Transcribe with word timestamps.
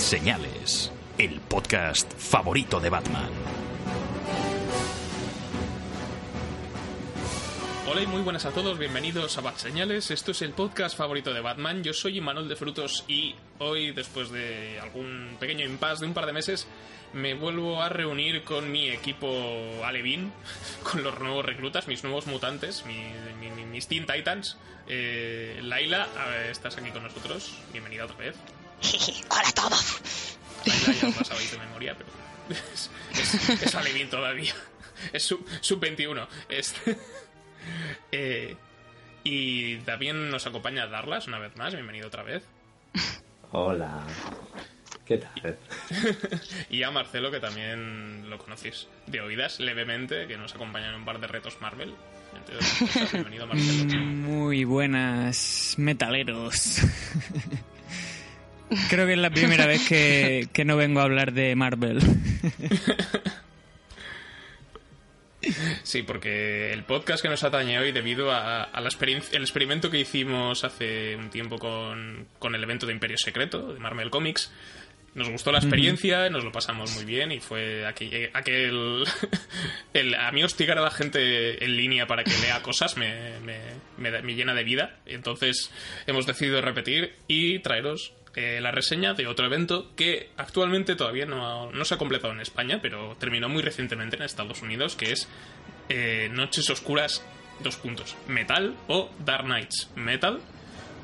Señales, 0.00 0.90
el 1.18 1.40
podcast 1.40 2.10
favorito 2.18 2.80
de 2.80 2.88
Batman. 2.90 3.28
Hola 7.86 8.02
y 8.02 8.06
muy 8.06 8.22
buenas 8.22 8.46
a 8.46 8.50
todos, 8.50 8.78
bienvenidos 8.78 9.36
a 9.36 9.42
Bat 9.42 9.56
Señales. 9.58 10.10
Esto 10.10 10.30
es 10.32 10.40
el 10.42 10.52
podcast 10.52 10.96
favorito 10.96 11.34
de 11.34 11.40
Batman. 11.40 11.84
Yo 11.84 11.92
soy 11.92 12.20
Manuel 12.20 12.48
de 12.48 12.56
Frutos 12.56 13.04
y 13.08 13.34
hoy, 13.58 13.92
después 13.92 14.30
de 14.30 14.80
algún 14.80 15.36
pequeño 15.38 15.64
impasse 15.66 16.00
de 16.00 16.06
un 16.06 16.14
par 16.14 16.24
de 16.26 16.32
meses, 16.32 16.66
me 17.12 17.34
vuelvo 17.34 17.82
a 17.82 17.88
reunir 17.90 18.42
con 18.42 18.72
mi 18.72 18.88
equipo 18.88 19.28
Alevín, 19.84 20.32
con 20.90 21.02
los 21.04 21.20
nuevos 21.20 21.44
reclutas, 21.44 21.86
mis 21.88 22.02
nuevos 22.02 22.26
mutantes, 22.26 22.84
mi- 22.86 23.12
mi- 23.38 23.50
mi- 23.50 23.66
mis 23.66 23.86
Teen 23.86 24.06
Titans. 24.06 24.56
Eh, 24.88 25.60
Laila, 25.62 26.08
estás 26.50 26.76
aquí 26.78 26.90
con 26.90 27.02
nosotros. 27.04 27.54
Bienvenida 27.72 28.06
otra 28.06 28.16
vez. 28.16 28.34
Hola 29.28 29.48
a 29.48 29.52
todos. 29.52 30.00
Laila 30.64 30.92
ya 30.92 31.24
sabéis 31.24 31.52
de 31.52 31.58
memoria, 31.58 31.96
pero 31.96 32.10
es, 32.72 32.90
es, 33.12 33.62
es 33.62 33.74
Alevín 33.74 34.08
todavía. 34.08 34.54
Es 35.12 35.24
sub, 35.24 35.46
sub 35.60 35.80
21. 35.80 36.26
Es, 36.48 36.74
eh, 38.12 38.56
y 39.24 39.76
también 39.78 40.30
nos 40.30 40.46
acompaña 40.46 40.86
Darlas 40.86 41.26
una 41.26 41.38
vez 41.38 41.56
más. 41.56 41.74
Bienvenido 41.74 42.08
otra 42.08 42.22
vez. 42.22 42.42
Hola. 43.52 44.04
¿Qué 45.04 45.18
tal? 45.18 45.58
Y 46.70 46.82
a 46.84 46.90
Marcelo, 46.90 47.30
que 47.30 47.40
también 47.40 48.30
lo 48.30 48.38
conocéis 48.38 48.86
de 49.06 49.20
oídas 49.20 49.58
levemente, 49.58 50.28
que 50.28 50.36
nos 50.36 50.54
acompaña 50.54 50.90
en 50.90 50.94
un 50.94 51.04
par 51.04 51.20
de 51.20 51.26
retos 51.26 51.60
Marvel. 51.60 51.94
Entre 52.36 52.54
otras 52.54 52.78
cosas. 52.78 53.12
Bienvenido, 53.12 53.46
Marcelo. 53.48 53.98
Muy 54.04 54.64
buenas, 54.64 55.74
metaleros. 55.78 56.82
Creo 58.88 59.06
que 59.06 59.12
es 59.14 59.18
la 59.18 59.30
primera 59.30 59.66
vez 59.66 59.86
que, 59.88 60.48
que 60.52 60.64
no 60.64 60.76
vengo 60.76 61.00
a 61.00 61.04
hablar 61.04 61.32
de 61.32 61.54
Marvel. 61.56 62.00
Sí, 65.82 66.02
porque 66.02 66.72
el 66.72 66.84
podcast 66.84 67.22
que 67.22 67.28
nos 67.28 67.42
atañe 67.44 67.78
hoy, 67.78 67.92
debido 67.92 68.30
a, 68.30 68.62
a 68.62 68.80
la 68.80 68.88
experiencia, 68.88 69.36
el 69.36 69.42
experimento 69.42 69.90
que 69.90 69.98
hicimos 69.98 70.64
hace 70.64 71.16
un 71.16 71.30
tiempo 71.30 71.58
con, 71.58 72.28
con 72.38 72.54
el 72.54 72.62
evento 72.62 72.86
de 72.86 72.92
Imperio 72.92 73.16
Secreto, 73.16 73.72
de 73.72 73.80
Marvel 73.80 74.10
Comics, 74.10 74.52
nos 75.14 75.28
gustó 75.28 75.50
la 75.50 75.58
experiencia, 75.58 76.30
nos 76.30 76.44
lo 76.44 76.52
pasamos 76.52 76.94
muy 76.94 77.04
bien 77.04 77.32
y 77.32 77.40
fue 77.40 77.84
aquel, 77.84 78.30
aquel 78.32 79.04
el, 79.94 80.14
a 80.14 80.30
mí 80.30 80.44
hostigar 80.44 80.78
a 80.78 80.82
la 80.82 80.90
gente 80.90 81.64
en 81.64 81.76
línea 81.76 82.06
para 82.06 82.22
que 82.22 82.30
lea 82.38 82.62
cosas 82.62 82.96
me, 82.96 83.40
me, 83.40 83.58
me 83.98 84.22
me 84.22 84.34
llena 84.34 84.54
de 84.54 84.62
vida. 84.62 84.98
Entonces 85.06 85.72
hemos 86.06 86.26
decidido 86.26 86.60
repetir 86.60 87.14
y 87.26 87.58
traeros 87.58 88.12
eh, 88.36 88.60
la 88.60 88.70
reseña 88.70 89.14
de 89.14 89.26
otro 89.26 89.46
evento 89.46 89.90
que 89.96 90.30
actualmente 90.36 90.94
todavía 90.96 91.26
no, 91.26 91.70
no 91.72 91.84
se 91.84 91.94
ha 91.94 91.98
completado 91.98 92.32
en 92.32 92.40
España, 92.40 92.78
pero 92.82 93.16
terminó 93.18 93.48
muy 93.48 93.62
recientemente 93.62 94.16
en 94.16 94.22
Estados 94.22 94.62
Unidos, 94.62 94.94
que 94.96 95.12
es 95.12 95.28
eh, 95.88 96.28
Noches 96.32 96.68
Oscuras, 96.70 97.22
dos 97.62 97.76
puntos, 97.76 98.16
Metal 98.28 98.74
o 98.88 99.10
Dark 99.24 99.44
Knights 99.44 99.90
Metal. 99.96 100.40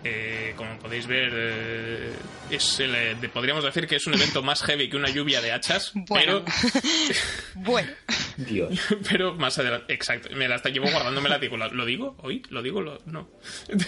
Eh, 0.05 0.55
como 0.57 0.79
podéis 0.79 1.09
ver, 1.09 1.33
es 2.51 2.79
el, 2.81 3.21
de- 3.21 3.29
podríamos 3.29 3.65
decir 3.65 3.89
que 3.89 3.97
es 3.97 4.07
un 4.07 4.15
evento 4.15 4.41
más 4.43 4.63
heavy 4.63 4.89
que 4.89 4.97
una 4.97 5.09
lluvia 5.11 5.41
de 5.41 5.51
hachas, 5.53 5.91
Bueno. 5.95 6.45
Bueno. 7.55 7.91
Dios. 8.37 8.79
pero, 9.11 9.35
más 9.35 9.59
adelante, 9.59 9.93
exacto, 9.93 10.29
me 10.35 10.49
la 10.49 10.57
está 10.57 10.69
llevo 10.69 10.91
guardándome 10.91 11.29
la 11.29 11.39
digo, 11.39 11.57
¿lo 11.57 11.85
digo? 11.85 12.17
¿Hoy? 12.23 12.43
¿Lo 12.51 12.63
digo? 12.63 12.81
Lo, 12.81 12.99
no. 13.07 13.29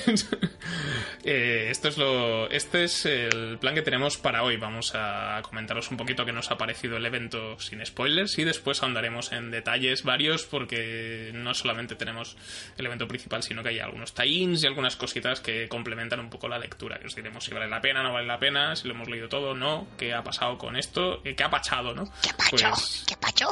Eh, 1.24 1.68
esto 1.70 1.88
es 1.88 1.98
lo, 1.98 2.48
este 2.50 2.84
es 2.84 3.04
el 3.04 3.58
plan 3.58 3.74
que 3.74 3.82
tenemos 3.82 4.16
para 4.16 4.44
hoy. 4.44 4.56
Vamos 4.56 4.92
a 4.94 5.40
comentaros 5.42 5.90
un 5.90 5.96
poquito 5.96 6.24
qué 6.24 6.32
nos 6.32 6.50
ha 6.50 6.56
parecido 6.56 6.96
el 6.96 7.04
evento 7.04 7.58
sin 7.60 7.84
spoilers 7.84 8.38
y 8.38 8.44
después 8.44 8.82
ahondaremos 8.82 9.32
en 9.32 9.50
detalles 9.50 10.04
varios 10.04 10.44
porque 10.44 11.30
no 11.34 11.54
solamente 11.54 11.96
tenemos 11.96 12.36
el 12.76 12.86
evento 12.86 13.08
principal, 13.08 13.42
sino 13.42 13.62
que 13.62 13.70
hay 13.70 13.78
algunos 13.80 14.14
tie-ins 14.14 14.62
y 14.62 14.66
algunas 14.66 14.96
cositas 14.96 15.40
que 15.40 15.68
complementan 15.68 16.20
un 16.20 16.30
poco 16.30 16.48
la 16.48 16.58
lectura. 16.58 16.98
Que 16.98 17.06
os 17.06 17.14
diremos 17.14 17.44
si 17.44 17.52
vale 17.52 17.68
la 17.68 17.80
pena, 17.80 18.02
no 18.02 18.12
vale 18.12 18.26
la 18.26 18.38
pena, 18.38 18.76
si 18.76 18.88
lo 18.88 18.94
hemos 18.94 19.08
leído 19.08 19.28
todo, 19.28 19.54
no, 19.54 19.86
qué 19.98 20.14
ha 20.14 20.22
pasado 20.22 20.56
con 20.56 20.76
esto, 20.76 21.20
eh, 21.24 21.34
qué 21.34 21.44
ha 21.44 21.50
pachado, 21.50 21.94
¿no? 21.94 22.04
¿Qué 22.22 22.30
pacho? 22.36 22.50
Pues, 22.50 23.04
¿Qué 23.06 23.16
pacho? 23.16 23.50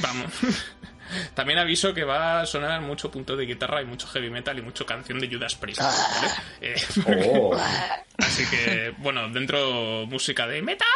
Vamos. 0.00 0.21
También 1.34 1.58
aviso 1.58 1.92
que 1.92 2.04
va 2.04 2.40
a 2.40 2.46
sonar 2.46 2.80
mucho 2.80 3.10
punto 3.10 3.36
de 3.36 3.44
guitarra 3.44 3.82
y 3.82 3.84
mucho 3.84 4.06
heavy 4.08 4.30
metal 4.30 4.58
y 4.58 4.62
mucho 4.62 4.86
canción 4.86 5.18
de 5.18 5.28
Judas 5.28 5.54
Priest. 5.54 5.80
¿vale? 5.80 6.32
Eh, 6.60 6.74
Oh. 7.34 7.54
así 8.18 8.46
que, 8.46 8.94
bueno, 8.98 9.28
dentro 9.28 10.06
música 10.06 10.46
de 10.46 10.62
metal. 10.62 10.86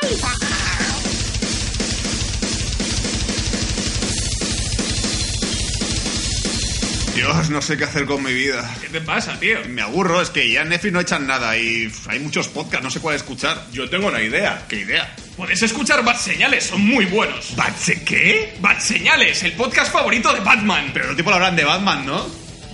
Dios, 7.16 7.48
no 7.48 7.62
sé 7.62 7.78
qué 7.78 7.84
hacer 7.84 8.04
con 8.04 8.22
mi 8.22 8.32
vida. 8.32 8.62
¿Qué 8.78 8.88
te 8.88 9.00
pasa, 9.00 9.40
tío? 9.40 9.58
Me 9.68 9.80
aburro, 9.80 10.20
es 10.20 10.28
que 10.28 10.50
ya 10.50 10.60
en 10.60 10.68
Netflix 10.68 10.92
no 10.92 11.00
echan 11.00 11.26
nada 11.26 11.56
y 11.56 11.90
hay 12.08 12.18
muchos 12.20 12.48
podcasts, 12.48 12.84
no 12.84 12.90
sé 12.90 13.00
cuál 13.00 13.16
escuchar. 13.16 13.66
Yo 13.72 13.88
tengo 13.88 14.08
una 14.08 14.20
idea. 14.22 14.66
¿Qué 14.68 14.80
idea? 14.80 15.16
Puedes 15.34 15.62
escuchar 15.62 16.04
Bat 16.04 16.18
Señales, 16.18 16.64
son 16.64 16.82
muy 16.82 17.06
buenos. 17.06 17.56
¿Batse 17.56 18.04
qué? 18.04 18.54
Bat 18.60 18.80
Señales, 18.80 19.42
el 19.44 19.52
podcast 19.52 19.90
favorito 19.90 20.30
de 20.34 20.40
Batman. 20.40 20.90
Pero 20.92 21.06
los 21.06 21.16
tipos 21.16 21.32
hablan 21.32 21.56
de 21.56 21.64
Batman, 21.64 22.04
¿no? 22.04 22.26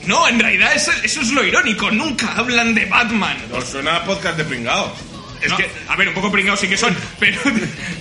No, 0.07 0.27
en 0.27 0.41
realidad 0.41 0.73
eso, 0.75 0.91
eso 1.05 1.21
es 1.21 1.31
lo 1.31 1.45
irónico, 1.45 1.93
nunca 1.93 2.33
hablan 2.35 2.75
de 2.75 2.87
Batman. 2.87 3.37
Os 3.53 3.69
suena 3.69 3.99
a 3.99 4.05
podcast 4.05 4.37
de 4.37 4.45
pringados. 4.45 4.91
Es 5.43 5.51
No. 5.51 5.57
que, 5.57 5.69
a 5.89 5.97
ver, 5.97 6.09
un 6.09 6.15
poco 6.15 6.31
pringados 6.31 6.61
sí 6.61 6.69
que 6.69 6.77
son, 6.77 6.97
pero, 7.19 7.41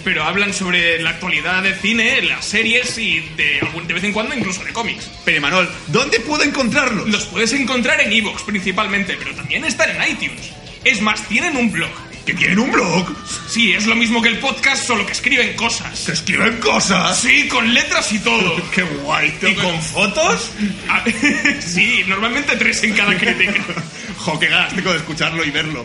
pero 0.04 0.24
hablan 0.24 0.54
sobre 0.54 1.02
la 1.02 1.12
actualidad 1.12 1.64
del 1.64 1.76
cine, 1.76 2.22
las 2.22 2.46
series 2.46 2.98
y 2.98 3.20
de, 3.36 3.60
de 3.88 3.94
vez 3.94 4.04
en 4.04 4.14
cuando 4.14 4.36
incluso 4.36 4.64
de 4.64 4.72
cómics. 4.74 5.10
Pero 5.26 5.42
Manuel, 5.42 5.68
¿dónde 5.88 6.20
puedo 6.20 6.44
encontrarlos? 6.44 7.10
Los 7.10 7.26
puedes 7.26 7.52
encontrar 7.54 8.00
en 8.02 8.12
Evox 8.14 8.44
principalmente, 8.44 9.16
pero 9.18 9.34
también 9.36 9.66
están 9.66 9.90
en 9.90 10.12
iTunes. 10.12 10.52
Es 10.84 11.02
más, 11.02 11.28
tienen 11.28 11.58
un 11.58 11.72
blog. 11.72 11.90
¿Que 12.26 12.34
tienen 12.34 12.60
un 12.60 12.72
blog? 12.72 13.08
Sí, 13.50 13.74
es 13.74 13.88
lo 13.88 13.96
mismo 13.96 14.22
que 14.22 14.30
el 14.30 14.38
podcast, 14.38 14.86
solo 14.86 15.06
que 15.06 15.12
escriben 15.12 15.56
cosas. 15.56 16.02
¿Que 16.06 16.12
escriben 16.12 16.58
cosas? 16.60 17.18
Sí, 17.18 17.48
con 17.48 17.74
letras 17.74 18.12
y 18.14 18.20
todo. 18.20 18.70
¡Qué 18.76 18.84
guay! 18.84 19.34
¿Y 19.42 19.56
con 19.56 19.82
fotos? 19.82 20.52
Ah, 20.88 21.04
sí, 21.60 22.04
normalmente 22.08 22.56
tres 22.58 22.84
en 22.84 22.94
cada 22.94 23.18
crítica. 23.18 23.64
Jo, 24.18 24.38
qué 24.40 24.48
ganas 24.50 24.76
tengo 24.76 24.92
de 24.92 25.00
escucharlo 25.00 25.44
y 25.44 25.50
verlo. 25.50 25.84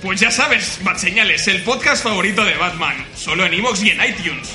Pues 0.00 0.18
ya 0.18 0.30
sabes, 0.30 0.78
Bat 0.82 0.96
Señales, 0.96 1.46
el 1.48 1.62
podcast 1.62 2.02
favorito 2.02 2.42
de 2.42 2.54
Batman. 2.56 2.96
Solo 3.14 3.44
en 3.44 3.52
Evox 3.52 3.82
y 3.82 3.90
en 3.90 4.02
iTunes. 4.02 4.48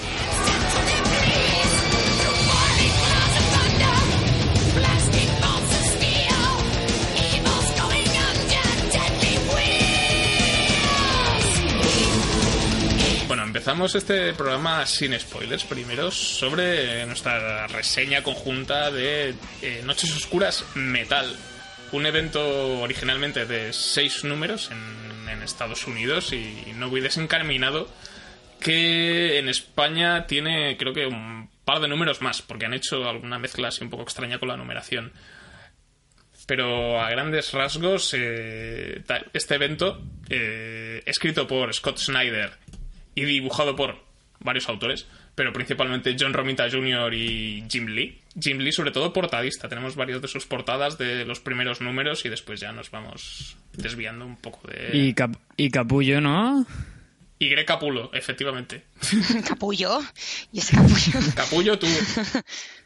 Empezamos 13.59 13.93
este 13.93 14.33
programa 14.35 14.85
sin 14.85 15.19
spoilers 15.19 15.65
primero 15.65 16.11
sobre 16.11 17.05
nuestra 17.05 17.67
reseña 17.67 18.23
conjunta 18.23 18.89
de 18.89 19.35
eh, 19.61 19.81
Noches 19.83 20.15
Oscuras 20.15 20.63
Metal. 20.75 21.35
Un 21.91 22.05
evento 22.05 22.79
originalmente 22.79 23.45
de 23.45 23.73
seis 23.73 24.23
números 24.23 24.71
en, 24.71 25.09
Estados 25.43 25.87
Unidos 25.87 26.31
y 26.31 26.73
no 26.75 26.89
voy 26.89 27.01
desencaminado 27.01 27.89
que 28.59 29.39
en 29.39 29.49
España 29.49 30.25
tiene 30.27 30.77
creo 30.77 30.93
que 30.93 31.05
un 31.07 31.49
par 31.65 31.79
de 31.79 31.87
números 31.87 32.21
más 32.21 32.41
porque 32.41 32.65
han 32.65 32.73
hecho 32.73 33.09
alguna 33.09 33.39
mezcla 33.39 33.69
así 33.69 33.83
un 33.83 33.89
poco 33.89 34.03
extraña 34.03 34.39
con 34.39 34.47
la 34.47 34.57
numeración. 34.57 35.11
Pero 36.45 37.01
a 37.01 37.09
grandes 37.09 37.51
rasgos, 37.51 38.13
eh, 38.17 39.03
este 39.33 39.55
evento, 39.55 40.01
eh, 40.29 41.03
escrito 41.05 41.45
por 41.45 41.73
Scott 41.73 41.97
Snyder 41.97 42.68
y 43.19 43.25
dibujado 43.25 43.75
por 43.75 43.97
varios 44.41 44.69
autores, 44.69 45.05
pero 45.35 45.51
principalmente 45.51 46.15
John 46.19 46.33
Romita 46.33 46.69
Jr. 46.69 47.13
y 47.13 47.63
Jim 47.69 47.87
Lee. 47.87 48.19
Jim 48.39 48.59
Lee, 48.59 48.71
sobre 48.71 48.91
todo, 48.91 49.11
portadista. 49.11 49.67
Tenemos 49.67 49.95
varias 49.95 50.21
de 50.21 50.27
sus 50.29 50.45
portadas 50.45 50.97
de 50.97 51.25
los 51.25 51.39
primeros 51.39 51.81
números 51.81 52.23
y 52.25 52.29
después 52.29 52.59
ya 52.59 52.71
nos 52.71 52.89
vamos 52.91 53.57
desviando 53.73 54.25
un 54.25 54.37
poco 54.37 54.67
de. 54.69 54.97
Y, 54.97 55.13
Cap- 55.13 55.35
y 55.57 55.69
Capullo, 55.69 56.21
¿no? 56.21 56.65
Y 57.41 57.47
Greg 57.47 57.65
Capullo, 57.65 58.11
efectivamente. 58.13 58.83
Capullo. 59.47 60.01
Y 60.51 60.59
ese 60.59 60.75
capullo. 60.75 61.19
Capullo, 61.35 61.79
tú. 61.79 61.87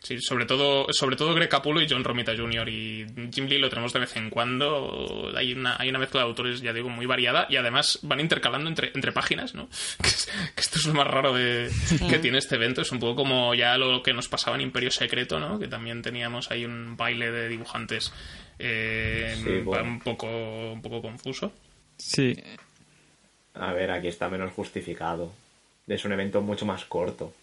Sí, 0.03 0.19
sobre 0.19 0.45
todo, 0.45 0.85
sobre 0.91 1.15
todo 1.15 1.33
Greg 1.33 1.47
Capullo 1.47 1.79
y 1.81 1.87
John 1.89 2.03
Romita 2.03 2.35
Jr. 2.35 2.67
Y 2.67 3.05
Jim 3.33 3.45
Lee 3.47 3.57
lo 3.57 3.69
tenemos 3.69 3.93
de 3.93 3.99
vez 4.01 4.13
en 4.17 4.29
cuando. 4.29 5.31
Hay 5.33 5.53
una, 5.53 5.77
hay 5.79 5.87
una 5.89 5.97
mezcla 5.97 6.19
de 6.19 6.27
autores, 6.27 6.59
ya 6.59 6.73
digo, 6.73 6.89
muy 6.89 7.05
variada. 7.05 7.47
Y 7.49 7.55
además 7.55 7.99
van 8.01 8.19
intercalando 8.19 8.69
entre, 8.69 8.91
entre 8.93 9.13
páginas, 9.13 9.55
¿no? 9.55 9.69
Que, 10.01 10.09
es- 10.09 10.29
que 10.55 10.61
esto 10.61 10.77
es 10.77 10.85
lo 10.87 10.93
más 10.93 11.07
raro 11.07 11.33
de, 11.33 11.71
que 12.09 12.19
tiene 12.19 12.37
este 12.37 12.55
evento. 12.55 12.81
Es 12.81 12.91
un 12.91 12.99
poco 12.99 13.15
como 13.15 13.55
ya 13.55 13.77
lo 13.77 14.03
que 14.03 14.13
nos 14.13 14.27
pasaba 14.27 14.57
en 14.57 14.61
Imperio 14.63 14.91
Secreto, 14.91 15.39
¿no? 15.39 15.57
Que 15.57 15.69
también 15.69 16.01
teníamos 16.01 16.51
ahí 16.51 16.65
un 16.65 16.97
baile 16.97 17.31
de 17.31 17.47
dibujantes 17.47 18.11
eh, 18.59 19.35
Sí, 19.41 19.61
bueno. 19.63 19.85
un, 19.85 19.99
poco, 20.01 20.27
un 20.73 20.81
poco 20.81 21.01
confuso. 21.01 21.53
Sí. 21.97 22.35
A 23.55 23.73
ver, 23.73 23.91
aquí 23.91 24.07
está 24.07 24.29
menos 24.29 24.51
justificado. 24.53 25.31
Es 25.87 26.05
un 26.05 26.13
evento 26.13 26.41
mucho 26.41 26.65
más 26.65 26.85
corto. 26.85 27.33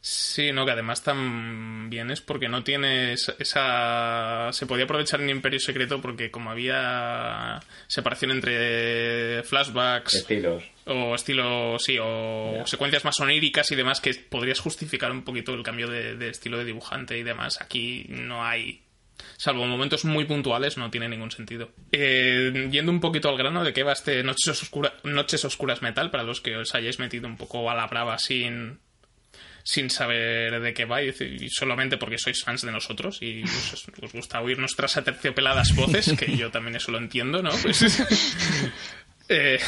Sí, 0.00 0.50
no, 0.52 0.64
que 0.64 0.72
además 0.72 1.02
también 1.02 2.10
es 2.10 2.20
porque 2.20 2.48
no 2.48 2.64
tiene 2.64 3.12
esa, 3.12 4.50
Se 4.52 4.66
podía 4.66 4.84
aprovechar 4.84 5.20
en 5.20 5.30
Imperio 5.30 5.60
Secreto 5.60 6.00
porque 6.00 6.30
como 6.30 6.50
había 6.50 7.60
separación 7.86 8.32
entre 8.32 9.42
flashbacks 9.44 10.14
Estilos. 10.14 10.64
o 10.86 11.14
estilo, 11.14 11.78
sí, 11.78 11.98
o 12.00 12.66
secuencias 12.66 13.04
más 13.04 13.20
oníricas 13.20 13.70
y 13.70 13.76
demás 13.76 14.00
que 14.00 14.14
podrías 14.14 14.58
justificar 14.58 15.12
un 15.12 15.22
poquito 15.22 15.54
el 15.54 15.62
cambio 15.62 15.88
de, 15.88 16.16
de 16.16 16.30
estilo 16.30 16.58
de 16.58 16.64
dibujante 16.64 17.16
y 17.18 17.22
demás. 17.22 17.60
Aquí 17.60 18.06
no 18.08 18.44
hay... 18.44 18.80
Salvo 19.42 19.64
momentos 19.66 20.04
muy 20.04 20.26
puntuales, 20.26 20.76
no 20.76 20.90
tiene 20.90 21.08
ningún 21.08 21.30
sentido. 21.30 21.70
Eh, 21.92 22.68
yendo 22.70 22.92
un 22.92 23.00
poquito 23.00 23.30
al 23.30 23.38
grano 23.38 23.64
de 23.64 23.72
qué 23.72 23.82
va 23.84 23.92
este 23.94 24.22
Noches, 24.22 24.62
Oscura- 24.62 24.92
Noches 25.02 25.46
Oscuras 25.46 25.80
Metal, 25.80 26.10
para 26.10 26.24
los 26.24 26.42
que 26.42 26.58
os 26.58 26.74
hayáis 26.74 26.98
metido 26.98 27.26
un 27.26 27.38
poco 27.38 27.70
a 27.70 27.74
la 27.74 27.86
brava 27.86 28.18
sin, 28.18 28.80
sin 29.62 29.88
saber 29.88 30.60
de 30.60 30.74
qué 30.74 30.84
va 30.84 31.02
y, 31.02 31.14
solamente 31.48 31.96
porque 31.96 32.18
sois 32.18 32.44
fans 32.44 32.60
de 32.66 32.70
nosotros 32.72 33.22
y 33.22 33.42
os, 33.44 33.88
os 34.02 34.12
gusta 34.12 34.42
oír 34.42 34.58
nuestras 34.58 34.98
aterciopeladas 34.98 35.74
voces, 35.74 36.12
que 36.18 36.36
yo 36.36 36.50
también 36.50 36.76
eso 36.76 36.92
lo 36.92 36.98
entiendo, 36.98 37.40
¿no? 37.42 37.50
Pues, 37.62 37.80
eh, 39.30 39.58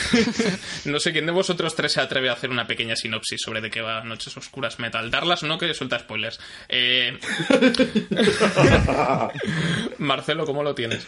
no 0.85 1.01
sé 1.01 1.13
quién 1.13 1.27
de 1.27 1.33
vosotros 1.33 1.75
tres 1.75 1.93
se 1.93 2.01
atreve 2.01 2.29
a 2.29 2.33
hacer 2.35 2.51
una 2.51 2.67
pequeña 2.67 2.97
sinopsis 2.97 3.41
sobre 3.41 3.61
de 3.61 3.71
qué 3.71 3.81
va 3.81 4.05
Noches 4.05 4.37
Oscuras 4.37 4.79
Metal. 4.79 5.11
Darlas 5.11 5.43
no, 5.43 5.59
que 5.59 5.73
suelta 5.75 5.99
spoilers. 5.99 6.39
Eh, 6.69 7.19
Marcelo, 9.99 10.45
¿cómo 10.47 10.63
lo 10.63 10.75
tienes? 10.75 11.07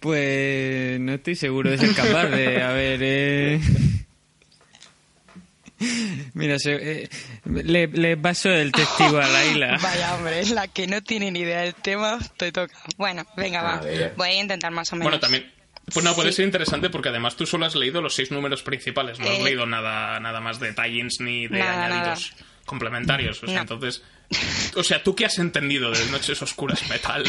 Pues 0.00 0.98
no 1.00 1.14
estoy 1.14 1.36
seguro 1.36 1.70
de 1.70 1.78
ser 1.78 1.94
capaz 1.94 2.26
de. 2.26 2.62
A 2.62 2.72
ver, 2.72 3.00
eh... 3.02 3.60
Mira, 6.34 6.58
se- 6.58 7.02
eh, 7.02 7.08
le, 7.44 7.86
le 7.86 8.16
paso 8.16 8.50
el 8.50 8.72
testigo 8.72 9.18
a 9.18 9.28
Laila. 9.28 9.78
Vaya, 9.82 10.14
hombre, 10.14 10.44
la 10.46 10.68
que 10.68 10.86
no 10.86 11.02
tiene 11.02 11.30
ni 11.30 11.40
idea 11.40 11.60
del 11.60 11.74
tema, 11.74 12.18
te 12.38 12.50
toca. 12.50 12.74
Bueno, 12.96 13.26
venga, 13.36 13.62
va. 13.62 13.80
Ver. 13.80 14.14
Voy 14.16 14.28
a 14.28 14.40
intentar 14.40 14.72
más 14.72 14.90
o 14.92 14.96
menos. 14.96 15.10
Bueno, 15.12 15.20
también. 15.20 15.52
Pues 15.92 16.04
no, 16.04 16.14
puede 16.14 16.30
Sí. 16.32 16.36
ser 16.36 16.44
interesante 16.46 16.90
porque 16.90 17.10
además 17.10 17.36
tú 17.36 17.46
solo 17.46 17.64
has 17.66 17.74
leído 17.76 18.02
los 18.02 18.14
seis 18.14 18.30
números 18.32 18.62
principales, 18.62 19.20
no 19.20 19.28
has 19.28 19.38
Eh, 19.38 19.44
leído 19.44 19.66
nada, 19.66 20.18
nada 20.20 20.40
más 20.40 20.58
de 20.58 20.72
tie-ins 20.72 21.20
ni 21.20 21.46
de 21.46 21.58
Nada, 21.60 21.86
añadidos 21.86 22.32
complementarios. 22.66 23.42
O 23.42 23.46
sea, 23.46 23.54
No. 23.56 23.60
entonces. 23.62 24.02
O 24.74 24.82
sea, 24.82 25.04
¿tú 25.04 25.14
qué 25.14 25.24
has 25.24 25.38
entendido 25.38 25.92
de 25.92 26.04
Noches 26.06 26.42
Oscuras 26.42 26.88
Metal? 26.88 27.22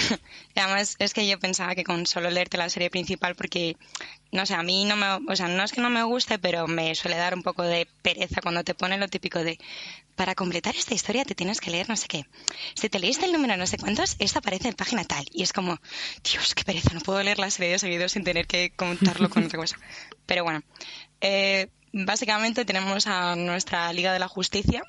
Y 0.56 0.60
Además, 0.60 0.96
es 0.98 1.14
que 1.14 1.28
yo 1.28 1.40
pensaba 1.40 1.76
que 1.76 1.84
con 1.84 2.08
solo 2.08 2.30
leerte 2.32 2.58
la 2.58 2.70
serie 2.70 2.90
principal, 2.90 3.36
porque, 3.36 3.78
no 4.32 4.48
sé, 4.48 4.56
a 4.56 4.64
mí 4.64 4.84
no 4.86 4.96
me, 4.96 5.06
o 5.32 5.36
sea, 5.36 5.48
no 5.48 5.64
es 5.64 5.72
que 5.72 5.80
no 5.82 5.92
me 5.92 6.02
guste, 6.02 6.40
pero 6.40 6.66
me 6.68 6.96
suele 6.96 7.16
dar 7.18 7.36
un 7.36 7.44
poco 7.44 7.62
de 7.62 7.88
pereza 8.02 8.42
cuando 8.42 8.64
te 8.64 8.74
ponen 8.74 9.00
lo 9.00 9.08
típico 9.08 9.44
de, 9.44 9.60
para 10.16 10.34
completar 10.34 10.76
esta 10.76 10.96
historia 10.96 11.24
te 11.24 11.36
tienes 11.36 11.62
que 11.62 11.70
leer 11.70 11.88
no 11.88 11.96
sé 11.96 12.08
qué. 12.08 12.26
Si 12.74 12.90
te 12.90 12.98
leíste 13.00 13.26
el 13.28 13.32
número 13.32 13.56
no 13.58 13.68
sé 13.68 13.78
cuántos, 13.78 14.16
esto 14.18 14.40
aparece 14.40 14.70
en 14.70 14.74
página 14.74 15.04
tal. 15.06 15.24
Y 15.32 15.44
es 15.44 15.54
como, 15.54 15.80
Dios, 16.24 16.56
qué 16.56 16.64
pereza, 16.64 16.96
no 16.96 17.02
puedo 17.02 17.22
leer 17.22 17.38
la 17.38 17.52
serie 17.52 17.74
de 17.74 17.80
seguido 17.80 18.10
sin 18.10 18.24
tener 18.24 18.48
que 18.48 18.72
contarlo 18.76 19.30
con 19.30 19.44
otra 19.46 19.60
cosa. 19.60 19.78
Pero 20.26 20.44
bueno, 20.44 20.64
eh, 21.22 21.70
básicamente 21.94 22.66
tenemos 22.66 23.06
a 23.06 23.36
nuestra 23.36 23.94
Liga 23.94 24.12
de 24.14 24.20
la 24.20 24.28
Justicia, 24.28 24.82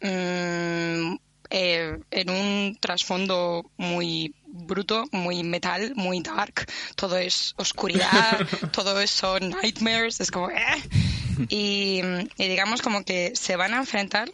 mm, 0.00 1.16
eh, 1.50 1.98
en 2.10 2.30
un 2.30 2.78
trasfondo 2.80 3.70
muy 3.76 4.34
bruto, 4.46 5.04
muy 5.12 5.42
metal, 5.42 5.92
muy 5.96 6.20
dark. 6.20 6.66
Todo 6.96 7.18
es 7.18 7.54
oscuridad, 7.56 8.46
todo 8.72 9.00
es 9.00 9.10
son 9.10 9.50
nightmares, 9.50 10.20
es 10.20 10.30
como... 10.30 10.50
¿eh? 10.50 10.56
Y, 11.48 12.02
y 12.36 12.48
digamos 12.48 12.82
como 12.82 13.02
que 13.02 13.32
se 13.34 13.56
van 13.56 13.72
a 13.72 13.78
enfrentar 13.78 14.30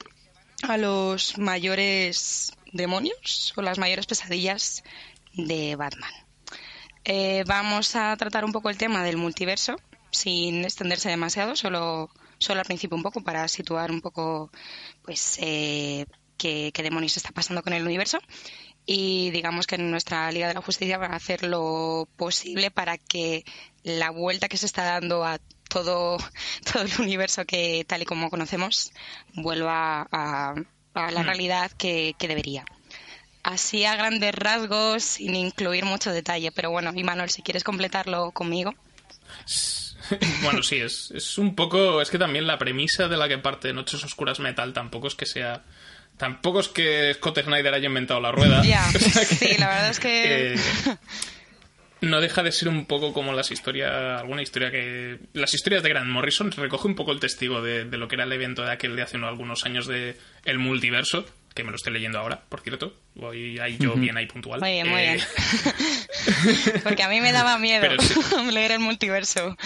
a 0.62 0.76
los 0.76 1.38
mayores 1.38 2.52
demonios 2.72 3.52
o 3.56 3.62
las 3.62 3.78
mayores 3.78 4.06
pesadillas 4.06 4.82
de 5.34 5.76
Batman. 5.76 6.10
Eh, 7.04 7.44
vamos 7.46 7.94
a 7.94 8.16
tratar 8.16 8.44
un 8.44 8.52
poco 8.52 8.70
el 8.70 8.78
tema 8.78 9.04
del 9.04 9.16
multiverso, 9.16 9.76
sin 10.10 10.64
extenderse 10.64 11.08
demasiado, 11.08 11.54
solo, 11.54 12.10
solo 12.38 12.60
al 12.60 12.66
principio 12.66 12.96
un 12.96 13.02
poco 13.02 13.22
para 13.22 13.46
situar 13.48 13.90
un 13.90 14.00
poco 14.00 14.50
pues 15.02 15.38
eh, 15.40 16.06
qué, 16.36 16.70
qué 16.72 16.82
demonios 16.82 17.16
está 17.16 17.30
pasando 17.32 17.62
con 17.62 17.72
el 17.72 17.84
universo. 17.84 18.18
Y 18.88 19.30
digamos 19.30 19.66
que 19.66 19.74
en 19.74 19.90
nuestra 19.90 20.30
Liga 20.30 20.46
de 20.46 20.54
la 20.54 20.62
Justicia 20.62 20.96
van 20.96 21.12
a 21.12 21.16
hacer 21.16 21.42
lo 21.42 22.08
posible 22.16 22.70
para 22.70 22.98
que 22.98 23.44
la 23.82 24.10
vuelta 24.10 24.48
que 24.48 24.56
se 24.56 24.66
está 24.66 24.84
dando 24.84 25.24
a 25.24 25.38
todo, 25.68 26.18
todo 26.72 26.84
el 26.84 27.00
universo 27.00 27.44
que 27.44 27.84
tal 27.86 28.02
y 28.02 28.04
como 28.04 28.30
conocemos 28.30 28.92
vuelva 29.34 30.06
a, 30.12 30.54
a 30.94 31.10
la 31.10 31.22
realidad 31.22 31.70
que, 31.72 32.14
que 32.18 32.28
debería. 32.28 32.64
Así 33.42 33.84
a 33.84 33.94
grandes 33.94 34.34
rasgos, 34.34 35.04
sin 35.04 35.36
incluir 35.36 35.84
mucho 35.84 36.10
detalle. 36.10 36.50
Pero 36.50 36.70
bueno, 36.70 36.92
Imanol, 36.94 37.30
si 37.30 37.42
quieres 37.42 37.62
completarlo 37.62 38.32
conmigo. 38.32 38.74
bueno, 40.42 40.62
sí, 40.62 40.76
es, 40.76 41.10
es 41.14 41.38
un 41.38 41.54
poco. 41.54 42.00
Es 42.00 42.10
que 42.10 42.18
también 42.18 42.46
la 42.46 42.58
premisa 42.58 43.08
de 43.08 43.16
la 43.16 43.28
que 43.28 43.38
parte 43.38 43.72
Noches 43.72 44.02
Oscuras 44.04 44.40
Metal 44.40 44.72
tampoco 44.72 45.08
es 45.08 45.14
que 45.14 45.26
sea. 45.26 45.64
Tampoco 46.16 46.60
es 46.60 46.68
que 46.68 47.12
Scott 47.14 47.40
Snyder 47.42 47.74
haya 47.74 47.86
inventado 47.88 48.20
la 48.20 48.32
rueda. 48.32 48.62
Ya, 48.62 48.86
O 48.94 48.98
sea 48.98 49.26
que, 49.26 49.34
sí, 49.34 49.56
la 49.58 49.68
verdad 49.68 49.90
es 49.90 50.00
que... 50.00 50.54
eh, 50.54 50.58
no 52.02 52.20
deja 52.20 52.42
de 52.42 52.52
ser 52.52 52.68
un 52.68 52.86
poco 52.86 53.12
como 53.12 53.32
las 53.32 53.50
historias, 53.50 53.90
alguna 54.20 54.42
historia 54.42 54.70
que... 54.70 55.18
Las 55.32 55.52
historias 55.54 55.82
de 55.82 55.88
Grant 55.90 56.08
Morrison 56.08 56.52
recoge 56.52 56.88
un 56.88 56.94
poco 56.94 57.12
el 57.12 57.20
testigo 57.20 57.60
de, 57.62 57.84
de 57.84 57.96
lo 57.98 58.06
que 58.08 58.14
era 58.16 58.24
el 58.24 58.32
evento 58.32 58.62
de 58.62 58.70
aquel 58.72 58.96
de 58.96 59.02
hace 59.02 59.16
unos- 59.16 59.28
algunos 59.28 59.64
años 59.66 59.86
de 59.86 60.16
El 60.44 60.58
Multiverso, 60.58 61.24
que 61.54 61.64
me 61.64 61.70
lo 61.70 61.76
estoy 61.76 61.92
leyendo 61.94 62.18
ahora, 62.18 62.42
por 62.48 62.60
cierto. 62.60 62.94
Voy 63.14 63.58
ahí 63.58 63.76
yo 63.78 63.94
bien 63.94 64.16
ahí 64.16 64.26
puntual. 64.26 64.60
Muy 64.60 64.72
bien, 64.72 64.88
muy 64.88 65.00
Eh, 65.00 65.14
bien. 65.16 66.82
Porque 66.84 67.02
a 67.02 67.08
mí 67.08 67.20
me 67.20 67.32
daba 67.32 67.58
miedo 67.58 67.86
sí. 68.00 68.14
leer 68.52 68.72
el 68.72 68.78
multiverso. 68.80 69.56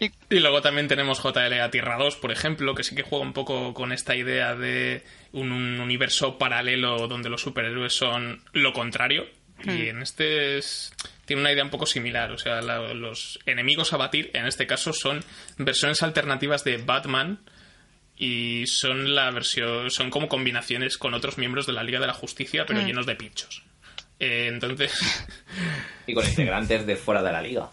Y- 0.00 0.10
Y 0.30 0.40
luego 0.40 0.62
también 0.62 0.88
tenemos 0.88 1.20
JLA 1.22 1.70
Tierra 1.70 1.96
2, 1.98 2.16
por 2.16 2.32
ejemplo, 2.32 2.74
que 2.74 2.82
sí 2.84 2.94
que 2.96 3.02
juega 3.02 3.24
un 3.24 3.32
poco 3.34 3.74
con 3.74 3.92
esta 3.92 4.16
idea 4.16 4.54
de 4.56 5.04
un, 5.32 5.52
un 5.52 5.78
universo 5.78 6.38
paralelo 6.38 7.06
donde 7.06 7.28
los 7.28 7.42
superhéroes 7.42 7.92
son 7.94 8.42
lo 8.52 8.72
contrario. 8.72 9.26
Y 9.62 9.88
en 9.88 10.00
este 10.00 10.56
es- 10.56 10.90
tiene 11.26 11.42
una 11.42 11.52
idea 11.52 11.62
un 11.62 11.68
poco 11.70 11.84
similar. 11.84 12.32
O 12.32 12.38
sea, 12.38 12.62
la- 12.62 12.94
los 12.94 13.38
enemigos 13.44 13.92
a 13.92 13.98
batir, 13.98 14.30
en 14.32 14.46
este 14.46 14.66
caso, 14.66 14.92
son 14.94 15.22
versiones 15.58 16.02
alternativas 16.02 16.64
de 16.64 16.78
Batman. 16.78 17.40
Y 18.16 18.66
son 18.66 19.14
la 19.14 19.30
versión. 19.30 19.90
son 19.90 20.10
como 20.10 20.28
combinaciones 20.28 20.98
con 20.98 21.14
otros 21.14 21.38
miembros 21.38 21.66
de 21.66 21.72
la 21.74 21.82
Liga 21.82 22.00
de 22.00 22.06
la 22.06 22.12
Justicia, 22.14 22.64
pero 22.66 22.80
llenos 22.86 23.06
de 23.06 23.16
pinchos. 23.16 23.62
Eh, 24.18 24.46
entonces. 24.48 24.92
Y 26.06 26.12
con 26.14 26.26
integrantes 26.26 26.86
de 26.86 26.96
fuera 26.96 27.22
de 27.22 27.32
la 27.32 27.40
liga. 27.40 27.70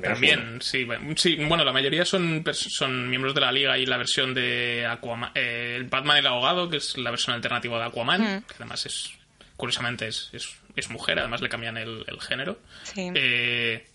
También, 0.00 0.58
sí, 0.62 0.84
bueno, 0.84 1.14
sí. 1.16 1.36
Bueno, 1.46 1.64
la 1.64 1.72
mayoría 1.72 2.04
son, 2.04 2.44
son 2.52 3.08
miembros 3.08 3.34
de 3.34 3.40
la 3.40 3.52
liga 3.52 3.76
y 3.78 3.86
la 3.86 3.96
versión 3.96 4.34
de 4.34 4.86
Aquaman. 4.88 5.30
eh, 5.34 5.74
el 5.76 5.84
Batman 5.84 6.16
el 6.18 6.26
abogado, 6.26 6.68
que 6.70 6.76
es 6.78 6.96
la 6.98 7.10
versión 7.10 7.34
alternativa 7.34 7.78
de 7.78 7.84
Aquaman, 7.86 8.44
que 8.46 8.54
además 8.56 8.86
es, 8.86 9.10
curiosamente, 9.56 10.08
es, 10.08 10.30
es, 10.32 10.48
es 10.76 10.90
mujer, 10.90 11.18
además 11.18 11.40
le 11.40 11.48
cambian 11.48 11.76
el, 11.76 12.04
el 12.06 12.20
género. 12.20 12.58
Sí. 12.82 13.10
Eh, 13.14 13.86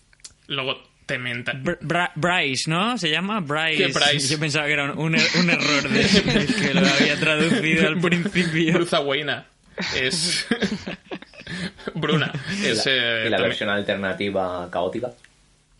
luego 0.48 0.82
también... 1.06 1.44
ta- 1.44 1.52
Br- 1.54 1.78
Bra- 1.80 2.12
Bryce, 2.14 2.70
¿no? 2.70 2.96
¿Se 2.98 3.10
llama? 3.10 3.40
Bryce. 3.40 3.86
¿Qué 3.86 3.92
Bryce? 3.92 4.28
Yo 4.28 4.40
pensaba 4.40 4.66
que 4.66 4.72
era 4.72 4.84
un, 4.92 4.98
un 4.98 5.14
er- 5.14 5.40
un 5.40 5.50
error 5.50 5.88
de, 5.88 6.46
que 6.46 6.74
lo 6.74 6.86
había 6.86 7.16
traducido 7.20 7.88
al 7.88 8.00
principio. 8.00 8.72
Bruza 8.74 9.00
Wayna 9.00 9.46
es... 9.96 10.46
Bruna. 11.94 12.32
Es, 12.62 12.86
y 12.86 12.90
eh, 12.90 13.24
la 13.24 13.36
también- 13.36 13.42
versión 13.42 13.68
alternativa 13.68 14.68
caótica. 14.70 15.10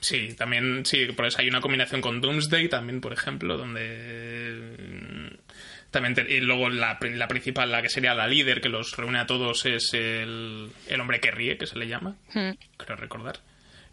Sí, 0.04 0.34
también, 0.36 0.84
sí, 0.84 1.06
por 1.16 1.24
eso 1.24 1.38
hay 1.40 1.48
una 1.48 1.62
combinación 1.62 2.02
con 2.02 2.20
Doomsday 2.20 2.68
también, 2.68 3.00
por 3.00 3.14
ejemplo, 3.14 3.56
donde 3.56 4.76
mm, 4.78 5.90
también 5.90 6.14
te- 6.14 6.30
y 6.30 6.40
luego 6.40 6.68
la, 6.68 6.98
la 7.00 7.26
principal, 7.28 7.70
la 7.72 7.80
que 7.80 7.88
sería 7.88 8.12
la 8.14 8.26
líder 8.26 8.60
que 8.60 8.68
los 8.68 8.94
reúne 8.98 9.18
a 9.18 9.26
todos 9.26 9.64
es 9.64 9.94
el, 9.94 10.68
el 10.88 11.00
hombre 11.00 11.20
que 11.20 11.30
ríe, 11.30 11.56
que 11.56 11.66
se 11.66 11.78
le 11.78 11.88
llama, 11.88 12.16
Hmm. 12.34 12.50
creo 12.76 12.96
recordar. 12.96 13.38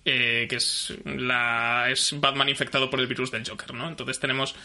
eh, 0.03 0.48
que 0.50 0.56
es, 0.56 0.94
la, 1.06 1.86
es 1.91 2.20
Batman 2.20 2.50
infectado 2.50 2.89
por 2.89 3.00
el 3.00 3.06
virus 3.08 3.30
del 3.32 3.48
Joker, 3.48 3.74
¿no? 3.75 3.88
Entonces 3.88 4.20
tenemos 4.20 4.56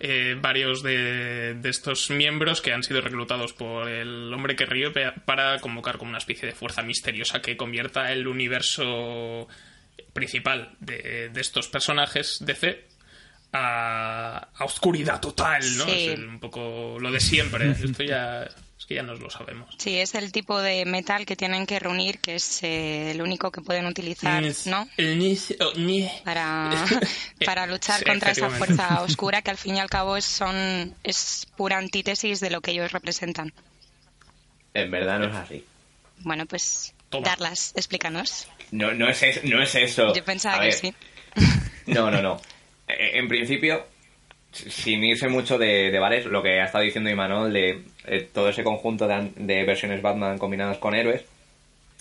eh, 0.00 0.36
varios 0.40 0.82
de, 0.82 1.52
de 1.54 1.68
estos 1.68 2.10
miembros 2.10 2.62
que 2.62 2.72
han 2.72 2.82
sido 2.82 3.02
reclutados 3.02 3.52
por 3.52 3.88
el 3.90 4.32
hombre 4.32 4.56
que 4.56 4.64
ríe 4.64 4.90
para 5.26 5.60
convocar 5.60 5.98
como 5.98 6.08
una 6.08 6.18
especie 6.18 6.48
de 6.48 6.54
fuerza 6.54 6.82
misteriosa 6.82 7.42
que 7.42 7.58
convierta 7.58 8.10
el 8.10 8.26
universo 8.26 9.46
principal 10.16 10.74
de, 10.80 11.28
de 11.32 11.40
estos 11.40 11.68
personajes 11.68 12.38
DC 12.40 12.84
a, 13.52 14.48
a 14.54 14.64
oscuridad 14.64 15.20
total, 15.20 15.62
¿no? 15.76 15.84
Sí. 15.84 15.90
Es 16.08 16.14
el- 16.18 16.28
un 16.28 16.40
poco 16.40 16.96
lo 17.00 17.10
de 17.12 17.20
siempre. 17.20 17.70
Esto 17.84 18.02
ya 18.02 18.42
es 18.78 18.84
que 18.86 18.94
ya 18.96 19.02
nos 19.02 19.20
lo 19.20 19.30
sabemos. 19.30 19.74
Sí, 19.78 19.98
es 19.98 20.14
el 20.14 20.30
tipo 20.32 20.60
de 20.60 20.84
metal 20.84 21.24
que 21.26 21.34
tienen 21.36 21.66
que 21.66 21.78
reunir, 21.78 22.18
que 22.20 22.34
es 22.36 22.62
eh, 22.62 23.10
el 23.12 23.22
único 23.22 23.50
que 23.50 23.60
pueden 23.62 23.86
utilizar, 23.86 24.42
¿no? 24.66 24.88
Para, 26.24 26.84
para 27.44 27.66
luchar 27.66 28.00
Sí, 28.00 28.04
contra 28.04 28.32
esa 28.32 28.50
fuerza 28.50 29.00
oscura 29.02 29.42
que 29.42 29.50
al 29.50 29.56
fin 29.58 29.76
y 29.76 29.80
al 29.80 29.88
cabo 29.90 30.16
es, 30.16 30.24
son, 30.24 30.94
es 31.02 31.46
pura 31.56 31.78
antítesis 31.78 32.40
de 32.40 32.50
lo 32.50 32.60
que 32.60 32.72
ellos 32.72 32.92
representan. 32.92 33.52
En 34.74 34.90
verdad 34.90 35.18
no 35.20 35.26
es 35.28 35.34
así. 35.34 35.64
Bueno, 36.18 36.44
pues 36.46 36.92
Toma. 37.08 37.26
Darlas, 37.28 37.72
explícanos. 37.76 38.46
No, 38.72 38.92
no, 38.92 39.08
es, 39.08 39.22
es- 39.22 39.44
no 39.44 39.62
es 39.62 39.74
eso. 39.74 40.12
Yo 40.14 40.24
pensaba 40.24 40.62
que 40.62 40.72
sí. 40.72 40.94
No, 41.86 42.10
no, 42.10 42.20
no. 42.20 42.40
Eh, 42.88 43.12
En 43.18 43.28
principio, 43.28 43.86
sin 44.52 45.04
irse 45.04 45.28
mucho 45.28 45.56
de, 45.58 45.90
de 45.90 45.98
bares, 46.00 46.24
lo 46.26 46.42
que 46.42 46.60
ha 46.60 46.64
estado 46.64 46.82
diciendo 46.84 47.10
Imanol 47.10 47.52
de 47.52 47.84
eh, 48.06 48.28
todo 48.32 48.48
ese 48.48 48.64
conjunto 48.64 49.06
de, 49.06 49.14
an- 49.14 49.32
de 49.36 49.64
versiones 49.64 50.02
Batman 50.02 50.38
combinadas 50.38 50.78
con 50.78 50.94
héroes, 50.94 51.24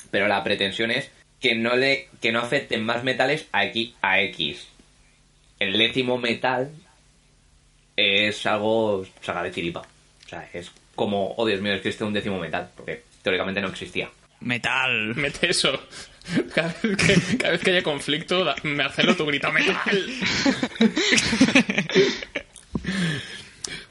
pero 0.09 0.27
la 0.27 0.43
pretensión 0.43 0.89
es 0.91 1.11
que 1.39 1.53
no 1.53 1.75
le 1.75 2.07
que 2.21 2.31
no 2.31 2.39
afecten 2.39 2.83
más 2.83 3.03
metales 3.03 3.47
a 3.51 3.65
X. 3.65 3.93
A 4.01 4.21
X. 4.21 4.67
El 5.59 5.77
décimo 5.77 6.17
metal 6.17 6.71
es 7.95 8.45
algo 8.45 9.05
saca 9.21 9.43
de 9.43 9.51
chiripa. 9.51 9.81
O 10.25 10.29
sea, 10.29 10.49
es 10.53 10.71
como, 10.95 11.33
oh 11.37 11.45
Dios 11.45 11.61
mío, 11.61 11.73
existe 11.73 12.03
un 12.03 12.13
décimo 12.13 12.39
metal, 12.39 12.69
porque 12.75 13.03
teóricamente 13.21 13.61
no 13.61 13.67
existía. 13.69 14.09
Metal. 14.39 15.13
Mete 15.15 15.49
eso. 15.49 15.79
Cada 16.55 16.75
vez 16.81 16.97
que, 16.97 17.37
cada 17.37 17.51
vez 17.51 17.61
que 17.61 17.69
haya 17.71 17.83
conflicto, 17.83 18.43
da- 18.43 18.55
Marcelo, 18.63 19.15
tú 19.15 19.25
grita 19.25 19.51
metal. 19.51 19.75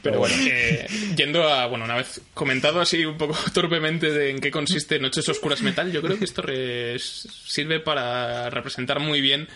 Pero 0.02 0.18
bueno, 0.18 0.34
eh, 0.38 0.86
yendo 1.16 1.48
a, 1.48 1.66
bueno, 1.66 1.86
una 1.86 1.96
vez 1.96 2.20
comentado 2.34 2.80
así 2.80 3.04
un 3.06 3.16
poco 3.16 3.36
torpemente 3.54 4.10
de 4.10 4.30
en 4.30 4.40
qué 4.40 4.50
consiste 4.50 4.98
Noches 4.98 5.28
Oscuras 5.30 5.62
Metal, 5.62 5.90
yo 5.90 6.02
creo 6.02 6.18
que 6.18 6.26
esto 6.26 6.42
re- 6.42 6.98
sirve 6.98 7.80
para 7.80 8.50
representar 8.50 9.00
muy 9.00 9.20
bien 9.22 9.48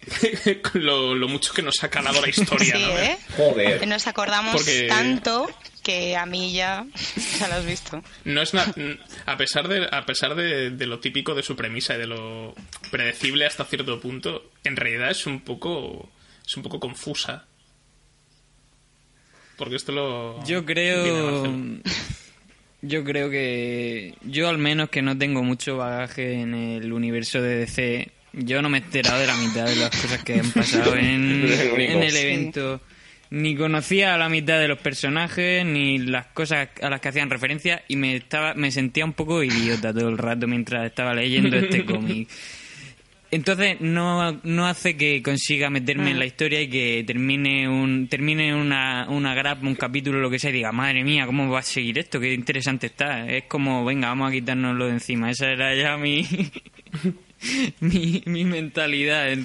lo, 0.74 1.14
lo 1.14 1.28
mucho 1.28 1.52
que 1.52 1.62
nos 1.62 1.82
ha 1.84 1.90
calado 1.90 2.20
la 2.20 2.28
historia, 2.28 2.76
Sí, 2.76 2.82
¿no? 2.82 2.98
¿eh? 2.98 3.18
Joder. 3.36 3.86
Nos 3.86 4.06
acordamos 4.06 4.54
Porque- 4.56 4.86
tanto 4.88 5.48
que 5.82 6.16
a 6.16 6.26
mí 6.26 6.52
ya 6.52 6.86
ya 7.38 7.48
lo 7.48 7.54
has 7.54 7.66
visto. 7.66 8.02
No 8.24 8.42
es 8.42 8.54
na- 8.54 8.72
a 9.26 9.36
pesar 9.36 9.68
de 9.68 9.86
a 9.90 10.04
pesar 10.06 10.34
de, 10.34 10.70
de 10.70 10.86
lo 10.86 11.00
típico 11.00 11.34
de 11.34 11.42
su 11.42 11.56
premisa 11.56 11.94
y 11.94 11.98
de 11.98 12.06
lo 12.06 12.54
predecible 12.90 13.46
hasta 13.46 13.64
cierto 13.64 14.00
punto, 14.00 14.50
en 14.64 14.76
realidad 14.76 15.10
es 15.10 15.26
un 15.26 15.40
poco 15.40 16.10
es 16.46 16.56
un 16.56 16.62
poco 16.62 16.80
confusa. 16.80 17.46
Porque 19.56 19.76
esto 19.76 19.92
lo 19.92 20.42
Yo 20.46 20.64
creo. 20.64 21.44
Yo 22.82 23.04
creo 23.04 23.28
que. 23.28 24.14
Yo, 24.22 24.48
al 24.48 24.56
menos, 24.56 24.88
que 24.88 25.02
no 25.02 25.18
tengo 25.18 25.42
mucho 25.42 25.76
bagaje 25.76 26.40
en 26.40 26.54
el 26.54 26.92
universo 26.94 27.42
de 27.42 27.56
DC. 27.56 28.10
Yo 28.32 28.62
no 28.62 28.68
me 28.68 28.78
he 28.78 28.80
enterado 28.82 29.18
de 29.18 29.26
la 29.26 29.36
mitad 29.36 29.66
de 29.66 29.76
las 29.76 29.90
cosas 29.90 30.22
que 30.22 30.34
han 30.40 30.50
pasado 30.50 30.96
en, 30.96 31.44
el 31.44 31.70
único. 31.72 31.92
en 31.92 32.02
el 32.02 32.10
Sí. 32.10 32.18
evento. 32.18 32.80
Ni 33.32 33.54
conocía 33.54 34.14
a 34.14 34.18
la 34.18 34.28
mitad 34.28 34.58
de 34.58 34.66
los 34.66 34.78
personajes, 34.80 35.64
ni 35.64 35.98
las 35.98 36.26
cosas 36.26 36.68
a 36.82 36.90
las 36.90 37.00
que 37.00 37.08
hacían 37.10 37.30
referencia, 37.30 37.82
y 37.86 37.94
me 37.94 38.16
estaba 38.16 38.54
me 38.54 38.72
sentía 38.72 39.04
un 39.04 39.12
poco 39.12 39.42
idiota 39.44 39.92
todo 39.94 40.08
el 40.08 40.18
rato 40.18 40.48
mientras 40.48 40.84
estaba 40.86 41.14
leyendo 41.14 41.56
este 41.56 41.84
cómic. 41.86 42.28
Entonces 43.32 43.80
no, 43.80 44.40
no 44.42 44.66
hace 44.66 44.96
que 44.96 45.22
consiga 45.22 45.70
meterme 45.70 46.10
en 46.10 46.18
la 46.18 46.26
historia 46.26 46.60
y 46.60 46.68
que 46.68 47.04
termine 47.06 47.68
un 47.68 48.08
termine 48.08 48.52
una, 48.52 49.06
una 49.08 49.34
grapa, 49.34 49.64
un 49.64 49.76
capítulo, 49.76 50.18
lo 50.18 50.28
que 50.28 50.40
sea, 50.40 50.50
y 50.50 50.54
diga, 50.54 50.72
madre 50.72 51.04
mía, 51.04 51.26
¿cómo 51.26 51.48
va 51.48 51.60
a 51.60 51.62
seguir 51.62 52.00
esto? 52.00 52.18
Qué 52.18 52.34
interesante 52.34 52.86
está. 52.88 53.28
Es 53.30 53.44
como, 53.44 53.84
venga, 53.84 54.08
vamos 54.08 54.30
a 54.30 54.32
quitárnoslo 54.32 54.86
de 54.86 54.92
encima. 54.94 55.30
Esa 55.30 55.48
era 55.52 55.72
ya 55.76 55.96
mi, 55.96 56.26
mi, 57.80 58.22
mi 58.26 58.44
mentalidad. 58.44 59.36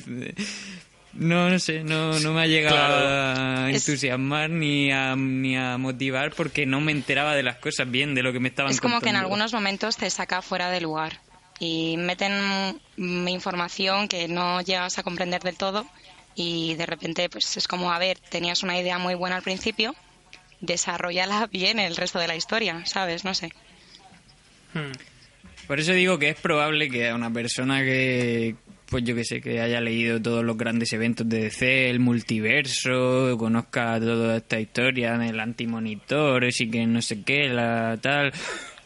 No, 1.13 1.49
no 1.49 1.59
sé, 1.59 1.83
no, 1.83 2.19
no 2.19 2.33
me 2.33 2.41
ha 2.41 2.47
llegado 2.47 2.77
a 3.07 3.69
Es- 3.71 3.87
entusiasmar 3.87 4.49
ni 4.49 4.91
a, 4.91 5.15
ni 5.15 5.55
a 5.55 5.77
motivar 5.77 6.31
porque 6.31 6.65
no 6.65 6.81
me 6.81 6.91
enteraba 6.91 7.35
de 7.35 7.43
las 7.43 7.57
cosas 7.57 7.89
bien, 7.89 8.15
de 8.15 8.23
lo 8.23 8.33
que 8.33 8.39
me 8.41 8.49
estaban 8.49 8.71
Es 8.71 8.81
como 8.81 8.99
que 8.99 9.09
en 9.09 9.15
algunos 9.15 9.53
momentos 9.53 9.95
te 9.95 10.09
saca 10.09 10.41
fuera 10.41 10.69
de 10.71 10.81
lugar 10.81 11.19
y 11.57 11.95
meten 11.97 12.33
mm, 12.97 13.27
información 13.29 14.09
que 14.09 14.27
no 14.27 14.59
llegas 14.61 14.97
a 14.97 15.03
comprender 15.03 15.41
del 15.41 15.55
todo 15.55 15.85
y 16.35 16.73
de 16.75 16.85
repente 16.85 17.29
pues 17.29 17.55
es 17.55 17.65
como, 17.65 17.93
a 17.93 17.99
ver, 17.99 18.19
tenías 18.19 18.61
una 18.63 18.77
idea 18.77 18.97
muy 18.97 19.15
buena 19.15 19.37
al 19.37 19.41
principio, 19.43 19.95
desarrollala 20.59 21.47
bien 21.51 21.79
el 21.79 21.95
resto 21.95 22.19
de 22.19 22.27
la 22.27 22.35
historia, 22.35 22.85
¿sabes? 22.85 23.23
No 23.23 23.33
sé. 23.33 23.53
Por 25.67 25.79
eso 25.79 25.93
digo 25.93 26.19
que 26.19 26.29
es 26.29 26.39
probable 26.39 26.89
que 26.89 27.09
a 27.09 27.15
una 27.15 27.31
persona 27.31 27.83
que, 27.83 28.55
pues 28.87 29.03
yo 29.03 29.15
que 29.15 29.23
sé, 29.23 29.41
que 29.41 29.59
haya 29.61 29.81
leído 29.81 30.21
todos 30.21 30.43
los 30.43 30.57
grandes 30.57 30.93
eventos 30.93 31.27
de 31.27 31.41
DC, 31.45 31.89
el 31.89 31.99
multiverso, 31.99 33.35
conozca 33.37 33.99
toda 33.99 34.37
esta 34.37 34.59
historia 34.59 35.17
del 35.17 35.39
antimonitores 35.39 36.61
y 36.61 36.69
que 36.69 36.85
no 36.85 37.01
sé 37.01 37.23
qué, 37.23 37.49
la 37.49 37.97
tal, 38.01 38.31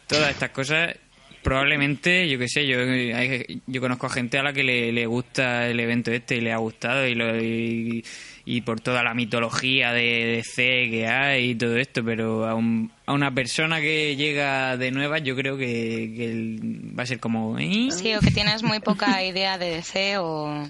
todas 0.06 0.30
estas 0.30 0.50
cosas, 0.50 0.94
probablemente, 1.42 2.28
yo 2.28 2.38
que 2.38 2.48
sé, 2.48 2.66
yo 2.66 2.78
hay- 2.80 3.60
yo 3.66 3.80
conozco 3.80 4.06
a 4.06 4.10
gente 4.10 4.38
a 4.38 4.42
la 4.42 4.52
que 4.52 4.62
le, 4.64 4.92
le 4.92 5.06
gusta 5.06 5.68
el 5.68 5.80
evento 5.80 6.10
este 6.12 6.36
y 6.36 6.40
le 6.40 6.52
ha 6.52 6.58
gustado 6.58 7.06
y, 7.06 7.14
lo, 7.14 7.36
y, 7.42 8.04
y 8.52 8.62
por 8.62 8.80
toda 8.80 9.02
la 9.04 9.14
mitología 9.14 9.92
de 9.92 10.42
DC 10.42 10.88
que 10.90 11.06
hay 11.06 11.50
y 11.50 11.54
todo 11.54 11.76
esto, 11.76 12.04
pero 12.04 12.46
a, 12.48 12.54
un- 12.54 12.90
a 13.06 13.12
una 13.12 13.32
persona 13.32 13.80
que 13.80 14.16
llega 14.16 14.76
de 14.76 14.90
nueva 14.90 15.18
yo 15.18 15.36
creo 15.36 15.56
que, 15.56 16.12
que 16.16 16.24
el- 16.24 16.98
va 16.98 17.04
a 17.04 17.06
ser 17.06 17.20
como... 17.20 17.58
¿eh? 17.60 17.88
Sí, 17.90 18.12
o 18.14 18.20
que 18.20 18.30
tienes 18.32 18.62
muy 18.64 18.80
poca 18.80 19.22
idea 19.24 19.56
de 19.58 19.70
DC 19.70 20.18
o... 20.18 20.68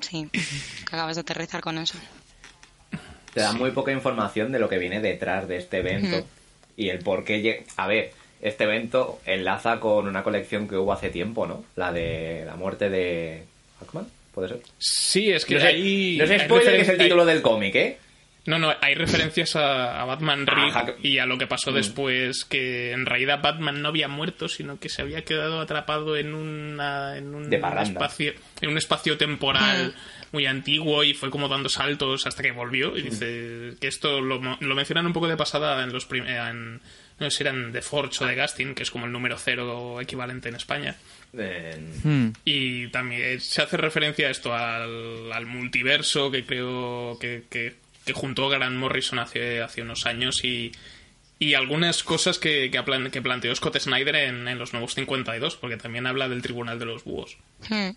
Sí, 0.00 0.28
que 0.32 0.40
acabas 0.94 1.14
de 1.16 1.20
aterrizar 1.22 1.60
con 1.60 1.78
eso. 1.78 1.96
Te 3.32 3.40
da 3.40 3.52
muy 3.52 3.70
poca 3.70 3.92
información 3.92 4.50
de 4.50 4.58
lo 4.58 4.68
que 4.68 4.78
viene 4.78 5.00
detrás 5.00 5.46
de 5.46 5.58
este 5.58 5.78
evento 5.78 6.26
y 6.76 6.88
el 6.88 6.98
por 6.98 7.24
qué. 7.24 7.64
A 7.76 7.86
ver, 7.86 8.12
este 8.42 8.64
evento 8.64 9.20
enlaza 9.26 9.78
con 9.80 10.08
una 10.08 10.22
colección 10.22 10.66
que 10.68 10.76
hubo 10.76 10.92
hace 10.92 11.10
tiempo, 11.10 11.46
¿no? 11.46 11.64
La 11.76 11.92
de 11.92 12.42
la 12.46 12.56
muerte 12.56 12.90
de. 12.90 13.44
¿Hackman? 13.80 14.06
¿Puede 14.36 14.48
ser? 14.48 14.60
Sí, 14.78 15.30
es 15.32 15.46
que 15.46 15.54
No 15.54 15.60
sé, 15.62 15.66
hay 15.68 16.16
no 16.20 16.26
sé 16.26 16.34
hay 16.34 16.46
que 16.46 16.80
es 16.82 16.88
el 16.90 16.98
título 16.98 17.22
hay- 17.22 17.28
del 17.28 17.40
cómic, 17.42 17.74
¿eh? 17.74 17.98
No, 18.44 18.58
no, 18.60 18.72
hay 18.80 18.94
referencias 18.94 19.56
a, 19.56 20.00
a 20.00 20.04
Batman 20.04 20.46
Reed 20.46 20.68
Ajá. 20.68 20.86
y 21.02 21.18
a 21.18 21.26
lo 21.26 21.36
que 21.38 21.46
pasó 21.48 21.72
Mm. 21.72 21.74
después, 21.74 22.44
que 22.44 22.92
en 22.92 23.04
realidad 23.06 23.40
Batman 23.42 23.80
no 23.82 23.88
había 23.88 24.06
muerto, 24.08 24.46
sino 24.48 24.78
que 24.78 24.88
se 24.90 25.00
había 25.02 25.24
quedado 25.24 25.58
atrapado 25.60 26.16
en, 26.16 26.32
una, 26.34 27.16
en 27.16 27.34
un 27.34 27.52
espacio 27.52 28.34
en 28.60 28.68
un 28.68 28.76
espacio 28.78 29.16
temporal 29.16 29.94
muy 30.32 30.44
antiguo 30.46 31.02
y 31.02 31.14
fue 31.14 31.30
como 31.30 31.48
dando 31.48 31.68
saltos 31.70 32.24
hasta 32.26 32.42
que 32.42 32.52
volvió. 32.52 32.96
Y 32.96 33.02
dice 33.02 33.72
que 33.80 33.88
esto 33.88 34.20
lo, 34.20 34.38
mo- 34.40 34.58
lo 34.60 34.74
mencionan 34.76 35.06
un 35.06 35.12
poco 35.14 35.26
de 35.28 35.36
pasada 35.36 35.82
en 35.82 35.92
los 35.92 36.06
en, 36.12 36.74
no 37.18 37.30
sé 37.30 37.30
si 37.38 37.42
eran 37.42 37.72
de 37.72 37.82
Forge 37.82 38.22
o 38.22 38.26
de 38.28 38.34
Gastin, 38.36 38.74
que 38.76 38.82
es 38.84 38.90
como 38.92 39.06
el 39.06 39.12
número 39.12 39.38
cero 39.38 40.00
equivalente 40.00 40.50
en 40.50 40.54
España. 40.56 40.94
Hmm. 41.32 42.28
Y 42.44 42.88
también 42.88 43.40
se 43.40 43.62
hace 43.62 43.76
referencia 43.76 44.28
a 44.28 44.30
esto, 44.30 44.54
al, 44.54 45.32
al 45.32 45.46
multiverso 45.46 46.30
que 46.30 46.44
creo 46.44 47.18
que, 47.20 47.42
que, 47.50 47.74
que 48.04 48.12
juntó 48.12 48.48
Grant 48.48 48.76
Morrison 48.76 49.18
hace, 49.18 49.60
hace 49.60 49.82
unos 49.82 50.06
años 50.06 50.42
y, 50.44 50.72
y 51.38 51.54
algunas 51.54 52.02
cosas 52.02 52.38
que, 52.38 52.70
que, 52.70 53.10
que 53.10 53.22
planteó 53.22 53.54
Scott 53.54 53.78
Snyder 53.78 54.16
en, 54.16 54.48
en 54.48 54.58
los 54.58 54.72
nuevos 54.72 54.94
52, 54.94 55.56
porque 55.56 55.76
también 55.76 56.06
habla 56.06 56.28
del 56.28 56.40
Tribunal 56.42 56.78
de 56.78 56.86
los 56.86 57.04
Búhos. 57.04 57.36
Hmm. 57.68 57.90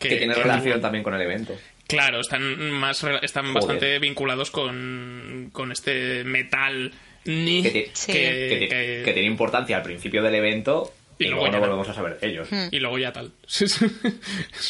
que 0.00 0.08
tiene 0.16 0.34
que- 0.34 0.42
relación 0.42 0.80
también 0.80 1.04
con 1.04 1.14
el 1.14 1.20
evento. 1.22 1.56
Claro, 1.86 2.20
están 2.20 2.70
más 2.72 3.02
están 3.22 3.44
Joder. 3.46 3.54
bastante 3.54 3.98
vinculados 3.98 4.50
con, 4.52 5.50
con 5.52 5.72
este 5.72 6.22
metal 6.24 6.92
ni 7.24 7.62
Que, 7.64 7.70
ti- 7.70 7.84
Sí. 7.92 8.12
que 8.12 8.18
que- 8.18 8.56
ti- 8.60 8.68
que- 8.68 9.02
que 9.04 9.12
tiene 9.12 9.28
importancia 9.28 9.76
al 9.76 9.82
principio 9.82 10.22
del 10.22 10.36
evento 10.36 10.92
y, 11.20 11.26
Y 11.26 11.28
luego, 11.28 11.46
ya 11.46 11.52
no. 11.52 11.60
volvemos 11.60 11.88
a 11.88 11.94
saber 11.94 12.18
de 12.18 12.26
ellos. 12.28 12.48
Hmm. 12.50 12.68
y 12.72 12.78
luego 12.80 12.98
ya 12.98 13.12
tal. 13.12 13.32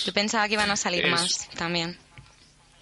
Yo 0.05 0.13
pensaba 0.13 0.47
que 0.49 0.55
iban 0.55 0.71
a 0.71 0.77
salir 0.77 1.05
Es- 1.07 1.11
más 1.11 1.49
también. 1.57 1.97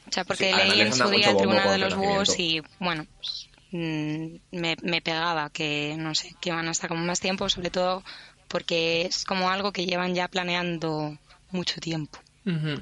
O 0.08 0.12
sea, 0.12 0.24
porque 0.24 0.50
Sí, 0.52 0.56
leí 0.70 0.80
en 0.80 0.92
su 0.92 1.08
día 1.10 1.30
el 1.30 1.36
Tribunal 1.36 1.70
de 1.70 1.78
los 1.78 1.94
Búhos 1.94 2.38
y, 2.38 2.62
bueno, 2.78 3.06
pues, 3.20 3.48
mm, 3.72 4.36
me, 4.52 4.76
me 4.82 5.02
pegaba 5.02 5.50
que, 5.50 5.94
no 5.98 6.14
sé, 6.14 6.34
que 6.40 6.48
iban 6.48 6.66
a 6.66 6.70
estar 6.70 6.88
como 6.88 7.04
más 7.04 7.20
tiempo, 7.20 7.48
sobre 7.50 7.70
todo 7.70 8.02
porque 8.48 9.02
es 9.02 9.24
como 9.24 9.50
algo 9.50 9.72
que 9.72 9.84
llevan 9.84 10.14
ya 10.14 10.26
planeando 10.28 11.18
mucho 11.50 11.78
tiempo. 11.80 12.18
Ujú. 12.46 12.80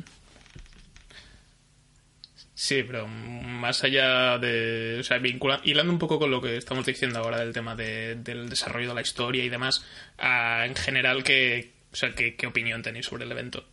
Sí, 2.58 2.82
pero 2.84 3.06
más 3.06 3.84
allá 3.84 4.38
de. 4.38 4.96
O 5.00 5.02
sea, 5.02 5.18
vincula- 5.18 5.60
hilando 5.62 5.92
un 5.92 5.98
poco 5.98 6.18
con 6.18 6.30
lo 6.30 6.40
que 6.40 6.56
estamos 6.56 6.86
diciendo 6.86 7.18
ahora 7.18 7.38
del 7.40 7.52
tema 7.52 7.76
de- 7.76 8.14
del 8.14 8.48
desarrollo 8.48 8.88
de 8.88 8.94
la 8.94 9.02
historia 9.02 9.44
y 9.44 9.50
demás, 9.50 9.84
en 10.18 10.74
general, 10.74 11.22
¿qué, 11.22 11.74
o 11.92 11.96
sea, 11.96 12.14
¿qué, 12.14 12.34
qué 12.34 12.46
opinión 12.46 12.82
tenéis 12.82 13.04
sobre 13.06 13.24
el 13.26 13.32
evento? 13.32 13.68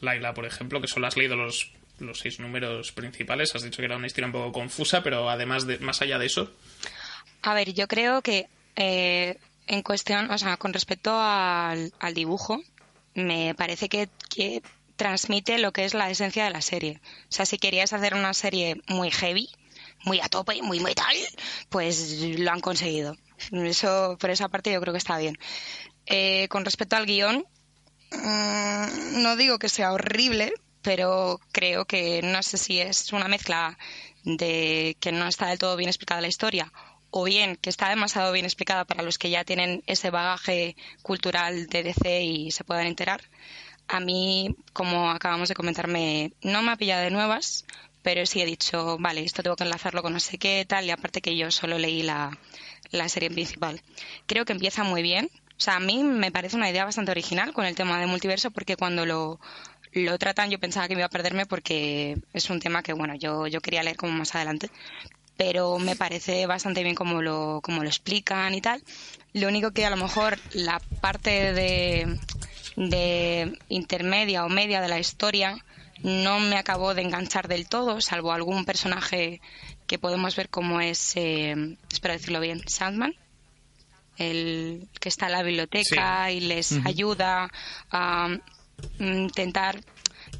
Laila, 0.00 0.32
por 0.32 0.46
ejemplo, 0.46 0.80
que 0.80 0.88
solo 0.88 1.06
has 1.06 1.18
leído 1.18 1.36
los, 1.36 1.70
los 1.98 2.18
seis 2.20 2.40
números 2.40 2.92
principales, 2.92 3.54
has 3.54 3.62
dicho 3.62 3.76
que 3.78 3.84
era 3.84 3.96
una 3.98 4.06
historia 4.06 4.26
un 4.26 4.32
poco 4.32 4.52
confusa, 4.52 5.02
pero 5.02 5.28
además 5.28 5.66
de, 5.66 5.78
más 5.80 6.00
allá 6.00 6.18
de 6.18 6.26
eso, 6.26 6.50
A 7.42 7.52
ver, 7.52 7.74
yo 7.74 7.88
creo 7.88 8.22
que 8.22 8.46
eh, 8.76 9.36
en 9.66 9.82
cuestión, 9.82 10.30
o 10.30 10.38
sea, 10.38 10.56
con 10.56 10.72
respecto 10.72 11.10
al, 11.14 11.92
al 12.00 12.14
dibujo, 12.14 12.62
me 13.14 13.54
parece 13.54 13.90
que, 13.90 14.08
que 14.34 14.62
transmite 14.98 15.58
lo 15.58 15.72
que 15.72 15.86
es 15.86 15.94
la 15.94 16.10
esencia 16.10 16.44
de 16.44 16.50
la 16.50 16.60
serie. 16.60 17.00
O 17.30 17.32
sea, 17.32 17.46
si 17.46 17.56
querías 17.56 17.94
hacer 17.94 18.14
una 18.14 18.34
serie 18.34 18.82
muy 18.88 19.10
heavy, 19.10 19.48
muy 20.04 20.20
a 20.20 20.28
tope, 20.28 20.60
muy 20.60 20.80
metal, 20.80 21.16
pues 21.70 22.20
lo 22.20 22.50
han 22.50 22.60
conseguido. 22.60 23.16
Eso, 23.52 24.18
por 24.20 24.30
esa 24.30 24.48
parte, 24.48 24.72
yo 24.72 24.80
creo 24.80 24.92
que 24.92 24.98
está 24.98 25.16
bien. 25.16 25.38
Eh, 26.06 26.48
con 26.48 26.64
respecto 26.64 26.96
al 26.96 27.06
guion, 27.06 27.46
mm, 28.10 29.22
no 29.22 29.36
digo 29.36 29.58
que 29.58 29.68
sea 29.68 29.92
horrible, 29.92 30.52
pero 30.82 31.40
creo 31.52 31.84
que 31.84 32.20
no 32.22 32.42
sé 32.42 32.58
si 32.58 32.80
es 32.80 33.12
una 33.12 33.28
mezcla 33.28 33.78
de 34.24 34.96
que 35.00 35.12
no 35.12 35.28
está 35.28 35.46
del 35.46 35.58
todo 35.58 35.76
bien 35.76 35.88
explicada 35.88 36.20
la 36.20 36.28
historia 36.28 36.72
o 37.10 37.24
bien 37.24 37.56
que 37.56 37.70
está 37.70 37.88
demasiado 37.88 38.32
bien 38.32 38.44
explicada 38.44 38.84
para 38.84 39.02
los 39.02 39.16
que 39.16 39.30
ya 39.30 39.44
tienen 39.44 39.82
ese 39.86 40.10
bagaje 40.10 40.76
cultural 41.02 41.66
de 41.68 41.82
DC 41.82 42.22
y 42.22 42.50
se 42.50 42.64
puedan 42.64 42.86
enterar. 42.86 43.22
A 43.88 44.00
mí, 44.00 44.54
como 44.72 45.10
acabamos 45.10 45.48
de 45.48 45.54
comentarme, 45.54 46.32
no 46.42 46.62
me 46.62 46.72
ha 46.72 46.76
pillado 46.76 47.02
de 47.02 47.10
nuevas, 47.10 47.64
pero 48.02 48.26
sí 48.26 48.40
he 48.40 48.46
dicho, 48.46 48.96
vale, 48.98 49.24
esto 49.24 49.42
tengo 49.42 49.56
que 49.56 49.64
enlazarlo 49.64 50.02
con 50.02 50.12
no 50.12 50.20
sé 50.20 50.38
qué, 50.38 50.64
tal, 50.66 50.84
y 50.84 50.90
aparte 50.90 51.20
que 51.20 51.36
yo 51.36 51.50
solo 51.50 51.78
leí 51.78 52.02
la, 52.02 52.36
la 52.90 53.08
serie 53.08 53.30
principal. 53.30 53.80
Creo 54.26 54.44
que 54.44 54.52
empieza 54.52 54.84
muy 54.84 55.02
bien. 55.02 55.30
O 55.56 55.60
sea, 55.60 55.76
a 55.76 55.80
mí 55.80 56.02
me 56.04 56.30
parece 56.30 56.56
una 56.56 56.70
idea 56.70 56.84
bastante 56.84 57.10
original 57.10 57.52
con 57.52 57.64
el 57.64 57.74
tema 57.74 57.98
del 57.98 58.08
multiverso, 58.08 58.50
porque 58.50 58.76
cuando 58.76 59.04
lo, 59.06 59.40
lo 59.92 60.18
tratan 60.18 60.50
yo 60.50 60.60
pensaba 60.60 60.86
que 60.86 60.94
me 60.94 61.00
iba 61.00 61.06
a 61.06 61.10
perderme 61.10 61.46
porque 61.46 62.16
es 62.32 62.50
un 62.50 62.60
tema 62.60 62.82
que, 62.82 62.92
bueno, 62.92 63.14
yo, 63.16 63.46
yo 63.46 63.60
quería 63.60 63.82
leer 63.82 63.96
como 63.96 64.12
más 64.12 64.34
adelante 64.34 64.70
pero 65.38 65.78
me 65.78 65.94
parece 65.94 66.46
bastante 66.46 66.82
bien 66.82 66.96
como 66.96 67.22
lo, 67.22 67.60
como 67.62 67.84
lo 67.84 67.88
explican 67.88 68.54
y 68.54 68.60
tal. 68.60 68.82
Lo 69.32 69.46
único 69.46 69.70
que 69.70 69.86
a 69.86 69.90
lo 69.90 69.96
mejor 69.96 70.36
la 70.52 70.80
parte 71.00 71.52
de, 71.52 72.18
de 72.78 73.58
intermedia 73.68 74.44
o 74.44 74.48
media 74.48 74.80
de 74.80 74.88
la 74.88 75.00
historia 75.00 75.58
no 76.02 76.38
me 76.38 76.56
acabó 76.56 76.94
de 76.94 77.02
enganchar 77.02 77.48
del 77.48 77.68
todo, 77.68 78.00
salvo 78.00 78.32
algún 78.32 78.64
personaje 78.64 79.40
que 79.88 79.98
podemos 79.98 80.36
ver 80.36 80.48
como 80.48 80.80
es, 80.80 81.16
eh, 81.16 81.76
espero 81.90 82.14
decirlo 82.14 82.38
bien, 82.38 82.62
Sandman, 82.68 83.16
el 84.16 84.88
que 85.00 85.08
está 85.08 85.26
en 85.26 85.32
la 85.32 85.42
biblioteca 85.42 86.30
y 86.30 86.40
les 86.40 86.78
ayuda 86.84 87.50
a 87.90 88.28
mm, 88.28 89.04
intentar, 89.04 89.80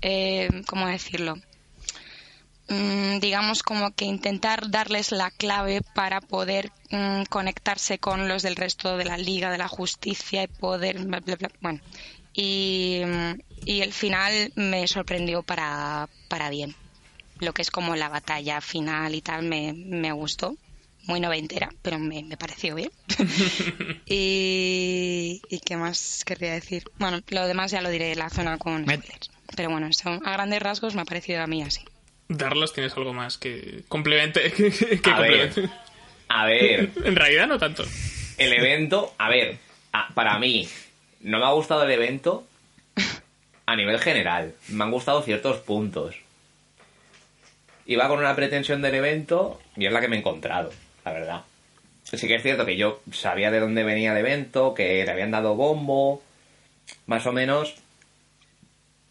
eh, 0.00 0.48
¿cómo 0.68 0.86
decirlo? 0.86 1.38
mm, 2.68 3.18
digamos 3.18 3.62
como 3.62 3.90
que 3.92 4.04
intentar 4.04 4.70
darles 4.70 5.10
la 5.10 5.30
clave 5.30 5.80
para 5.94 6.20
poder 6.20 6.70
mm, 6.90 7.22
conectarse 7.24 7.98
con 7.98 8.28
los 8.28 8.42
del 8.42 8.56
resto 8.56 8.96
de 8.96 9.06
la 9.06 9.16
Liga 9.16 9.50
de 9.50 9.58
la 9.58 9.68
Justicia 9.68 10.44
y 10.44 10.46
poder 10.46 10.98
bla, 11.00 11.20
bla, 11.20 11.36
bla. 11.36 11.50
bueno 11.60 11.80
y, 12.40 13.02
mm, 13.04 13.38
y 13.66 13.80
el 13.80 13.92
final 13.92 14.52
me 14.54 14.86
sorprendió 14.86 15.42
para, 15.42 16.08
para 16.28 16.50
bien 16.50 16.74
lo 17.40 17.52
que 17.52 17.62
es 17.62 17.70
como 17.72 17.96
la 17.96 18.08
batalla 18.08 18.60
final 18.60 19.14
y 19.14 19.20
tal 19.22 19.42
me, 19.44 19.72
me 19.74 20.12
gustó 20.12 20.56
muy 21.06 21.18
noventera 21.20 21.68
pero 21.82 21.98
me, 21.98 22.22
me 22.22 22.36
pareció 22.36 22.74
bien 22.76 22.90
y, 24.06 25.40
y 25.48 25.60
qué 25.60 25.76
más 25.76 26.22
querría 26.24 26.52
decir 26.52 26.84
bueno 26.98 27.20
lo 27.28 27.46
demás 27.46 27.70
ya 27.70 27.80
lo 27.82 27.90
diré 27.90 28.12
en 28.12 28.18
la 28.18 28.30
zona 28.30 28.58
con 28.58 28.82
spoilers 28.84 29.30
pero 29.56 29.70
bueno 29.70 29.88
eso 29.88 30.10
a 30.24 30.32
grandes 30.32 30.60
rasgos 30.62 30.94
me 30.94 31.02
ha 31.02 31.04
parecido 31.04 31.42
a 31.42 31.46
mí 31.46 31.62
así 31.62 31.80
Darlos 32.30 32.74
tienes 32.74 32.92
algo 32.94 33.14
más 33.14 33.38
que 33.38 33.84
complemente. 33.88 34.52
Que, 34.52 34.70
que 35.00 35.10
A 35.10 35.18
ver. 35.20 35.48
complemente. 35.54 35.68
A 36.28 36.44
ver, 36.44 36.90
En 37.06 37.16
realidad 37.16 37.46
no 37.46 37.58
tanto. 37.58 37.84
el 38.36 38.52
evento, 38.52 39.14
a 39.16 39.30
ver, 39.30 39.56
a- 39.92 40.08
para 40.14 40.38
mí, 40.38 40.68
no 41.20 41.38
me 41.38 41.44
ha 41.44 41.52
gustado 41.52 41.84
el 41.84 41.90
evento 41.90 42.46
a 43.66 43.76
nivel 43.76 43.98
general. 43.98 44.54
Me 44.68 44.84
han 44.84 44.90
gustado 44.90 45.22
ciertos 45.22 45.58
puntos. 45.58 46.16
Iba 47.86 48.08
con 48.08 48.18
una 48.18 48.36
pretensión 48.36 48.82
del 48.82 48.94
evento 48.94 49.60
y 49.76 49.86
es 49.86 49.92
la 49.92 50.00
que 50.00 50.08
me 50.08 50.16
he 50.16 50.18
encontrado, 50.18 50.70
la 51.04 51.12
verdad. 51.12 51.42
Sí 52.04 52.26
que 52.26 52.36
es 52.36 52.42
cierto 52.42 52.64
que 52.64 52.76
yo 52.76 53.00
sabía 53.12 53.50
de 53.50 53.60
dónde 53.60 53.84
venía 53.84 54.12
el 54.12 54.18
evento, 54.18 54.72
que 54.72 55.04
le 55.04 55.10
habían 55.10 55.30
dado 55.30 55.54
bombo, 55.54 56.22
más 57.06 57.26
o 57.26 57.32
menos. 57.32 57.74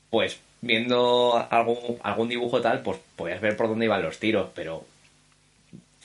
Pues 0.10 0.40
viendo 0.62 1.48
algún, 1.52 2.00
algún 2.02 2.30
dibujo 2.30 2.62
tal, 2.62 2.82
pues 2.82 2.98
podías 3.16 3.42
ver 3.42 3.56
por 3.58 3.68
dónde 3.68 3.86
iban 3.86 4.02
los 4.02 4.20
tiros, 4.20 4.50
pero 4.56 4.86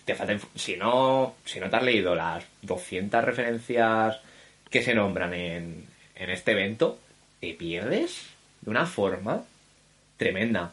te 0.04 0.14
falta 0.14 0.36
si 0.56 0.76
no 0.76 1.36
si 1.44 1.60
no 1.60 1.70
te 1.70 1.76
has 1.76 1.82
leído 1.82 2.14
las 2.14 2.44
200 2.62 3.24
referencias 3.24 4.18
que 4.68 4.82
se 4.82 4.94
nombran 4.94 5.32
en, 5.32 5.86
en 6.22 6.30
este 6.30 6.52
evento 6.52 6.98
te 7.40 7.52
pierdes 7.54 8.26
de 8.60 8.70
una 8.70 8.86
forma 8.86 9.42
tremenda 10.16 10.72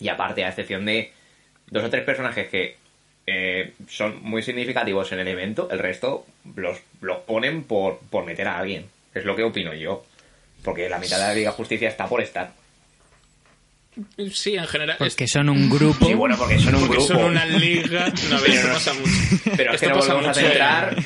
y 0.00 0.08
aparte 0.08 0.44
a 0.44 0.48
excepción 0.48 0.84
de 0.84 1.12
dos 1.70 1.84
o 1.84 1.90
tres 1.90 2.04
personajes 2.04 2.48
que 2.48 2.76
eh, 3.26 3.72
son 3.88 4.22
muy 4.22 4.42
significativos 4.42 5.10
en 5.12 5.20
el 5.20 5.28
evento 5.28 5.68
el 5.70 5.78
resto 5.78 6.26
los, 6.54 6.78
los 7.00 7.18
ponen 7.20 7.64
por, 7.64 7.98
por 8.10 8.24
meter 8.24 8.46
a 8.48 8.58
alguien 8.58 8.86
es 9.14 9.24
lo 9.24 9.34
que 9.34 9.42
opino 9.42 9.74
yo 9.74 10.04
porque 10.62 10.88
la 10.88 10.98
mitad 10.98 11.18
de 11.18 11.22
la 11.24 11.34
Liga 11.34 11.52
Justicia 11.52 11.88
está 11.88 12.06
por 12.06 12.20
estar 12.20 12.52
Sí, 14.30 14.54
en 14.56 14.66
general. 14.66 14.96
Porque 14.98 15.26
son 15.26 15.48
un 15.48 15.70
grupo. 15.70 16.04
sí 16.04 16.12
bueno 16.12 16.36
porque 16.36 16.58
son 16.58 16.74
un 16.74 16.86
porque 16.86 16.98
grupo 16.98 17.14
son 17.14 17.24
una 17.30 17.46
liga. 17.46 18.12
No, 18.28 18.36
a 18.36 18.40
ver, 18.42 18.50
esto 18.50 18.68
pasa 18.68 18.92
mucho. 18.92 19.10
pero 19.56 19.72
es 19.72 19.80
que 19.80 19.86
no 19.86 19.96
volvemos 19.96 20.26
a 20.26 20.34
centrar 20.34 20.96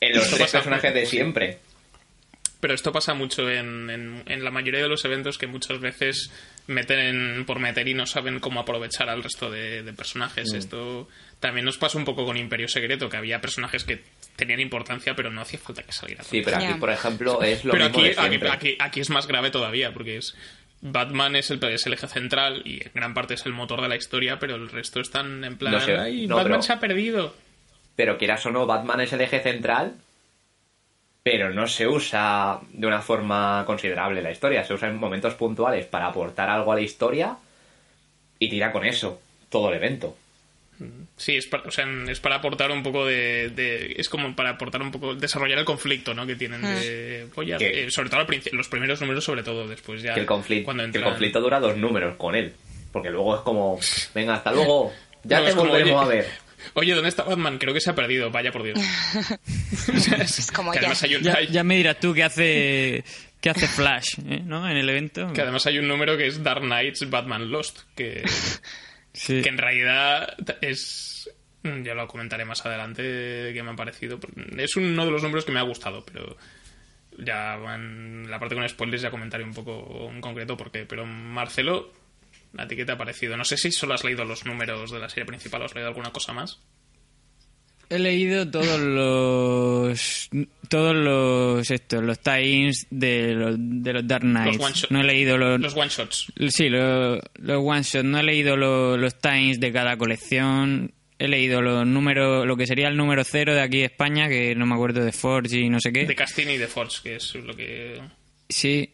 en 0.00 0.16
los 0.16 0.30
tres 0.30 0.50
personajes 0.50 0.94
de 0.94 1.04
siempre 1.04 1.58
Pero 2.60 2.74
esto 2.74 2.90
pasa 2.92 3.14
mucho 3.14 3.48
en, 3.48 3.88
en- 3.88 4.22
en 4.26 4.42
la 4.44 4.50
mayoría 4.50 4.82
de 4.82 4.88
los 4.88 5.04
eventos 5.04 5.38
que 5.38 5.46
muchas 5.46 5.78
veces 5.80 6.32
meten 6.66 6.98
en- 6.98 7.44
por 7.44 7.60
meter 7.60 7.86
y 7.86 7.94
no 7.94 8.04
saben 8.04 8.40
cómo 8.40 8.58
aprovechar 8.60 9.08
al 9.08 9.22
resto 9.22 9.48
de, 9.50 9.82
de 9.84 9.92
Mm. 9.92 9.96
personajes. 9.96 10.52
Esto 10.52 11.08
también 11.38 11.64
nos 11.64 11.78
pasa 11.78 11.98
un 11.98 12.04
poco 12.04 12.24
con 12.26 12.36
Imperio 12.36 12.66
Secreto, 12.66 13.08
que 13.08 13.16
había 13.16 13.40
personajes 13.40 13.84
que 13.84 14.02
tenían 14.34 14.58
importancia, 14.60 15.14
pero 15.14 15.30
no 15.30 15.40
hacía 15.40 15.60
falta 15.60 15.82
que 15.84 15.92
salieran. 15.92 16.24
Sí, 16.24 16.42
pero 16.44 16.56
aquí, 16.56 16.74
por 16.80 16.90
ejemplo, 16.90 17.42
es 17.42 17.64
lo 17.64 17.72
pero 17.72 17.84
mismo 17.84 17.98
aquí, 18.00 18.08
de 18.08 18.14
aquí, 18.18 18.28
siempre. 18.28 18.50
aquí, 18.50 18.76
aquí 18.80 19.00
es 19.00 19.10
más 19.10 19.26
grave 19.28 19.50
todavía, 19.50 19.92
porque 19.92 20.16
es 20.16 20.34
Batman 20.80 21.36
es 21.36 21.50
el, 21.52 21.62
es 21.64 21.86
el 21.86 21.92
eje 21.92 22.06
central 22.08 22.62
y 22.64 22.82
en 22.84 22.90
gran 22.94 23.14
parte 23.14 23.34
es 23.34 23.46
el 23.46 23.52
motor 23.52 23.82
de 23.82 23.88
la 23.88 23.96
historia, 23.96 24.38
pero 24.40 24.56
el 24.56 24.68
resto 24.68 25.00
están 25.00 25.44
en 25.44 25.56
plan, 25.58 25.72
No 25.74 25.80
sé, 25.80 25.96
ay, 25.96 26.26
no, 26.26 26.36
Batman 26.36 26.52
pero- 26.54 26.62
se 26.62 26.72
ha 26.72 26.80
perdido. 26.80 27.34
Pero 27.96 28.16
quieras 28.18 28.44
o 28.46 28.50
no, 28.50 28.64
Batman 28.66 29.00
es 29.00 29.12
el 29.12 29.20
eje 29.20 29.40
central, 29.40 29.94
pero 31.22 31.50
no 31.50 31.66
se 31.66 31.86
usa 31.86 32.58
de 32.72 32.86
una 32.86 33.02
forma 33.02 33.64
considerable 33.66 34.22
la 34.22 34.30
historia. 34.30 34.64
Se 34.64 34.74
usa 34.74 34.88
en 34.88 34.96
momentos 34.96 35.34
puntuales 35.34 35.84
para 35.86 36.06
aportar 36.06 36.48
algo 36.48 36.72
a 36.72 36.76
la 36.76 36.80
historia 36.80 37.36
y 38.38 38.48
tira 38.48 38.72
con 38.72 38.84
eso 38.84 39.20
todo 39.50 39.68
el 39.70 39.76
evento. 39.76 40.16
Sí, 41.16 41.36
es 41.36 41.46
para, 41.46 41.64
o 41.64 41.70
sea, 41.72 41.84
es 42.08 42.20
para 42.20 42.36
aportar 42.36 42.70
un 42.70 42.84
poco 42.84 43.04
de, 43.04 43.48
de- 43.50 43.96
Es 43.98 44.08
como 44.08 44.36
para 44.36 44.50
aportar 44.50 44.80
un 44.80 44.92
poco. 44.92 45.16
Desarrollar 45.16 45.58
el 45.58 45.64
conflicto, 45.64 46.14
¿no? 46.14 46.24
Que 46.24 46.36
tienen 46.36 46.62
de. 46.62 47.26
pues 47.34 47.48
ya, 47.48 47.58
Que- 47.58 47.84
eh, 47.86 47.90
sobre 47.90 48.10
todo 48.10 48.24
los 48.52 48.68
primeros 48.68 49.00
números, 49.00 49.24
sobre 49.24 49.42
todo. 49.42 49.66
Después 49.66 50.02
ya. 50.02 50.14
Que 50.14 50.20
el, 50.20 50.26
conflicto, 50.26 50.66
Cuando 50.66 50.88
que 50.92 50.98
el 50.98 51.04
conflicto 51.04 51.40
dura 51.40 51.58
dos 51.58 51.76
números 51.76 52.14
con 52.16 52.36
él. 52.36 52.52
Porque 52.92 53.10
luego 53.10 53.34
es 53.34 53.40
como, 53.42 53.78
venga, 54.14 54.34
hasta 54.34 54.52
luego, 54.52 54.92
ya 55.24 55.40
No, 55.40 55.46
te 55.46 55.50
como, 55.50 55.64
volveremos 55.64 56.04
a 56.04 56.08
ver. 56.08 56.26
Oye, 56.74 56.94
¿dónde 56.94 57.08
está 57.08 57.22
Batman? 57.24 57.58
Creo 57.58 57.72
que 57.74 57.80
se 57.80 57.90
ha 57.90 57.94
perdido. 57.94 58.30
Vaya 58.30 58.52
por 58.52 58.62
Dios. 58.62 58.78
O 58.78 59.98
sea, 59.98 60.16
Es 60.22 60.50
como 60.52 60.70
que 60.72 60.76
ya. 60.76 60.80
además 60.86 61.02
hay 61.02 61.14
un, 61.16 61.22
Ya, 61.50 61.64
me 61.64 61.76
dirás 61.76 61.98
tú 62.00 62.14
qué 62.14 62.24
hace, 62.24 63.04
qué 63.40 63.50
hace 63.50 63.66
Flash, 63.66 64.18
¿eh? 64.28 64.42
¿no? 64.44 64.68
En 64.68 64.76
el 64.76 64.88
evento. 64.88 65.32
que 65.32 65.42
además 65.42 65.66
hay 65.66 65.78
un 65.78 65.88
número 65.88 66.16
que 66.16 66.26
es 66.26 66.42
Dark 66.42 66.62
Knights 66.62 67.08
Batman 67.10 67.50
Lost. 67.50 67.80
Que, 67.94 68.22
Sí. 69.12 69.42
que 69.42 69.48
en 69.48 69.58
realidad 69.58 70.34
es. 70.60 71.30
Ya 71.64 71.94
lo 71.94 72.06
comentaré 72.06 72.44
más 72.44 72.64
adelante 72.64 73.02
que 73.52 73.62
me 73.64 73.72
ha 73.72 73.76
parecido. 73.76 74.20
Es 74.56 74.76
uno 74.76 75.04
de 75.04 75.10
los 75.10 75.22
números 75.22 75.44
que 75.44 75.50
me 75.52 75.58
ha 75.58 75.62
gustado, 75.64 76.04
pero 76.04 76.36
ya 77.18 77.56
en 77.74 78.30
la 78.30 78.38
parte 78.38 78.54
con 78.54 78.66
spoilers 78.68 79.02
ya 79.02 79.10
comentaré 79.10 79.42
un 79.42 79.52
poco 79.52 80.08
en 80.08 80.20
concreto 80.20 80.56
porque 80.56 80.86
pero 80.86 81.04
Marcelo 81.04 81.92
¿a 82.56 82.66
ti 82.66 82.76
qué 82.76 82.84
te 82.84 82.92
ha 82.92 82.98
parecido? 82.98 83.36
no 83.36 83.44
sé 83.44 83.56
si 83.56 83.70
solo 83.72 83.94
has 83.94 84.04
leído 84.04 84.24
los 84.24 84.46
números 84.46 84.90
de 84.90 84.98
la 84.98 85.08
serie 85.08 85.24
principal 85.26 85.62
o 85.62 85.64
has 85.66 85.74
leído 85.74 85.88
alguna 85.88 86.10
cosa 86.12 86.32
más 86.32 86.60
He 87.90 87.98
leído 87.98 88.46
todos 88.50 88.78
los 88.80 90.28
todos 90.68 90.94
los 90.94 91.70
estos 91.70 92.02
los 92.04 92.20
tie-ins 92.20 92.86
de 92.90 93.32
los, 93.34 93.56
de 93.58 93.92
los 93.94 94.06
Dark 94.06 94.24
Knights. 94.24 94.58
one 94.60 94.74
shot- 94.74 94.90
no 94.90 95.00
he 95.00 95.04
leído 95.04 95.38
los, 95.38 95.58
Los 95.58 95.74
one 95.74 95.88
shots. 95.88 96.30
sí, 96.48 96.68
los, 96.68 97.18
los 97.36 97.62
one 97.64 97.82
shot, 97.82 98.04
no 98.04 98.18
he 98.18 98.22
leído 98.22 98.58
los, 98.58 98.98
los 98.98 99.14
tie-ins 99.18 99.58
de 99.58 99.72
cada 99.72 99.96
colección. 99.96 100.92
He 101.18 101.28
leído 101.28 101.62
los 101.62 101.86
números, 101.86 102.46
lo 102.46 102.56
que 102.58 102.66
sería 102.66 102.88
el 102.88 102.96
número 102.98 103.24
cero 103.24 103.54
de 103.54 103.62
aquí 103.62 103.78
de 103.78 103.86
España, 103.86 104.28
que 104.28 104.54
no 104.54 104.66
me 104.66 104.74
acuerdo 104.74 105.02
de 105.02 105.10
Forge 105.12 105.58
y 105.58 105.70
no 105.70 105.80
sé 105.80 105.90
qué. 105.90 106.04
De 106.04 106.14
Castini 106.14 106.52
y 106.52 106.58
de 106.58 106.68
Forge, 106.68 107.00
que 107.02 107.16
es 107.16 107.34
lo 107.36 107.56
que. 107.56 108.00
Sí. 108.50 108.88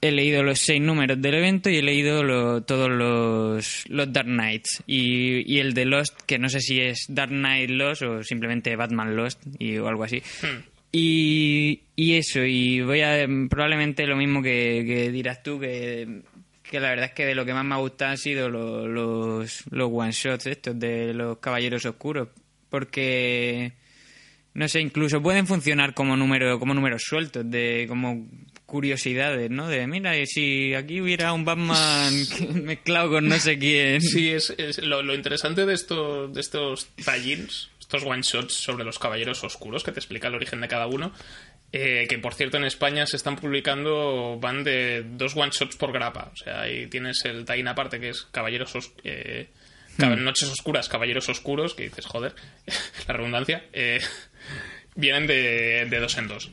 He 0.00 0.10
leído 0.12 0.42
los 0.42 0.58
seis 0.58 0.80
números 0.80 1.20
del 1.20 1.34
evento 1.34 1.70
y 1.70 1.76
he 1.78 1.82
leído 1.82 2.22
lo- 2.22 2.62
todos 2.62 2.90
los, 2.90 3.84
los 3.88 4.12
Dark 4.12 4.28
Knights. 4.28 4.82
Y, 4.86 5.50
y 5.52 5.58
el 5.58 5.72
de 5.74 5.84
Lost, 5.86 6.20
que 6.26 6.38
no 6.38 6.48
sé 6.48 6.60
si 6.60 6.80
es 6.80 7.06
Dark 7.08 7.30
Knight 7.30 7.70
Lost 7.70 8.02
o 8.02 8.22
simplemente 8.22 8.76
Batman 8.76 9.16
Lost 9.16 9.42
y, 9.58 9.78
o 9.78 9.88
algo 9.88 10.04
así. 10.04 10.22
Hmm. 10.42 10.62
Y, 10.92 11.80
y 11.96 12.14
eso, 12.14 12.44
y 12.44 12.80
voy 12.82 13.00
a. 13.02 13.26
Probablemente 13.50 14.06
lo 14.06 14.16
mismo 14.16 14.42
que, 14.42 14.84
que 14.86 15.10
dirás 15.10 15.42
tú, 15.42 15.58
que, 15.60 16.22
que 16.62 16.80
la 16.80 16.90
verdad 16.90 17.06
es 17.06 17.12
que 17.12 17.26
de 17.26 17.34
lo 17.34 17.44
que 17.44 17.52
más 17.54 17.64
me 17.64 17.74
ha 17.74 17.78
gustado 17.78 18.12
han 18.12 18.18
sido 18.18 18.48
lo- 18.48 18.86
los, 18.86 19.64
los 19.70 19.90
one 19.92 20.12
shots 20.12 20.46
estos 20.46 20.78
de 20.78 21.12
los 21.12 21.38
Caballeros 21.38 21.84
Oscuros. 21.84 22.28
Porque 22.70 23.72
no 24.54 24.68
sé, 24.68 24.80
incluso 24.80 25.22
pueden 25.22 25.46
funcionar 25.46 25.92
como 25.94 26.16
número, 26.16 26.58
como 26.58 26.72
números 26.74 27.02
sueltos, 27.04 27.50
de 27.50 27.86
como 27.88 28.26
curiosidades, 28.66 29.50
¿no? 29.50 29.68
De 29.68 29.86
mira, 29.86 30.16
y 30.18 30.26
si 30.26 30.74
aquí 30.74 31.00
hubiera 31.00 31.32
un 31.32 31.44
Batman 31.44 32.12
mezclado 32.64 33.10
con 33.10 33.28
no 33.28 33.38
sé 33.38 33.58
quién. 33.58 34.00
Sí, 34.02 34.30
es, 34.30 34.50
es 34.58 34.78
lo, 34.78 35.02
lo 35.02 35.14
interesante 35.14 35.64
de 35.66 35.74
estos, 35.74 36.34
de 36.34 36.40
estos 36.40 36.88
tie-ins, 36.96 37.70
estos 37.80 38.02
one-shots 38.02 38.52
sobre 38.54 38.84
los 38.84 38.98
caballeros 38.98 39.42
oscuros, 39.44 39.84
que 39.84 39.92
te 39.92 40.00
explica 40.00 40.28
el 40.28 40.34
origen 40.34 40.60
de 40.60 40.68
cada 40.68 40.88
uno, 40.88 41.12
eh, 41.72 42.06
que 42.08 42.18
por 42.18 42.34
cierto 42.34 42.56
en 42.56 42.64
España 42.64 43.06
se 43.06 43.16
están 43.16 43.36
publicando, 43.36 44.38
van 44.40 44.64
de 44.64 45.04
dos 45.04 45.36
one-shots 45.36 45.76
por 45.76 45.92
grapa. 45.92 46.32
O 46.32 46.36
sea, 46.36 46.62
ahí 46.62 46.86
tienes 46.88 47.24
el 47.24 47.44
tie-in 47.44 47.68
aparte 47.68 48.00
que 48.00 48.08
es 48.10 48.22
caballeros 48.32 48.74
os- 48.74 48.92
eh, 49.04 49.48
cab- 49.96 50.16
Noches 50.18 50.48
Oscuras, 50.50 50.88
Caballeros 50.88 51.28
Oscuros, 51.28 51.74
que 51.74 51.84
dices, 51.84 52.04
joder, 52.06 52.34
la 53.06 53.14
redundancia, 53.14 53.64
eh, 53.72 54.00
vienen 54.96 55.26
de, 55.28 55.86
de 55.88 55.98
dos 56.00 56.18
en 56.18 56.26
dos. 56.28 56.50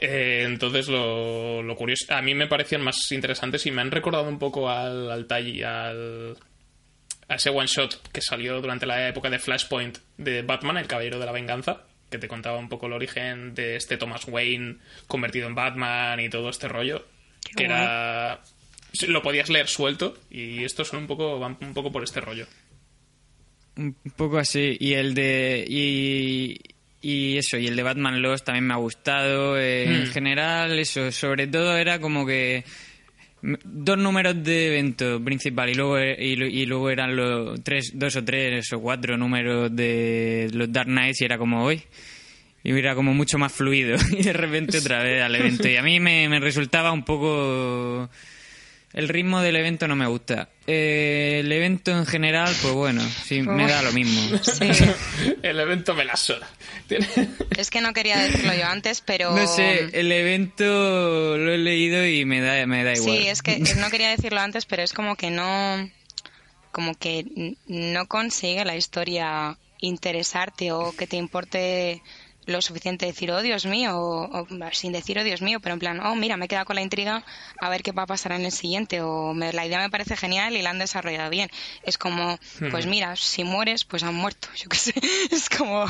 Eh, 0.00 0.44
entonces, 0.46 0.88
lo, 0.88 1.62
lo 1.62 1.76
curioso. 1.76 2.06
A 2.14 2.22
mí 2.22 2.34
me 2.34 2.46
parecían 2.46 2.82
más 2.82 2.96
interesantes 3.12 3.66
y 3.66 3.70
me 3.70 3.82
han 3.82 3.90
recordado 3.90 4.28
un 4.28 4.38
poco 4.38 4.70
al, 4.70 5.10
al 5.10 5.26
al, 5.30 6.36
a 7.28 7.34
ese 7.34 7.50
one 7.50 7.66
shot 7.66 8.10
que 8.10 8.22
salió 8.22 8.60
durante 8.60 8.86
la 8.86 9.08
época 9.08 9.28
de 9.30 9.38
Flashpoint 9.38 9.98
de 10.16 10.42
Batman, 10.42 10.78
el 10.78 10.86
Caballero 10.86 11.18
de 11.18 11.26
la 11.26 11.32
Venganza, 11.32 11.84
que 12.10 12.18
te 12.18 12.28
contaba 12.28 12.58
un 12.58 12.68
poco 12.68 12.86
el 12.86 12.94
origen 12.94 13.54
de 13.54 13.76
este 13.76 13.98
Thomas 13.98 14.26
Wayne 14.26 14.78
convertido 15.06 15.46
en 15.46 15.54
Batman 15.54 16.18
y 16.20 16.30
todo 16.30 16.48
este 16.48 16.68
rollo, 16.68 17.06
que 17.56 17.64
era 17.64 18.40
lo 19.06 19.22
podías 19.22 19.50
leer 19.50 19.68
suelto 19.68 20.16
y 20.30 20.64
estos 20.64 20.88
son 20.88 21.00
un 21.00 21.06
poco 21.06 21.38
van 21.38 21.56
un 21.60 21.74
poco 21.74 21.92
por 21.92 22.02
este 22.02 22.20
rollo. 22.20 22.46
Un 23.76 23.94
poco 24.16 24.38
así. 24.38 24.76
Y 24.78 24.94
el 24.94 25.14
de. 25.14 25.64
Y, 25.66 26.60
y 27.02 27.36
eso, 27.38 27.56
y 27.56 27.66
el 27.66 27.76
de 27.76 27.82
Batman 27.82 28.20
Lost 28.22 28.44
también 28.44 28.66
me 28.66 28.74
ha 28.74 28.78
gustado. 28.78 29.58
eh, 29.58 29.84
En 29.84 30.02
Mm. 30.02 30.06
general, 30.12 30.78
eso, 30.78 31.10
sobre 31.12 31.46
todo 31.46 31.76
era 31.76 31.98
como 31.98 32.26
que. 32.26 32.64
Dos 33.42 33.96
números 33.96 34.44
de 34.44 34.66
evento 34.66 35.18
principal 35.24 35.70
y 35.70 35.74
luego, 35.74 35.96
e- 35.98 36.14
y, 36.22 36.36
lu- 36.36 36.44
y 36.46 36.66
luego 36.66 36.90
eran 36.90 37.16
los 37.16 37.62
tres, 37.64 37.92
dos 37.94 38.14
o 38.16 38.22
tres 38.22 38.70
o 38.74 38.80
cuatro 38.80 39.16
números 39.16 39.74
de 39.74 40.50
los 40.52 40.70
Dark 40.70 40.88
Knights 40.90 41.22
y 41.22 41.24
era 41.24 41.38
como 41.38 41.64
hoy. 41.64 41.82
Y 42.62 42.72
era 42.78 42.94
como 42.94 43.14
mucho 43.14 43.38
más 43.38 43.50
fluido. 43.50 43.96
Y 44.12 44.22
de 44.24 44.34
repente 44.34 44.76
otra 44.76 45.02
vez 45.02 45.22
al 45.22 45.34
evento. 45.34 45.66
Y 45.66 45.76
a 45.76 45.82
mí 45.82 45.98
me, 46.00 46.28
me 46.28 46.38
resultaba 46.38 46.92
un 46.92 47.02
poco. 47.02 48.10
El 48.92 49.08
ritmo 49.08 49.40
del 49.40 49.54
evento 49.54 49.86
no 49.86 49.94
me 49.94 50.06
gusta. 50.06 50.48
Eh, 50.66 51.40
el 51.44 51.52
evento 51.52 51.92
en 51.92 52.06
general, 52.06 52.52
pues 52.60 52.74
bueno, 52.74 53.02
sí, 53.24 53.40
me 53.42 53.68
da 53.68 53.82
lo 53.82 53.92
mismo. 53.92 54.20
Sí. 54.42 54.68
el 55.42 55.60
evento 55.60 55.94
me 55.94 56.04
la 56.04 56.16
sola. 56.16 56.48
Es 57.56 57.70
que 57.70 57.80
no 57.80 57.92
quería 57.92 58.18
decirlo 58.18 58.52
yo 58.54 58.66
antes, 58.66 59.00
pero... 59.00 59.30
No 59.30 59.46
sé, 59.46 59.90
el 59.92 60.10
evento 60.10 61.36
lo 61.36 61.52
he 61.52 61.58
leído 61.58 62.04
y 62.04 62.24
me 62.24 62.40
da, 62.40 62.66
me 62.66 62.82
da 62.82 62.94
igual. 62.94 63.18
Sí, 63.18 63.28
es 63.28 63.42
que 63.42 63.58
no 63.78 63.90
quería 63.90 64.10
decirlo 64.10 64.40
antes, 64.40 64.66
pero 64.66 64.82
es 64.82 64.92
como 64.92 65.16
que 65.16 65.30
no... 65.30 65.88
Como 66.72 66.94
que 66.94 67.56
no 67.66 68.06
consigue 68.06 68.64
la 68.64 68.76
historia 68.76 69.56
interesarte 69.80 70.72
o 70.72 70.94
que 70.96 71.06
te 71.06 71.16
importe 71.16 72.00
lo 72.50 72.60
suficiente 72.62 73.06
decir, 73.06 73.30
oh 73.30 73.42
Dios 73.42 73.66
mío, 73.66 73.96
o, 73.96 74.40
o 74.42 74.46
sin 74.72 74.92
decir, 74.92 75.18
oh 75.18 75.24
Dios 75.24 75.42
mío, 75.42 75.60
pero 75.60 75.72
en 75.74 75.78
plan, 75.78 76.00
oh 76.00 76.14
mira, 76.16 76.36
me 76.36 76.44
he 76.44 76.48
quedado 76.48 76.66
con 76.66 76.76
la 76.76 76.82
intriga 76.82 77.24
a 77.58 77.68
ver 77.70 77.82
qué 77.82 77.92
va 77.92 78.02
a 78.02 78.06
pasar 78.06 78.32
en 78.32 78.44
el 78.44 78.52
siguiente, 78.52 79.00
o 79.00 79.32
me- 79.34 79.52
la 79.52 79.66
idea 79.66 79.78
me 79.80 79.90
parece 79.90 80.16
genial 80.16 80.56
y 80.56 80.62
la 80.62 80.70
han 80.70 80.78
desarrollado 80.78 81.30
bien. 81.30 81.48
Es 81.82 81.96
como, 81.98 82.38
pues 82.70 82.86
mira, 82.86 83.16
si 83.16 83.44
mueres, 83.44 83.84
pues 83.84 84.02
han 84.02 84.14
muerto, 84.14 84.48
yo 84.56 84.68
qué 84.68 84.76
sé. 84.76 84.94
Es 85.30 85.48
como, 85.48 85.86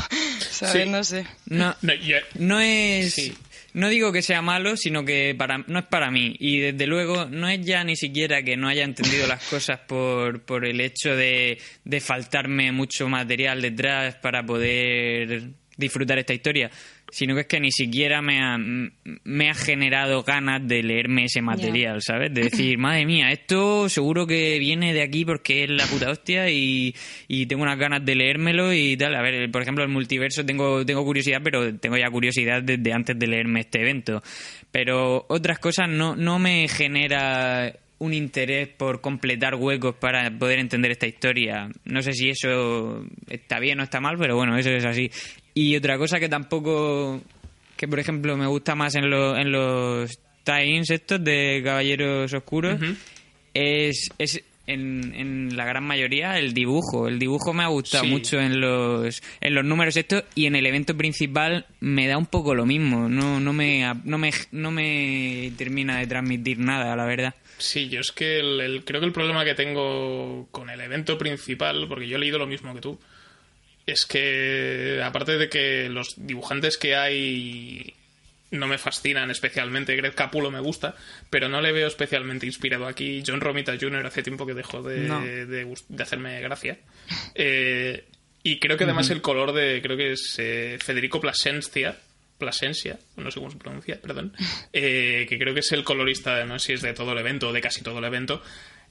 ¿sabes? 0.50 0.84
Sí. 0.84 0.88
No 0.88 1.04
sé. 1.04 1.26
No, 1.46 1.74
No, 1.82 1.94
yo- 1.94 2.16
no 2.34 2.60
es... 2.60 3.14
Sí. 3.14 3.34
No 3.72 3.88
digo 3.88 4.10
que 4.10 4.20
sea 4.20 4.42
malo, 4.42 4.76
sino 4.76 5.04
que 5.04 5.32
para, 5.38 5.58
no 5.58 5.78
es 5.78 5.84
para 5.86 6.10
mí. 6.10 6.34
Y 6.40 6.58
desde 6.58 6.88
luego 6.88 7.26
no 7.26 7.48
es 7.48 7.64
ya 7.64 7.84
ni 7.84 7.94
siquiera 7.94 8.42
que 8.42 8.56
no 8.56 8.66
haya 8.66 8.82
entendido 8.82 9.28
las 9.28 9.44
cosas 9.44 9.78
por, 9.86 10.42
por 10.42 10.64
el 10.64 10.80
hecho 10.80 11.14
de, 11.14 11.56
de 11.84 12.00
faltarme 12.00 12.72
mucho 12.72 13.08
material 13.08 13.62
detrás 13.62 14.16
para 14.16 14.44
poder 14.44 15.50
disfrutar 15.80 16.18
esta 16.18 16.32
historia, 16.32 16.70
sino 17.10 17.34
que 17.34 17.40
es 17.40 17.46
que 17.46 17.58
ni 17.58 17.72
siquiera 17.72 18.22
me 18.22 18.40
ha, 18.40 18.56
me 18.58 19.50
ha 19.50 19.54
generado 19.54 20.22
ganas 20.22 20.66
de 20.66 20.82
leerme 20.82 21.24
ese 21.24 21.42
material, 21.42 22.00
¿sabes? 22.02 22.32
De 22.32 22.42
decir, 22.42 22.78
madre 22.78 23.06
mía, 23.06 23.32
esto 23.32 23.88
seguro 23.88 24.26
que 24.26 24.58
viene 24.58 24.94
de 24.94 25.02
aquí 25.02 25.24
porque 25.24 25.64
es 25.64 25.70
la 25.70 25.86
puta 25.86 26.10
hostia 26.10 26.50
y, 26.50 26.94
y 27.26 27.46
tengo 27.46 27.62
unas 27.62 27.78
ganas 27.78 28.04
de 28.04 28.14
leérmelo 28.14 28.72
y 28.72 28.96
tal. 28.96 29.16
A 29.16 29.22
ver, 29.22 29.50
por 29.50 29.62
ejemplo, 29.62 29.82
el 29.82 29.90
multiverso 29.90 30.46
tengo, 30.46 30.86
tengo 30.86 31.04
curiosidad, 31.04 31.40
pero 31.42 31.74
tengo 31.76 31.96
ya 31.96 32.10
curiosidad 32.10 32.62
desde 32.62 32.92
antes 32.92 33.18
de 33.18 33.26
leerme 33.26 33.60
este 33.60 33.80
evento. 33.80 34.22
Pero 34.70 35.26
otras 35.28 35.58
cosas 35.58 35.88
no, 35.88 36.14
no 36.14 36.38
me 36.38 36.68
genera 36.68 37.74
un 38.00 38.14
interés 38.14 38.66
por 38.66 39.02
completar 39.02 39.54
huecos 39.54 39.94
para 39.94 40.30
poder 40.30 40.58
entender 40.58 40.90
esta 40.90 41.06
historia. 41.06 41.68
No 41.84 42.02
sé 42.02 42.14
si 42.14 42.30
eso 42.30 43.04
está 43.28 43.60
bien 43.60 43.78
o 43.78 43.82
está 43.82 44.00
mal, 44.00 44.16
pero 44.18 44.36
bueno, 44.36 44.56
eso 44.56 44.70
es 44.70 44.86
así. 44.86 45.10
Y 45.54 45.76
otra 45.76 45.98
cosa 45.98 46.18
que 46.20 46.28
tampoco, 46.28 47.20
que 47.76 47.88
por 47.88 47.98
ejemplo 47.98 48.36
me 48.36 48.46
gusta 48.46 48.74
más 48.74 48.94
en, 48.94 49.10
lo- 49.10 49.36
en 49.36 49.50
los 49.52 50.18
tie-ins 50.44 50.90
estos 50.90 51.22
de 51.22 51.60
Caballeros 51.64 52.32
Oscuros, 52.32 52.78
es, 53.54 54.08
es 54.18 54.42
en, 54.66 55.12
en 55.14 55.56
la 55.56 55.64
gran 55.64 55.82
mayoría 55.84 56.38
el 56.38 56.54
dibujo. 56.54 57.08
El 57.08 57.18
dibujo 57.18 57.52
me 57.52 57.64
ha 57.64 57.68
gustado 57.68 58.04
Sí. 58.04 58.10
mucho 58.10 58.38
en 58.40 58.60
los, 58.60 59.20
en 59.40 59.54
los 59.54 59.64
números 59.64 59.96
estos 59.96 60.22
y 60.36 60.46
en 60.46 60.54
el 60.54 60.64
evento 60.66 60.96
principal 60.96 61.66
me 61.80 62.06
da 62.06 62.16
un 62.16 62.26
poco 62.26 62.54
lo 62.54 62.64
mismo. 62.66 63.08
No, 63.08 63.40
no, 63.40 63.52
me, 63.52 63.84
no, 64.04 64.18
me, 64.18 64.30
no 64.52 64.70
me 64.70 65.52
termina 65.58 65.98
de 65.98 66.06
transmitir 66.06 66.58
nada, 66.60 66.94
la 66.94 67.04
verdad. 67.04 67.34
Sí, 67.58 67.88
yo 67.88 68.00
es 68.00 68.12
que 68.12 68.38
el- 68.40 68.60
el- 68.60 68.84
creo 68.84 69.00
que 69.00 69.06
el 69.06 69.12
problema 69.12 69.44
que 69.44 69.54
tengo 69.54 70.46
con 70.52 70.70
el 70.70 70.80
evento 70.80 71.18
principal, 71.18 71.86
porque 71.88 72.06
yo 72.08 72.16
he 72.16 72.20
leído 72.20 72.38
lo 72.38 72.46
mismo 72.46 72.72
que 72.74 72.80
tú, 72.80 72.98
es 73.90 74.06
que 74.06 75.00
aparte 75.04 75.36
de 75.38 75.48
que 75.48 75.88
los 75.88 76.14
dibujantes 76.16 76.76
que 76.78 76.94
hay 76.96 77.94
no 78.52 78.66
me 78.66 78.78
fascinan 78.78 79.30
especialmente, 79.30 79.94
Greg 79.94 80.14
Capulo 80.14 80.50
me 80.50 80.58
gusta, 80.60 80.96
pero 81.30 81.48
no 81.48 81.60
le 81.60 81.70
veo 81.72 81.86
especialmente 81.86 82.46
inspirado 82.46 82.86
aquí. 82.88 83.22
John 83.24 83.40
Romita 83.40 83.76
Jr. 83.80 84.04
hace 84.06 84.22
tiempo 84.24 84.44
que 84.44 84.54
dejó 84.54 84.82
de, 84.82 85.00
No. 85.00 85.20
de 85.20 85.64
gust- 85.66 85.86
de 85.88 86.02
hacerme 86.02 86.40
gracia. 86.40 86.78
Eh, 87.34 88.04
y 88.42 88.58
creo 88.58 88.76
que 88.76 88.84
además 88.84 89.10
el 89.10 89.20
color 89.22 89.52
de, 89.52 89.80
creo 89.82 89.96
que 89.96 90.12
es 90.12 90.34
eh, 90.38 90.78
Federico 90.82 91.20
Plasencia, 91.20 91.96
Plasencia, 92.38 92.98
no 93.16 93.30
sé 93.30 93.38
cómo 93.38 93.50
se 93.52 93.58
pronuncia, 93.58 94.00
perdón, 94.00 94.32
eh, 94.72 95.26
que 95.28 95.38
creo 95.38 95.52
que 95.54 95.60
es 95.60 95.70
el 95.72 95.84
colorista, 95.84 96.44
no 96.46 96.58
sé 96.58 96.66
si 96.68 96.72
es 96.72 96.82
de 96.82 96.94
todo 96.94 97.12
el 97.12 97.18
evento 97.18 97.50
o 97.50 97.52
de 97.52 97.60
casi 97.60 97.82
todo 97.82 97.98
el 97.98 98.04
evento, 98.04 98.42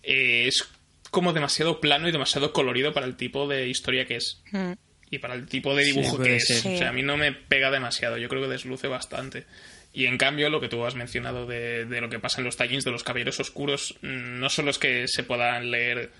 eh, 0.03 0.45
es 0.47 0.69
como 1.09 1.33
demasiado 1.33 1.81
plano 1.81 2.07
y 2.07 2.12
demasiado 2.12 2.53
colorido 2.53 2.93
para 2.93 3.07
el 3.07 3.17
tipo 3.17 3.47
de 3.47 3.67
historia 3.67 4.05
que 4.05 4.17
es. 4.17 4.41
Mm. 4.51 4.73
Y 5.12 5.19
para 5.19 5.34
el 5.34 5.48
tipo 5.48 5.76
de 5.76 5.84
dibujo 5.86 6.19
que 6.19 6.36
es. 6.38 6.45
ser. 6.48 6.74
O 6.74 6.78
sea, 6.78 6.89
a 6.89 6.93
mí 6.93 7.02
no 7.02 7.17
me 7.17 7.32
pega 7.32 7.72
demasiado. 7.72 8.17
Yo 8.17 8.30
creo 8.30 8.41
que 8.43 8.48
desluce 8.50 8.88
bastante. 8.88 9.45
Y 9.91 10.06
en 10.06 10.17
cambio, 10.19 10.50
lo 10.50 10.62
que 10.62 10.69
tú 10.69 10.86
has 10.86 10.93
mencionado 10.95 11.48
de, 11.48 11.86
de 11.86 12.00
lo 12.02 12.10
que 12.10 12.19
pasa 12.19 12.41
en 12.41 12.45
los 12.45 12.58
tallings 12.58 12.84
de 12.86 12.91
los 12.91 13.04
caballeros 13.04 13.39
oscuros, 13.39 13.95
mm, 14.02 14.39
no 14.39 14.50
solo 14.50 14.69
es 14.69 14.78
que 14.78 15.08
se 15.08 15.24
puedan 15.24 15.72
leer 15.72 16.12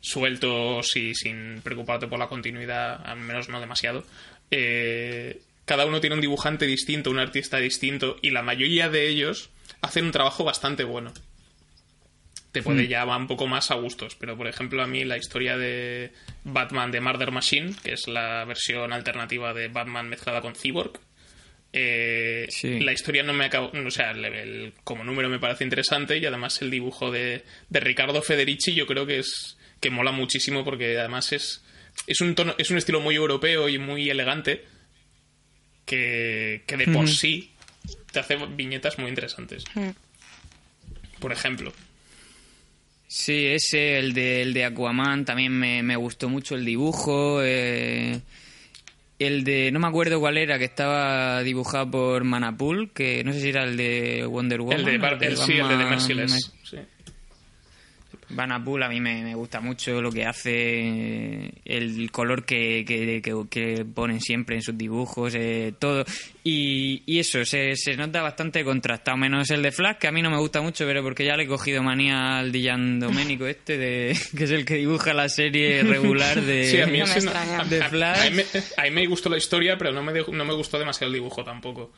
sueltos 0.00 0.94
y 0.96 1.14
sin 1.14 1.60
preocuparte 1.62 2.06
por 2.06 2.18
la 2.18 2.28
continuidad, 2.28 3.00
al 3.06 3.18
menos 3.18 3.48
no 3.48 3.60
demasiado. 3.60 4.04
eh, 4.50 5.40
cada 5.64 5.84
uno 5.84 6.00
tiene 6.00 6.14
un 6.14 6.20
dibujante 6.20 6.64
distinto, 6.64 7.10
un 7.10 7.18
artista 7.18 7.56
distinto, 7.58 8.18
y 8.22 8.30
la 8.30 8.42
mayoría 8.42 8.88
de 8.88 9.08
ellos 9.08 9.50
hacen 9.80 10.04
un 10.04 10.12
trabajo 10.12 10.44
bastante 10.44 10.84
bueno. 10.84 11.12
Te 12.60 12.62
puede 12.62 12.86
llevar 12.88 13.18
un 13.20 13.26
poco 13.26 13.46
más 13.46 13.70
a 13.70 13.74
gustos. 13.74 14.14
Pero, 14.16 14.36
por 14.36 14.46
ejemplo, 14.46 14.82
a 14.82 14.86
mí 14.86 15.04
la 15.04 15.16
historia 15.18 15.56
de 15.58 16.12
Batman 16.44 16.90
de 16.90 17.00
Murder 17.00 17.30
Machine, 17.32 17.74
que 17.82 17.92
es 17.92 18.08
la 18.08 18.44
versión 18.44 18.92
alternativa 18.92 19.52
de 19.52 19.68
Batman 19.68 20.08
mezclada 20.08 20.40
con 20.40 20.54
Cyborg, 20.54 20.98
eh, 21.72 22.46
Sí. 22.48 22.80
la 22.80 22.92
historia 22.92 23.22
no 23.22 23.34
me 23.34 23.44
acabó, 23.44 23.70
o 23.74 23.90
sea, 23.90 24.12
el- 24.12 24.24
el- 24.24 24.72
como 24.84 25.04
número 25.04 25.28
me 25.28 25.38
parece 25.38 25.64
interesante 25.64 26.16
y 26.16 26.24
además 26.24 26.62
el 26.62 26.70
dibujo 26.70 27.10
de, 27.10 27.44
de 27.68 27.80
Ricardo 27.80 28.22
Federici 28.22 28.72
yo 28.74 28.86
creo 28.86 29.04
que 29.06 29.18
es 29.18 29.58
que 29.80 29.90
mola 29.90 30.10
muchísimo 30.12 30.64
porque 30.64 30.98
además 30.98 31.32
es 31.32 31.62
es 32.06 32.20
un 32.20 32.34
tono, 32.34 32.54
es 32.58 32.70
un 32.70 32.78
estilo 32.78 33.00
muy 33.00 33.14
europeo 33.16 33.68
y 33.68 33.78
muy 33.78 34.08
elegante 34.10 34.64
que, 35.84 36.62
que 36.66 36.76
de 36.76 36.84
por 36.86 37.04
Ujú. 37.04 37.08
sí 37.08 37.52
te 38.12 38.20
hace 38.20 38.36
viñetas 38.36 38.98
muy 38.98 39.08
interesantes. 39.08 39.64
Por 41.20 41.32
ejemplo, 41.32 41.72
Sí, 43.08 43.46
ese, 43.46 43.98
el 43.98 44.12
de, 44.14 44.42
el 44.42 44.52
de 44.52 44.64
Aquaman, 44.64 45.24
también 45.24 45.52
me, 45.52 45.82
me 45.82 45.96
gustó 45.96 46.28
mucho 46.28 46.54
el 46.56 46.64
dibujo. 46.64 47.40
eh, 47.42 48.20
el 49.18 49.44
de, 49.44 49.70
no 49.72 49.78
me 49.78 49.86
acuerdo 49.86 50.20
cuál 50.20 50.36
era, 50.36 50.58
que 50.58 50.64
estaba 50.64 51.42
dibujado 51.42 51.90
por 51.90 52.24
Manapul, 52.24 52.90
que 52.92 53.24
no 53.24 53.32
sé 53.32 53.40
si 53.40 53.48
era 53.48 53.64
el 53.64 53.76
de 53.76 54.26
Wonder 54.26 54.60
Woman. 54.60 54.78
el 54.80 54.84
de, 54.84 55.06
o 55.06 55.20
el, 55.22 55.36
sí, 55.36 55.52
el 55.52 55.68
de 55.68 55.76
The 55.76 55.84
Merciless. 55.84 56.52
sí. 56.64 56.76
Vanapul 58.28 58.82
a 58.82 58.88
mí 58.88 59.00
me, 59.00 59.22
me 59.22 59.34
gusta 59.36 59.60
mucho 59.60 60.02
lo 60.02 60.10
que 60.10 60.24
hace, 60.26 61.52
el 61.64 62.10
color 62.10 62.44
que, 62.44 62.84
que, 62.84 63.22
que- 63.22 63.44
que 63.48 63.84
ponen 63.84 64.20
siempre 64.20 64.56
en 64.56 64.62
sus 64.62 64.76
dibujos, 64.76 65.34
eh, 65.36 65.72
todo. 65.78 66.04
Y, 66.42 67.02
y 67.06 67.20
eso, 67.20 67.44
se, 67.44 67.76
se 67.76 67.96
nota 67.96 68.22
bastante 68.22 68.64
contrastado, 68.64 69.16
menos 69.16 69.48
el 69.50 69.62
de 69.62 69.70
Flash, 69.70 69.98
que 69.98 70.08
a 70.08 70.12
mí 70.12 70.22
no 70.22 70.30
me 70.30 70.38
gusta 70.38 70.60
mucho, 70.60 70.84
pero 70.86 71.02
porque 71.04 71.24
ya 71.24 71.36
le 71.36 71.44
he 71.44 71.46
cogido 71.46 71.82
manía 71.84 72.38
al 72.38 72.50
Dillan 72.50 72.98
Doménico 72.98 73.46
este, 73.48 73.78
de, 73.78 74.18
que 74.36 74.44
es 74.44 74.50
el 74.50 74.64
que 74.64 74.74
dibuja 74.74 75.14
la 75.14 75.28
serie 75.28 75.82
regular 75.84 76.40
de, 76.40 76.64
Sí, 76.66 76.80
a 76.80 76.86
mí, 76.88 76.98
No 76.98 77.06
no- 77.06 77.12
extraña. 77.12 77.60
a- 77.60 77.64
de 77.64 77.80
a- 77.82 77.88
Flash. 77.88 78.26
a 78.26 78.30
mí 78.30 78.36
me, 78.36 78.44
a 78.76 78.82
mí 78.84 78.90
me 78.90 79.06
gustó 79.06 79.28
la 79.28 79.36
historia, 79.38 79.78
pero 79.78 79.92
no 79.92 80.02
me, 80.02 80.12
dejó- 80.12 80.32
no 80.32 80.44
me 80.44 80.54
gustó 80.54 80.78
demasiado 80.80 81.06
el 81.08 81.14
dibujo 81.14 81.44
tampoco. 81.44 81.92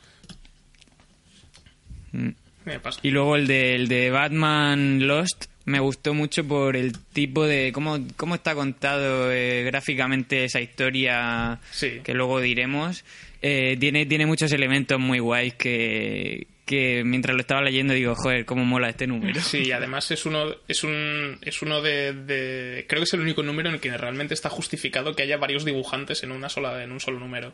Mm. 2.11 2.29
Me 2.65 2.79
pasa. 2.79 2.99
Y 3.03 3.09
luego 3.11 3.35
el 3.35 3.47
de, 3.47 3.75
el 3.75 3.87
de 3.87 4.09
Batman 4.11 5.07
Lost 5.07 5.45
me 5.69 5.79
gustó 5.79 6.13
mucho 6.13 6.43
por 6.47 6.75
el 6.75 6.97
tipo 7.13 7.45
de 7.45 7.71
cómo, 7.71 7.99
cómo 8.17 8.35
está 8.35 8.55
contado 8.55 9.31
eh, 9.31 9.63
gráficamente 9.63 10.43
esa 10.43 10.59
historia 10.61 11.59
Sí. 11.71 12.01
que 12.03 12.13
luego 12.13 12.39
diremos. 12.41 13.05
Eh, 13.41 13.77
tiene, 13.79 14.05
tiene 14.05 14.25
muchos 14.25 14.51
elementos 14.51 14.99
muy 14.99 15.19
guays 15.19 15.53
que, 15.53 16.47
que 16.65 17.03
mientras 17.05 17.35
lo 17.35 17.41
estaba 17.41 17.61
leyendo 17.61 17.93
digo, 17.93 18.13
joder, 18.15 18.45
cómo 18.45 18.65
mola 18.65 18.89
este 18.89 19.07
número. 19.07 19.39
Sí, 19.41 19.71
además 19.71 20.11
es 20.11 20.25
uno, 20.25 20.55
es 20.67 20.83
un, 20.83 21.37
es 21.41 21.61
uno 21.61 21.81
de, 21.81 22.13
de- 22.13 22.85
creo 22.89 22.99
que 23.01 23.05
es 23.05 23.13
el 23.13 23.21
único 23.21 23.41
número 23.43 23.69
en 23.69 23.75
el 23.75 23.81
que 23.81 23.95
realmente 23.97 24.33
está 24.33 24.49
justificado 24.49 25.15
que 25.15 25.23
haya 25.23 25.37
varios 25.37 25.63
dibujantes 25.65 26.23
en 26.23 26.31
una 26.31 26.49
sola, 26.49 26.83
en 26.83 26.91
un 26.91 26.99
solo 26.99 27.19
número. 27.19 27.53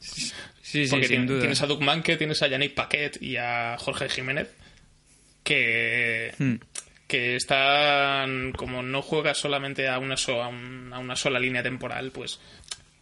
Sí, 0.00 0.32
sí, 0.62 0.86
Porque 0.90 1.06
sin 1.06 1.26
duda. 1.26 1.38
tienes 1.40 1.62
a 1.62 1.66
Doug 1.66 1.80
Manke, 1.80 2.16
tienes 2.16 2.42
a 2.42 2.48
Yannick 2.48 2.74
Paquet 2.74 3.22
y 3.22 3.36
a 3.36 3.76
Jorge 3.78 4.08
Jiménez, 4.08 4.48
que, 5.44 6.32
Hmm. 6.38 6.54
Que 7.12 7.36
están, 7.36 8.52
como 8.52 8.82
no 8.82 9.02
juegas 9.02 9.36
solamente 9.36 9.86
a 9.86 9.98
una, 9.98 10.16
sola 10.16 11.38
línea 11.38 11.62
temporal, 11.62 12.10
pues 12.10 12.40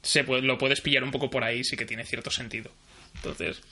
se 0.03 0.25
lo 0.25 0.59
puedes 0.59 0.81
pillar 0.81 1.05
un 1.05 1.13
poco 1.13 1.31
por 1.31 1.45
ahí, 1.45 1.63
sí 1.63 1.77
que 1.77 1.87
tiene 1.87 2.05
cierto 2.05 2.29
sentido. 2.29 2.73
Entonces, 3.15 3.63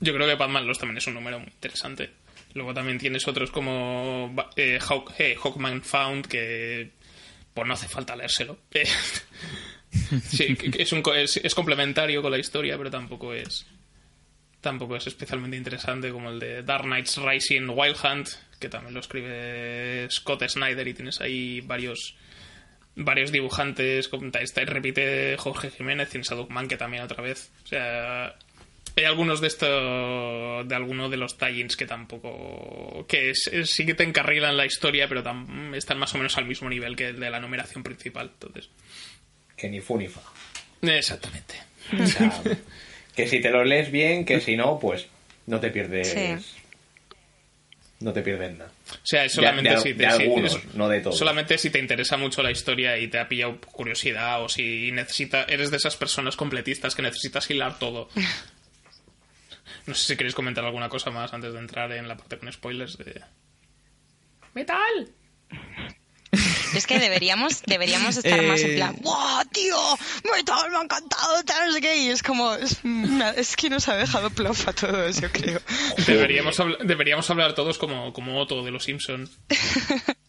yo 0.00 0.12
creo 0.12 0.26
que 0.26 0.34
Batman 0.34 0.66
Lost 0.66 0.80
también 0.80 0.98
es 0.98 1.06
un 1.06 1.14
número 1.14 1.38
muy 1.38 1.50
interesante. 1.50 2.10
Luego 2.54 2.74
también 2.74 2.98
tienes 2.98 3.28
otros 3.28 3.52
como 3.52 4.34
eh, 4.56 4.80
eh, 5.18 5.36
Hawkman 5.40 5.82
Found, 5.82 6.26
que 6.26 6.90
pues 7.54 7.68
no 7.68 7.74
hace 7.74 7.86
falta 7.86 8.16
leérselo. 8.16 8.58
Sí, 10.28 10.56
es, 10.78 10.92
es, 10.92 11.36
es 11.42 11.54
complementario 11.54 12.22
con 12.22 12.30
la 12.30 12.38
historia, 12.38 12.78
pero 12.78 12.92
tampoco 12.92 13.34
es 13.34 13.66
tampoco 14.60 14.94
es 14.94 15.08
especialmente 15.08 15.56
interesante 15.56 16.12
como 16.12 16.30
el 16.30 16.38
de 16.38 16.62
Dark 16.62 16.84
Knights 16.84 17.16
Rising 17.16 17.68
Wild 17.68 17.96
Hunt, 18.04 18.28
que 18.60 18.68
también 18.68 18.94
lo 18.94 19.00
escribe 19.00 20.06
Scott 20.10 20.44
Snyder 20.48 20.86
y 20.86 20.94
tienes 20.94 21.20
ahí 21.20 21.60
varios 21.62 22.16
varios 22.96 23.32
dibujantes, 23.32 24.08
como 24.08 24.30
está, 24.40 24.62
repite 24.64 25.36
Jorge 25.38 25.70
Jiménez, 25.70 26.08
tienes 26.10 26.30
a 26.32 26.34
Doug 26.34 26.48
que 26.68 26.76
también 26.76 27.02
otra 27.02 27.22
vez. 27.22 27.50
O 27.64 27.66
sea, 27.68 28.34
hay 28.96 29.04
algunos 29.04 29.40
de 29.40 29.46
estos, 29.46 30.68
de 30.68 30.74
algunos 30.74 31.10
de 31.10 31.16
los 31.16 31.38
tie-ins 31.38 31.76
que 31.76 31.86
tampoco, 31.86 33.06
que 33.08 33.30
es- 33.30 33.48
es- 33.52 33.70
sí 33.70 33.86
que 33.86 33.94
te 33.94 34.02
encarrilan 34.02 34.56
la 34.56 34.66
historia, 34.66 35.08
pero 35.08 35.22
tam- 35.22 35.74
están 35.74 35.98
más 35.98 36.12
o 36.14 36.18
menos 36.18 36.36
al 36.36 36.44
mismo 36.46 36.68
nivel 36.68 36.96
que 36.96 37.08
el 37.08 37.20
de 37.20 37.30
la 37.30 37.40
numeración 37.40 37.82
principal. 37.82 38.30
Entonces, 38.34 38.68
Que 39.56 39.68
ni 39.70 39.80
fu 39.80 39.96
ni 39.96 40.08
fa. 40.08 40.20
exactamente. 40.82 41.54
O 41.98 42.06
sea, 42.06 42.42
que 43.16 43.26
si 43.28 43.40
te 43.40 43.50
lo 43.50 43.64
lees 43.64 43.90
bien, 43.90 44.24
que 44.24 44.40
si 44.40 44.56
no, 44.56 44.78
pues 44.78 45.06
no 45.46 45.60
te 45.60 45.70
pierdes. 45.70 46.08
Sí. 46.12 46.56
No 48.00 48.12
te 48.14 48.22
pierdes 48.22 48.56
nada. 48.56 48.70
O 48.92 48.96
sea, 49.04 49.24
es 49.26 49.32
De- 49.32 49.36
solamente 49.36 49.70
de- 49.70 49.80
si 49.80 49.92
de 49.92 50.04
si- 50.10 50.22
algunos, 50.22 50.54
es- 50.56 50.74
no 50.74 50.88
de 50.88 51.00
todos. 51.00 51.18
Solamente 51.18 51.58
si 51.58 51.68
te 51.70 51.78
interesa 51.78 52.16
mucho 52.16 52.42
la 52.42 52.50
historia 52.50 52.96
y 52.98 53.08
te 53.08 53.18
ha 53.18 53.28
pillado 53.28 53.60
curiosidad 53.60 54.42
o 54.42 54.48
si 54.48 54.90
necesita, 54.90 55.44
eres 55.44 55.70
de 55.70 55.76
esas 55.76 55.96
personas 55.96 56.34
completistas 56.36 56.94
que 56.94 57.02
necesitas 57.02 57.48
hilar 57.50 57.78
todo. 57.78 58.08
No 59.86 59.94
sé 59.94 60.04
si 60.08 60.16
queréis 60.16 60.34
comentar 60.34 60.64
alguna 60.64 60.88
cosa 60.88 61.10
más 61.10 61.32
antes 61.32 61.52
de 61.52 61.58
entrar 61.58 61.90
en 61.92 62.06
la 62.06 62.16
parte 62.16 62.38
con 62.38 62.52
spoilers 62.52 62.98
de... 62.98 63.20
¡Metal! 64.54 65.08
Es 66.74 66.86
que 66.86 66.98
deberíamos, 66.98 67.62
deberíamos 67.66 68.16
estar 68.16 68.40
más 68.42 68.60
en 68.60 68.70
Eh, 68.72 68.74
plan, 68.76 68.96
¡Wow, 69.00 69.44
tío! 69.52 69.76
¡Metal, 70.32 70.70
me 70.70 70.76
ha 70.78 70.82
encantado! 70.82 71.42
Tal, 71.44 71.66
no 71.68 71.72
sé 71.72 71.80
qué", 71.80 71.96
y 71.98 72.08
es 72.10 72.22
como, 72.22 72.54
es, 72.54 72.78
es 73.36 73.56
que 73.56 73.70
nos 73.70 73.88
ha 73.88 73.96
dejado 73.96 74.30
plofa 74.30 74.72
todos, 74.72 75.20
yo 75.20 75.30
creo. 75.32 75.60
Deberíamos, 76.06 76.58
habl- 76.60 76.78
deberíamos 76.84 77.28
hablar 77.30 77.54
todos 77.54 77.78
como, 77.78 78.12
como 78.12 78.38
Otto 78.40 78.64
de 78.64 78.70
los 78.70 78.84
Simpsons. 78.84 79.30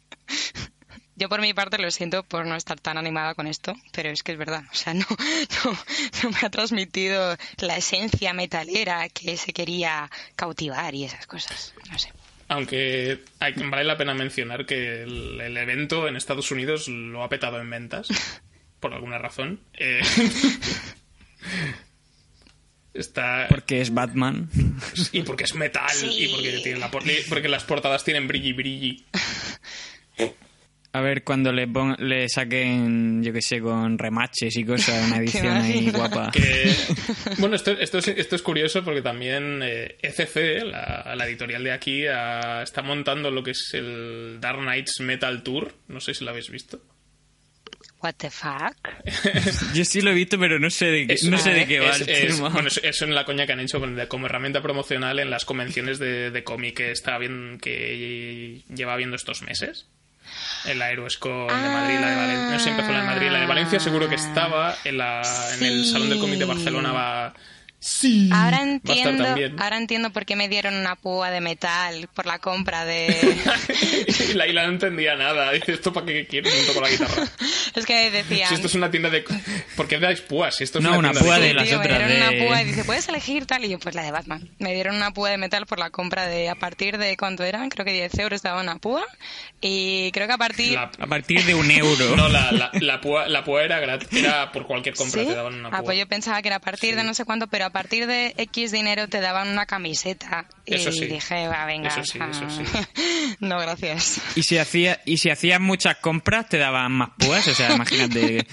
Yo 1.15 1.29
por 1.29 1.39
mi 1.41 1.53
parte 1.53 1.77
lo 1.77 1.91
siento 1.91 2.23
por 2.23 2.47
no 2.47 2.55
estar 2.55 2.79
tan 2.79 2.97
animada 2.97 3.35
con 3.35 3.45
esto, 3.45 3.75
pero 3.91 4.09
es 4.09 4.23
que 4.23 4.31
es 4.31 4.39
verdad, 4.39 4.63
o 4.71 4.75
sea, 4.75 4.95
no, 4.95 5.05
no, 5.65 5.71
no 6.23 6.29
me 6.31 6.37
ha 6.41 6.49
transmitido 6.49 7.37
la 7.57 7.77
esencia 7.77 8.33
metalera 8.33 9.07
que 9.09 9.37
se 9.37 9.53
quería 9.53 10.09
cautivar 10.35 10.95
y 10.95 11.03
esas 11.03 11.27
cosas, 11.27 11.75
no 11.91 11.99
sé. 11.99 12.11
Aunque 12.51 13.21
hay- 13.39 13.53
vale 13.53 13.85
la 13.85 13.97
pena 13.97 14.13
mencionar 14.13 14.65
que 14.65 15.03
el, 15.03 15.39
el 15.39 15.55
evento 15.55 16.09
en 16.09 16.17
Estados 16.17 16.51
Unidos 16.51 16.89
lo 16.89 17.23
ha 17.23 17.29
petado 17.29 17.61
en 17.61 17.69
ventas, 17.69 18.09
por 18.81 18.93
alguna 18.93 19.17
razón. 19.17 19.61
Eh, 19.73 20.01
está... 22.93 23.45
Porque 23.49 23.79
es 23.79 23.93
Batman. 23.93 24.49
Y 25.13 25.21
porque 25.23 25.45
es 25.45 25.55
metal, 25.55 25.89
y 26.11 26.27
porque, 26.27 26.59
tiene 26.61 26.79
la 26.79 26.91
porque 26.91 27.47
las 27.47 27.63
portadas 27.63 28.03
tienen 28.03 28.27
brilli 28.27 28.51
brilli. 28.53 29.05
A 30.93 30.99
ver 30.99 31.23
cuando 31.23 31.53
le, 31.53 31.67
pon- 31.69 31.95
le 31.99 32.27
saquen, 32.27 33.23
yo 33.23 33.31
que 33.31 33.41
sé, 33.41 33.61
con 33.61 33.97
remaches 33.97 34.57
y 34.57 34.65
cosas, 34.65 35.07
una 35.07 35.17
edición 35.19 35.47
ahí 35.57 35.89
guapa. 35.89 36.31
Que, 36.31 36.73
bueno, 37.37 37.55
esto, 37.55 37.71
esto, 37.71 37.99
es, 37.99 38.09
esto 38.09 38.35
es 38.35 38.41
curioso 38.41 38.83
porque 38.83 39.01
también 39.01 39.61
eh, 39.63 39.97
ECC, 40.01 40.63
la, 40.65 41.13
la 41.15 41.25
editorial 41.27 41.63
de 41.63 41.71
aquí, 41.71 42.03
está 42.61 42.81
montando 42.81 43.31
lo 43.31 43.41
que 43.41 43.51
es 43.51 43.69
el 43.73 44.39
Dark 44.41 44.59
Knights 44.59 44.99
Metal 44.99 45.43
Tour. 45.43 45.73
No 45.87 46.01
sé 46.01 46.13
si 46.13 46.25
lo 46.25 46.31
habéis 46.31 46.49
visto. 46.49 46.81
What 48.03 48.15
the 48.17 48.29
fuck? 48.31 48.75
Yo 49.73 49.85
sí 49.85 50.01
lo 50.01 50.11
he 50.11 50.13
visto, 50.15 50.37
pero 50.39 50.59
no 50.59 50.69
sé 50.71 50.87
de 50.87 51.07
qué, 51.07 51.13
Es- 51.13 51.23
no 51.23 51.37
sé 51.37 51.51
de 51.51 51.67
qué 51.67 51.79
va 51.79 51.91
es, 51.91 52.01
el 52.01 52.09
es- 52.09 52.35
tema. 52.35 52.49
bueno, 52.49 52.67
es, 52.67 52.81
es 52.83 53.01
en 53.01 53.15
la 53.15 53.23
coña 53.23 53.45
que 53.45 53.53
han 53.53 53.59
hecho 53.61 53.79
con- 53.79 53.97
como 54.07 54.25
herramienta 54.25 54.61
promocional 54.61 55.19
en 55.19 55.29
las 55.29 55.45
convenciones 55.45 55.99
de, 55.99 56.31
de 56.31 56.43
cómic 56.43 56.75
que 56.77 56.91
está 56.91 57.17
bien, 57.17 57.59
que 57.61 58.61
lleva 58.75 58.97
viendo 58.97 59.15
estos 59.15 59.41
meses. 59.43 59.87
En 60.65 60.79
la 60.79 60.91
de 61.61 61.69
Madrid, 61.69 61.99
la 61.99 62.09
de 62.09 62.15
Valencia. 62.15 62.49
No 62.51 62.59
sé 62.59 62.69
empezó 62.69 62.91
la 62.91 62.99
de 62.99 63.05
Madrid, 63.05 63.29
la 63.29 63.39
de 63.39 63.45
Valencia 63.45 63.79
seguro 63.79 64.09
que 64.09 64.15
estaba. 64.15 64.75
En, 64.83 64.97
la, 64.97 65.21
en 65.53 65.63
el. 65.63 65.85
Salón 65.85 66.09
del 66.09 66.19
Cómic 66.19 66.39
de 66.39 66.45
Barcelona 66.45 66.91
va. 66.91 67.33
Sí. 67.83 68.29
Ahora 68.31 68.61
entiendo, 68.61 69.25
ahora 69.57 69.77
entiendo 69.77 70.11
por 70.11 70.23
qué 70.27 70.35
me 70.35 70.47
dieron 70.47 70.75
una 70.75 70.95
púa 70.95 71.31
de 71.31 71.41
metal 71.41 72.07
por 72.13 72.27
la 72.27 72.37
compra 72.37 72.85
de... 72.85 73.07
y 74.29 74.33
la 74.35 74.45
Isla 74.47 74.65
no 74.67 74.73
entendía 74.73 75.15
nada. 75.15 75.51
Dice, 75.51 75.73
¿esto 75.73 75.91
para 75.91 76.05
qué 76.05 76.27
quieres? 76.27 76.53
Junto 76.53 76.73
con 76.75 76.83
la 76.83 76.89
guitarra. 76.91 77.27
es 77.75 77.85
que 77.87 78.11
decían... 78.11 78.49
Si 78.49 78.53
esto 78.53 78.67
es 78.67 78.75
una 78.75 78.91
tienda 78.91 79.09
de. 79.09 79.25
¿Por 79.75 79.87
qué 79.87 79.97
dais 79.97 80.21
púas? 80.21 80.55
Si 80.57 80.63
esto 80.63 80.77
es 80.77 80.83
No, 80.83 80.99
una 80.99 81.09
tienda 81.09 81.21
púa 81.21 81.39
de 81.39 81.53
cómics. 81.53 81.55
las 81.55 81.67
Tío, 81.69 81.79
me 81.79 81.85
otras 81.85 81.97
dieron 82.07 82.17
una 82.17 82.31
de- 82.31 82.45
púa 82.45 82.61
y 82.61 82.65
dice, 82.65 82.83
¿puedes 82.83 83.09
elegir 83.09 83.45
tal? 83.47 83.65
Y 83.65 83.69
yo, 83.69 83.79
pues 83.79 83.95
la 83.95 84.03
de 84.03 84.11
Batman. 84.11 84.47
Me 84.59 84.75
dieron 84.75 84.95
una 84.95 85.11
púa 85.11 85.31
de 85.31 85.37
metal 85.39 85.65
por 85.65 85.79
la 85.79 85.89
compra 85.89 86.27
de, 86.27 86.49
a 86.49 86.55
partir 86.55 86.99
de, 86.99 87.17
¿cuánto 87.17 87.43
eran? 87.43 87.69
Creo 87.69 87.83
que 87.83 87.93
10 87.93 88.13
euros 88.19 88.43
daba 88.43 88.61
una 88.61 88.77
púa. 88.77 89.03
Y 89.59 90.11
creo 90.11 90.27
que 90.27 90.33
a 90.33 90.37
partir... 90.37 90.73
La- 90.73 90.91
A 90.99 91.07
partir 91.07 91.43
de 91.45 91.55
un 91.55 91.69
euro. 91.71 92.15
No, 92.15 92.29
la, 92.29 92.51
la, 92.51 92.69
la 92.73 93.01
púa, 93.01 93.27
la 93.27 93.43
púa 93.43 93.63
era, 93.63 93.79
grat- 93.81 94.07
era 94.15 94.51
por 94.51 94.67
cualquier 94.67 94.93
compra, 94.93 95.21
¿Sí? 95.21 95.27
te 95.27 95.33
daban 95.33 95.55
una 95.55 95.69
Ah, 95.69 95.71
púa. 95.79 95.83
pues 95.85 95.97
yo 95.97 96.07
pensaba 96.07 96.41
que 96.43 96.49
era 96.49 96.57
a 96.57 96.61
partir 96.61 96.95
de 96.95 97.03
no 97.03 97.15
sé 97.15 97.25
cuánto, 97.25 97.47
pero 97.47 97.65
a 97.65 97.69
partir 97.71 98.07
de 98.07 98.33
X 98.37 98.71
dinero 98.71 99.07
te 99.07 99.19
daban 99.21 99.49
una 99.49 99.65
camiseta. 99.65 100.47
Y 100.65 100.75
Eso 100.75 100.91
sí. 100.91 101.05
dije, 101.07 101.47
va, 101.47 101.65
venga. 101.65 101.89
Eso 101.89 102.03
sí, 102.03 102.19
eso 102.29 102.49
sí. 102.49 102.63
no, 103.39 103.59
gracias. 103.59 104.21
Y 104.35 104.43
si 104.43 104.57
hacía, 104.57 105.01
y 105.05 105.17
si 105.17 105.29
hacías 105.29 105.59
muchas 105.59 105.97
compras 105.97 106.47
te 106.49 106.57
daban 106.57 106.91
más 106.91 107.09
púas, 107.17 107.47
o 107.47 107.53
sea, 107.53 107.71
imagínate. 107.75 108.45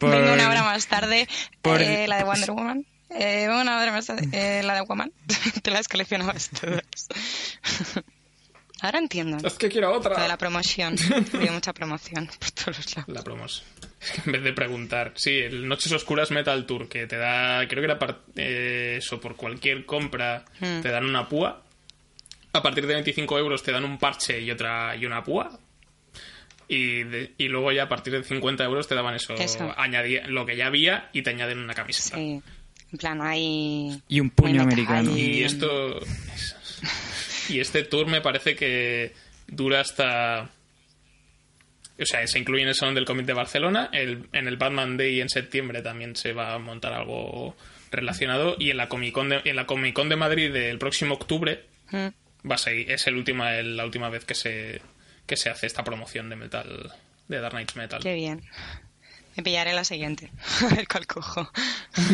por- 0.00 0.10
Vengo 0.10 0.32
una 0.34 0.48
hora 0.48 0.62
más 0.62 0.86
tarde, 0.86 1.28
por- 1.62 1.80
eh, 1.82 2.06
la 2.08 2.18
de 2.18 2.24
Wonder 2.24 2.50
Woman. 2.52 2.86
Eh, 3.10 3.46
vengo 3.46 3.60
una 3.60 3.78
hora 3.80 3.92
más 3.92 4.06
tarde, 4.06 4.28
eh, 4.32 4.62
la 4.62 4.74
de 4.74 4.80
Woman. 4.82 5.12
te 5.62 5.70
las 5.70 5.88
coleccionabas 5.88 6.50
todas. 6.50 6.82
Ahora 8.82 8.98
entiendo. 8.98 9.38
Es 9.46 9.54
que 9.54 9.68
quiero 9.70 9.88
Lo 9.88 10.00
de 10.00 10.08
otra. 10.10 10.28
la 10.28 10.36
promoción. 10.36 10.96
Había 11.32 11.50
mucha 11.52 11.72
promoción 11.72 12.26
por 12.38 12.50
todos 12.50 12.76
los 12.78 12.96
lados. 12.96 13.08
La 13.14 13.22
promos. 13.22 13.64
Es 14.00 14.10
que 14.12 14.22
en 14.26 14.32
vez 14.32 14.42
de 14.42 14.52
preguntar. 14.52 15.12
Sí, 15.16 15.38
el 15.38 15.66
Noches 15.68 15.90
Oscuras 15.92 16.30
Metal 16.30 16.66
Tour, 16.66 16.88
que 16.88 17.06
te 17.06 17.16
da. 17.16 17.66
Creo 17.68 17.80
que 17.82 17.86
era 17.86 17.98
par- 17.98 18.20
eh, 18.36 18.96
eso, 18.98 19.20
por 19.20 19.36
cualquier 19.36 19.84
compra 19.86 20.44
Hmm. 20.60 20.80
te 20.82 20.88
dan 20.90 21.04
una 21.04 21.28
púa. 21.28 21.62
A 22.52 22.62
partir 22.62 22.86
de 22.86 22.94
25 22.94 23.38
euros 23.38 23.62
te 23.62 23.72
dan 23.72 23.84
un 23.84 23.98
parche 23.98 24.40
y 24.40 24.50
otra 24.50 24.96
y 24.96 25.04
una 25.06 25.22
púa. 25.22 25.58
Y, 26.68 27.04
de- 27.04 27.32
y 27.38 27.48
luego 27.48 27.70
ya 27.72 27.84
a 27.84 27.88
partir 27.88 28.12
de 28.12 28.24
50 28.24 28.64
euros 28.64 28.88
te 28.88 28.94
daban 28.94 29.14
eso, 29.14 29.34
Eso. 29.34 29.72
añadía 29.76 30.26
lo 30.26 30.44
que 30.46 30.56
ya 30.56 30.66
había 30.66 31.10
y 31.12 31.22
te 31.22 31.30
añaden 31.30 31.58
una 31.58 31.74
camiseta. 31.74 32.16
Sí. 32.16 32.40
En 32.92 32.98
plan, 32.98 33.20
hay... 33.20 34.00
Y 34.08 34.20
un 34.20 34.30
puño 34.30 34.62
americano. 34.62 35.16
Y 35.16 35.42
esto. 35.44 36.00
Y 37.48 37.60
este 37.60 37.84
tour 37.84 38.08
me 38.08 38.20
parece 38.20 38.56
que 38.56 39.14
dura 39.46 39.80
hasta. 39.80 40.50
O 41.98 42.04
sea, 42.04 42.26
se 42.26 42.38
incluye 42.38 42.62
en 42.62 42.68
el 42.68 42.74
Salón 42.74 42.94
del 42.94 43.04
Cómic 43.06 43.26
de 43.26 43.32
Barcelona. 43.32 43.88
El, 43.92 44.28
en 44.32 44.48
el 44.48 44.56
Batman 44.56 44.96
Day 44.96 45.20
en 45.20 45.28
septiembre 45.30 45.80
también 45.82 46.14
se 46.16 46.32
va 46.32 46.54
a 46.54 46.58
montar 46.58 46.92
algo 46.92 47.56
relacionado. 47.90 48.56
Y 48.58 48.70
en 48.70 48.76
la 48.76 48.88
Comic 48.88 49.12
Con 49.14 49.28
de, 49.30 49.40
en 49.44 49.56
la 49.56 49.66
Comic 49.66 49.94
Con 49.94 50.08
de 50.08 50.16
Madrid 50.16 50.52
del 50.52 50.78
próximo 50.78 51.14
octubre 51.14 51.64
Mm. 51.92 52.08
va 52.50 52.56
a 52.56 52.58
ser, 52.58 52.90
es 52.90 53.06
el 53.06 53.14
última, 53.16 53.54
el- 53.56 53.76
la 53.76 53.84
última 53.84 54.08
vez 54.10 54.24
que 54.24 54.34
se, 54.34 54.82
que 55.26 55.36
se 55.36 55.48
hace 55.50 55.66
esta 55.66 55.84
promoción 55.84 56.28
de 56.28 56.36
metal. 56.36 56.92
De 57.28 57.40
Dark 57.40 57.52
Knights 57.54 57.76
Metal. 57.76 58.02
Qué 58.02 58.14
bien. 58.14 58.42
Me 59.36 59.42
pillaré 59.42 59.72
la 59.72 59.84
siguiente. 59.84 60.30
A 60.70 60.74
ver 60.74 60.86
cuál 60.88 61.06
cojo. 61.06 61.50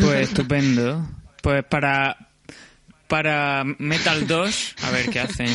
Pues 0.01 0.29
estupendo. 0.29 1.07
Pues 1.41 1.63
para 1.65 2.29
para 3.07 3.63
Metal 3.79 4.25
2, 4.27 4.75
a 4.83 4.91
ver 4.91 5.09
qué 5.09 5.19
hacen. 5.19 5.49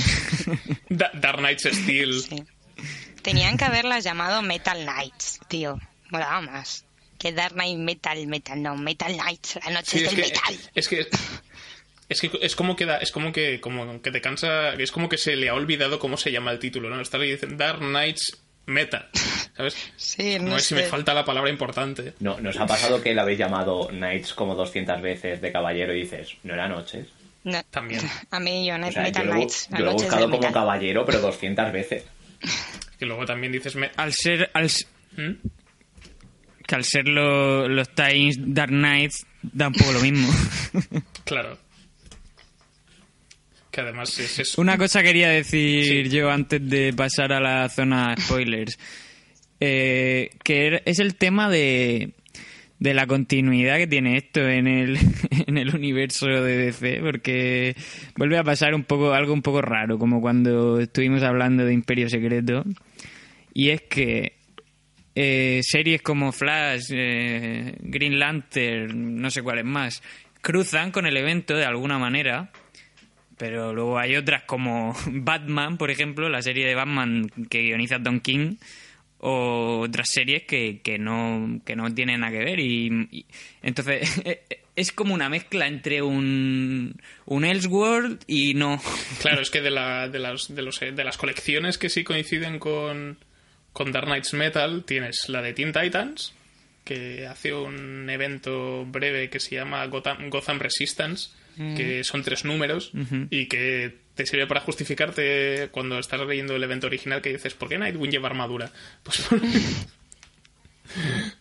Da- 0.91 1.11
Dark 1.15 1.39
Knights 1.39 1.67
Steel. 1.73 2.21
Sí. 2.21 2.43
Tenían 3.23 3.57
que 3.57 3.65
haberlas 3.65 4.05
llamado 4.05 4.43
Metal 4.43 4.79
Knights, 4.83 5.41
tío. 5.49 5.79
Molaba 6.11 6.41
más. 6.41 6.85
Que 7.19 7.33
Dark 7.33 7.55
Knight 7.55 7.79
Metal, 7.79 8.27
Metal, 8.27 8.63
no, 8.63 8.77
Metal 8.77 9.13
Knights, 9.13 9.59
la 9.65 9.71
noche 9.73 9.99
Sí, 9.99 10.05
es 10.05 10.11
del 10.11 10.15
que, 10.15 10.23
metal. 10.29 10.57
es 10.75 10.89
que 10.89 11.07
es 12.09 12.21
que 12.21 12.31
es 12.41 12.57
como 12.57 12.75
que 12.77 12.87
da- 12.87 12.99
es 12.99 13.11
como 13.13 13.33
que 13.33 13.61
como 13.61 14.01
que 14.01 14.11
te 14.13 14.21
cansa, 14.21 14.73
es 14.75 14.93
como 14.93 15.09
que 15.09 15.19
se 15.19 15.37
le 15.37 15.49
ha 15.49 15.55
olvidado 15.55 15.99
cómo 15.99 16.17
se 16.17 16.31
llama 16.33 16.53
el 16.53 16.59
título, 16.59 16.89
¿no? 16.89 17.01
Está 17.01 17.19
diciendo 17.19 17.57
Dark 17.63 17.81
Knights 17.81 18.39
Metal, 18.67 19.09
¿sabes? 19.57 19.75
Sí, 19.97 20.39
No 20.39 20.51
no 20.53 20.59
sé 20.61 20.65
si 20.67 20.75
me 20.77 20.85
falta 20.85 21.13
la 21.13 21.25
palabra 21.25 21.51
importante. 21.51 22.15
No, 22.21 22.39
¿Nos 22.41 22.57
ha 22.59 22.67
pasado 22.67 23.03
que 23.03 23.13
le 23.15 23.21
habéis 23.21 23.39
llamado 23.39 23.89
Knights 23.89 24.33
como 24.35 24.55
200 24.55 25.03
veces 25.03 25.41
de 25.43 25.51
caballero 25.53 25.93
y 25.95 26.03
dices, 26.03 26.35
¿no 26.45 26.55
era 26.55 26.69
noches? 26.69 27.09
No. 27.45 27.63
También. 27.65 28.01
A 28.31 28.39
mí 28.41 28.65
yo, 28.67 28.75
O 28.75 28.79
Net- 28.79 28.93
sea, 28.93 29.03
Metal 29.03 29.25
yo, 29.25 29.29
lo, 29.29 29.35
Knights, 29.35 29.69
yo 29.71 29.79
lo 29.85 29.91
he 29.91 29.93
buscado 29.95 30.17
del 30.23 30.31
como 30.31 30.37
metal. 30.39 30.53
caballero, 30.53 31.05
pero 31.05 31.21
200 31.21 31.73
veces. 31.73 32.05
Que 32.99 33.07
luego 33.07 33.25
también 33.25 33.53
dices 33.53 33.77
me- 33.77 33.91
Al 33.97 34.13
ser 34.13 34.51
al, 34.55 34.67
¿Mm? 35.17 35.35
que 36.67 36.75
al 36.75 36.85
ser 36.85 37.07
lo- 37.09 37.69
los 37.69 37.95
Times 37.95 38.37
Dark 38.39 38.71
Knights 38.73 39.25
da 39.43 39.69
un 39.69 39.75
poco 39.75 39.93
lo 39.93 40.01
mismo. 40.01 40.29
claro. 41.25 41.59
Que 43.71 43.81
además 43.83 44.19
es, 44.19 44.39
es- 44.39 44.59
Una 44.59 44.77
cosa 44.79 45.03
quería 45.03 45.29
decir 45.29 46.07
Sí. 46.09 46.17
yo 46.17 46.31
antes 46.31 46.69
de 46.69 46.93
pasar 46.95 47.33
a 47.33 47.41
la 47.41 47.69
zona 47.69 48.15
spoilers. 48.19 48.79
Eh, 49.61 50.31
que 50.45 50.69
era- 50.69 50.83
es 50.85 51.01
el 51.01 51.17
tema 51.17 51.51
de, 51.51 52.13
de 52.79 52.95
la 52.95 53.09
continuidad 53.09 53.77
que 53.79 53.89
tiene 53.89 54.17
esto 54.17 54.41
en 54.49 54.69
el, 54.69 54.97
en 55.49 55.59
el 55.59 55.75
universo 55.75 56.29
de 56.29 56.57
DC, 56.59 57.01
porque 57.03 57.75
vuelve 58.17 58.39
a 58.39 58.45
pasar 58.45 58.73
un 58.77 58.85
poco 58.85 59.13
algo 59.15 59.33
un 59.33 59.43
poco 59.43 59.61
raro, 59.61 59.99
como 59.99 60.21
cuando 60.21 60.79
estuvimos 60.79 61.25
hablando 61.25 61.65
de 61.65 61.73
Imperio 61.73 62.09
Secreto. 62.09 62.65
Y 63.59 63.71
es 63.71 63.83
que 63.83 64.37
eh, 65.17 65.59
series 65.65 66.01
como 66.01 66.31
Flash, 66.31 66.93
eh, 66.93 67.75
Green 67.81 68.21
Lantern, 68.21 69.17
no 69.21 69.33
sé 69.33 69.43
cuáles 69.43 69.65
más, 69.65 70.01
cruzan 70.43 70.93
con 70.93 71.07
el 71.07 71.17
evento 71.17 71.57
de 71.57 71.65
alguna 71.65 71.99
manera. 71.99 72.53
Pero 73.37 73.73
luego 73.75 73.99
hay 73.99 74.15
otras 74.15 74.45
como 74.45 74.95
Batman, 75.11 75.77
por 75.77 75.91
ejemplo, 75.91 76.29
la 76.29 76.41
serie 76.41 76.69
de 76.69 76.77
Batman 76.77 77.29
que 77.51 77.63
guioniza 77.63 77.99
Don 77.99 78.21
King, 78.21 78.59
o 79.19 79.81
otras 79.81 80.09
series 80.09 80.45
que, 80.45 80.81
que, 80.81 81.01
no, 81.01 81.61
que 81.65 81.75
no 81.75 81.93
tienen 81.93 82.21
nada 82.21 82.31
que 82.31 82.45
ver. 82.45 82.61
Y, 82.61 83.09
y- 83.11 83.27
entonces 83.61 84.23
es 84.77 84.93
como 84.93 85.15
una 85.15 85.29
mezcla 85.29 85.67
entre 85.67 86.01
un, 86.01 86.95
un 87.27 87.45
Elseworld 87.45 88.23
y 88.29 88.55
no. 88.55 88.81
claro, 89.21 89.41
es 89.41 89.51
que 89.51 89.63
de 89.63 89.73
la, 89.73 90.09
de 90.13 90.21
las 90.21 90.55
de 90.55 90.63
los 90.63 90.79
de 90.79 91.03
las 91.05 91.19
colecciones 91.19 91.77
que 91.77 91.89
sí 91.89 92.05
coinciden 92.05 92.61
con 92.61 93.19
con 93.79 93.93
Dark 93.93 94.07
Knights 94.07 94.35
Metal 94.35 94.83
tienes 94.85 95.29
la 95.29 95.41
de 95.41 95.53
Teen 95.53 95.73
Titans 95.73 96.33
que 96.83 97.29
hace 97.29 97.55
un 97.55 98.11
evento 98.11 98.85
breve 98.85 99.31
que 99.31 99.39
se 99.39 99.55
llama 99.55 99.87
Gotham, 99.87 100.31
Gotham 100.31 100.59
Resistance, 100.59 101.31
que 101.77 102.03
son 102.03 102.25
tres 102.25 102.45
números 102.45 102.91
y 103.31 103.47
que 103.47 103.95
te 104.17 104.27
sirve 104.27 104.49
para 104.49 104.63
justificarte 104.63 105.69
cuando 105.71 105.97
estás 106.01 106.21
leyendo 106.27 106.57
el 106.57 106.65
evento 106.65 106.89
original 106.89 107.23
que 107.23 107.31
dices, 107.31 107.55
¿por 107.55 107.69
qué 107.69 107.79
Nightwing 107.79 108.11
lleva 108.11 108.29
armadura? 108.29 108.73
Pues 109.05 109.21
por, 109.29 109.41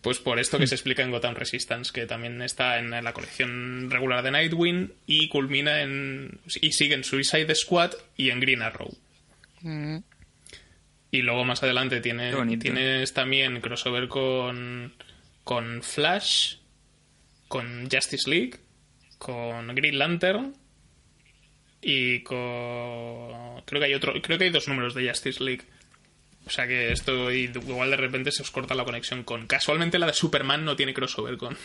pues 0.02 0.18
por 0.18 0.38
esto 0.38 0.58
que 0.58 0.66
se 0.66 0.74
explica 0.74 1.02
en 1.02 1.10
Gotham 1.10 1.34
Resistance, 1.34 1.90
que 1.90 2.04
también 2.04 2.42
está 2.42 2.78
en 2.78 2.90
la 2.90 3.14
colección 3.14 3.90
regular 3.90 4.22
de 4.22 4.30
Nightwing 4.30 4.92
y 5.06 5.28
culmina 5.28 5.80
en... 5.80 6.38
y 6.60 6.72
sigue 6.72 6.94
en 6.94 7.02
Suicide 7.02 7.52
Squad 7.54 7.94
y 8.18 8.28
en 8.28 8.40
Green 8.40 8.60
Arrow. 8.60 8.94
Mm. 9.62 10.00
Y 11.10 11.22
luego 11.22 11.44
más 11.44 11.62
adelante 11.62 12.00
tiene, 12.00 12.32
tienes 12.58 13.14
también 13.14 13.60
crossover 13.60 14.08
con, 14.08 14.92
con 15.42 15.82
Flash, 15.82 16.56
con 17.48 17.88
Justice 17.90 18.28
League, 18.28 18.58
con 19.16 19.74
Green 19.74 19.98
Lantern 19.98 20.54
y 21.80 22.20
con... 22.20 23.62
Creo 23.64 23.80
que 23.80 23.84
hay 23.86 23.94
otro, 23.94 24.12
creo 24.20 24.36
que 24.38 24.44
hay 24.44 24.50
dos 24.50 24.68
números 24.68 24.94
de 24.94 25.08
Justice 25.08 25.42
League. 25.42 25.62
O 26.46 26.50
sea 26.50 26.66
que 26.66 26.92
esto 26.92 27.30
y 27.32 27.44
igual 27.44 27.90
de 27.90 27.96
repente 27.96 28.32
se 28.32 28.42
os 28.42 28.50
corta 28.50 28.74
la 28.74 28.84
conexión 28.84 29.22
con... 29.24 29.46
Casualmente 29.46 29.98
la 29.98 30.06
de 30.06 30.14
Superman 30.14 30.64
no 30.64 30.76
tiene 30.76 30.94
crossover 30.94 31.36
con... 31.38 31.56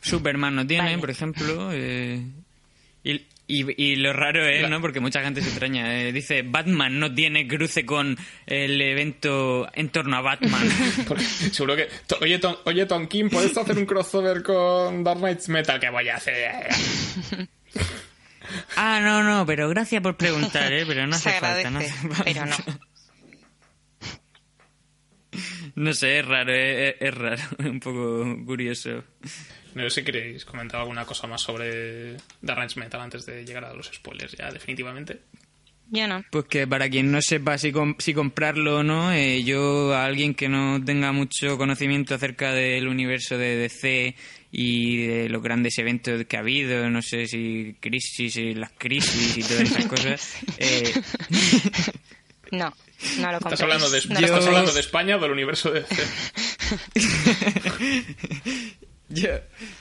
Superman 0.00 0.54
no 0.54 0.66
tiene, 0.66 0.90
Vale. 0.90 0.98
por 0.98 1.10
ejemplo. 1.10 1.70
eh, 1.72 2.22
y, 3.02 3.26
y, 3.48 3.82
y 3.82 3.96
lo 3.96 4.12
raro 4.12 4.46
es, 4.46 4.68
¿no? 4.70 4.80
Porque 4.80 5.00
mucha 5.00 5.22
gente 5.22 5.40
se 5.42 5.48
extraña. 5.48 6.00
eh, 6.02 6.12
dice, 6.12 6.42
Batman 6.42 7.00
no 7.00 7.12
tiene 7.14 7.48
cruce 7.48 7.84
con 7.86 8.16
el 8.46 8.80
evento 8.80 9.68
en 9.74 9.88
torno 9.88 10.16
a 10.16 10.20
Batman. 10.20 10.68
Porque 11.08 11.24
seguro 11.24 11.74
que... 11.74 11.88
to- 12.06 12.18
Oye, 12.20 12.38
Tom, 12.38 12.56
oye, 12.64 12.86
Tom 12.86 13.08
King, 13.08 13.28
¿puedes 13.30 13.56
hacer 13.56 13.76
un 13.78 13.86
crossover 13.86 14.42
con 14.42 15.02
Dark 15.02 15.18
Knights 15.20 15.48
Metal? 15.48 15.80
Que 15.80 15.88
voy 15.90 16.08
a 16.08 16.16
hacer... 16.16 16.68
ah, 18.76 19.00
no, 19.02 19.22
no, 19.22 19.44
pero 19.46 19.68
gracias 19.68 20.02
por 20.02 20.16
preguntar, 20.16 20.72
¿eh? 20.72 20.84
Pero 20.86 21.06
no 21.06 21.16
Se 21.18 21.30
hace 21.30 21.40
falta, 21.40 21.70
no 21.70 21.78
hace 21.80 21.90
falta. 21.90 22.24
pero 22.24 22.46
no. 22.46 22.56
No 25.78 25.92
sé, 25.94 26.18
es 26.18 26.26
raro, 26.26 26.52
es, 26.52 26.96
es 27.00 27.14
raro, 27.14 27.42
un 27.70 27.80
poco 27.80 28.24
curioso. 28.44 29.04
No 29.74 29.88
sé 29.88 30.00
si 30.00 30.04
queréis 30.04 30.44
comentar 30.44 30.80
alguna 30.80 31.04
cosa 31.04 31.26
más 31.26 31.40
sobre 31.42 32.12
Dark 32.42 32.58
Knights 32.58 32.76
Metal 32.76 33.00
antes 33.00 33.24
de 33.26 33.44
llegar 33.44 33.64
a 33.64 33.74
los 33.74 33.86
spoilers 33.92 34.32
ya 34.36 34.50
definitivamente. 34.50 35.20
Yo 35.90 36.06
no. 36.06 36.22
Pues 36.30 36.44
que 36.46 36.66
para 36.66 36.90
quien 36.90 37.10
no 37.10 37.22
sepa 37.22 37.56
si, 37.56 37.72
com- 37.72 37.94
si 37.98 38.12
comprarlo 38.12 38.78
o 38.78 38.82
no, 38.82 39.10
eh, 39.12 39.42
yo 39.44 39.94
a 39.94 40.04
alguien 40.04 40.34
que 40.34 40.48
no 40.48 40.84
tenga 40.84 41.12
mucho 41.12 41.56
conocimiento 41.56 42.14
acerca 42.14 42.52
del 42.52 42.88
universo 42.88 43.38
de 43.38 43.56
DC 43.56 44.14
y 44.50 45.06
de 45.06 45.28
los 45.30 45.42
grandes 45.42 45.78
eventos 45.78 46.24
que 46.26 46.36
ha 46.36 46.40
habido, 46.40 46.90
no 46.90 47.00
sé 47.00 47.26
si 47.26 47.76
crisis 47.80 48.36
y 48.36 48.54
las 48.54 48.72
crisis 48.72 49.38
y 49.38 49.42
todas 49.42 49.62
esas 49.62 49.86
cosas, 49.88 50.36
eh, 50.58 50.92
No, 52.50 52.72
no 53.18 53.32
lo 53.32 53.38
¿Estás 53.38 53.40
compréis. 53.40 53.60
hablando, 53.62 53.90
de, 53.90 54.00
No 54.08 54.20
¿estás 54.20 54.46
hablando 54.46 54.72
de 54.72 54.80
España 54.80 55.16
o 55.16 55.20
del 55.20 55.32
universo 55.32 55.70
de 55.70 55.80
DC? 55.82 56.04
Yo, 59.10 59.30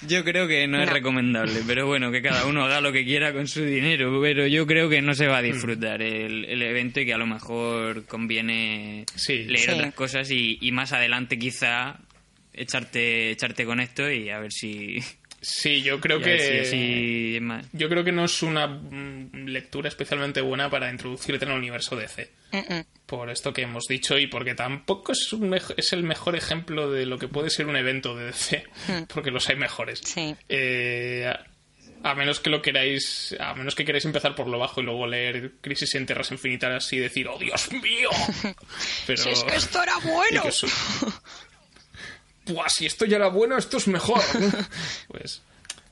yo 0.08 0.24
creo 0.24 0.48
que 0.48 0.68
no, 0.68 0.82
es 0.82 0.90
recomendable, 0.90 1.60
pero 1.68 1.86
bueno, 1.86 2.14
que 2.14 2.22
cada 2.22 2.46
uno 2.46 2.64
haga 2.64 2.80
lo 2.80 2.94
que 2.94 3.04
quiera 3.04 3.34
con 3.34 3.46
su 3.46 3.62
dinero, 3.62 4.22
pero 4.22 4.48
yo 4.48 4.66
creo 4.66 4.88
que 4.88 5.02
no 5.02 5.14
se 5.16 5.28
va 5.28 5.40
a 5.40 5.42
disfrutar 5.42 6.02
el, 6.02 6.46
el 6.46 6.62
evento 6.62 7.02
y 7.02 7.06
que 7.06 7.14
a 7.14 7.18
lo 7.18 7.28
mejor 7.28 8.06
conviene 8.06 9.04
Sí. 9.16 9.44
leer 9.44 9.60
Sí. 9.66 9.72
otras 9.72 9.94
cosas 9.96 10.32
y, 10.32 10.58
y 10.62 10.72
más 10.72 10.94
adelante 10.94 11.38
quizá 11.38 12.00
echarte, 12.54 13.32
echarte 13.32 13.66
con 13.66 13.82
esto 13.82 14.10
y 14.10 14.30
a 14.30 14.40
ver 14.40 14.54
si... 14.54 15.00
Sí, 15.42 15.82
yo 15.82 16.00
creo 16.00 16.20
que... 16.20 17.36
es 17.36 17.42
más... 17.42 17.66
Yo 17.72 17.90
creo 17.90 18.04
que 18.04 18.12
no 18.12 18.26
es 18.26 18.42
una 18.42 18.68
mm, 18.68 19.46
lectura 19.46 19.88
especialmente 19.88 20.42
buena 20.42 20.70
para 20.70 20.90
introducirte 20.90 21.46
en 21.46 21.52
el 21.52 21.58
universo 21.58 21.96
DC. 21.96 22.32
Por 23.06 23.30
esto 23.30 23.54
que 23.54 23.62
hemos 23.62 23.86
dicho 23.88 24.18
y 24.18 24.28
porque 24.28 24.56
tampoco 24.56 25.12
es, 25.12 25.32
un 25.34 25.54
es 25.54 25.94
el 25.94 26.04
mejor 26.04 26.36
ejemplo 26.36 26.90
de 26.92 27.06
lo 27.06 27.18
que 27.18 27.28
puede 27.28 27.50
ser 27.50 27.68
un 27.68 27.76
evento 27.76 28.16
de 28.16 28.26
DC. 28.26 28.64
Porque 29.14 29.32
los 29.32 29.48
hay 29.50 29.56
mejores. 29.56 30.02
Sí. 30.04 30.36
Eh, 30.50 31.26
a, 31.28 31.46
a 32.04 32.16
menos 32.16 32.40
que 32.40 32.50
lo 32.50 32.62
queráis, 32.62 33.36
a 33.40 33.54
menos 33.54 33.76
que 33.76 33.86
queráis 33.86 34.06
empezar 34.06 34.36
por 34.36 34.48
lo 34.48 34.60
bajo 34.60 34.82
y 34.82 34.84
luego 34.84 35.08
leer 35.08 35.54
Crisis 35.62 35.96
en 35.96 36.06
Tierras 36.06 36.32
Infinitas 36.32 36.92
y 36.94 37.00
decir, 37.00 37.28
¡Oh, 37.28 37.38
Dios 37.38 37.72
mío! 37.72 38.10
Pero, 39.08 39.22
Si 39.22 39.30
es 39.30 39.44
que 39.44 39.56
esto 39.56 39.82
era 39.84 39.94
y 40.04 40.08
bueno. 40.08 40.44
Buah, 42.48 42.70
si 42.70 42.86
esto 42.86 43.06
ya 43.06 43.18
era 43.18 43.28
bueno, 43.28 43.58
esto 43.58 43.78
es 43.78 43.88
mejor. 43.88 44.22
pues 45.08 45.42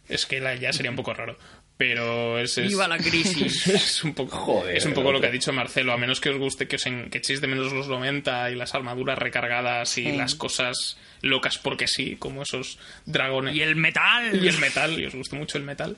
es 0.10 0.26
que 0.26 0.40
la- 0.40 0.56
ya 0.56 0.72
sería 0.74 0.92
un 0.92 0.98
poco 0.98 1.14
raro. 1.14 1.38
Pero 1.78 2.40
es, 2.40 2.58
es- 2.58 2.70
¡Viva 2.70 2.88
la 2.88 2.98
crisis! 2.98 3.68
es 3.68 4.04
un 4.06 4.14
poco, 4.14 4.38
Joder, 4.38 4.78
es 4.78 4.86
un 4.86 4.94
poco 4.94 5.12
lo 5.12 5.20
que 5.20 5.28
ha 5.28 5.32
dicho 5.32 5.52
Marcelo. 5.52 5.92
A 5.92 5.98
menos 5.98 6.22
que 6.22 6.30
os 6.30 6.38
guste 6.38 6.68
que 6.70 6.78
os 6.78 6.86
en- 6.86 7.10
que 7.10 7.18
echéis 7.18 7.42
de 7.42 7.48
menos 7.48 7.74
los 7.74 7.88
90 7.90 8.50
y 8.52 8.56
las 8.56 8.74
armaduras 8.76 9.18
recargadas 9.20 9.98
y 9.98 10.04
Sí. 10.06 10.12
las 10.14 10.36
cosas 10.36 10.98
locas 11.22 11.58
porque 11.58 11.88
sí, 11.88 12.16
como 12.18 12.44
esos 12.44 12.78
dragones. 13.06 13.56
¡Y 13.56 13.62
el 13.62 13.76
metal! 13.76 14.42
Y 14.42 14.48
el 14.48 14.58
metal, 14.60 14.98
y 15.00 15.06
os 15.06 15.16
gusta 15.16 15.36
mucho 15.36 15.58
el 15.58 15.66
metal. 15.66 15.98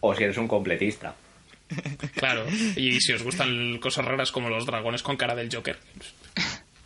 O 0.00 0.12
si 0.14 0.24
eres 0.24 0.38
un 0.38 0.48
completista. 0.48 1.14
Claro. 2.16 2.46
Y 2.76 3.00
si 3.00 3.12
os 3.12 3.22
gustan 3.22 3.78
cosas 3.78 4.04
raras 4.04 4.32
como 4.32 4.48
los 4.48 4.66
dragones 4.66 5.02
con 5.04 5.16
cara 5.16 5.34
del 5.36 5.54
Joker. 5.54 5.78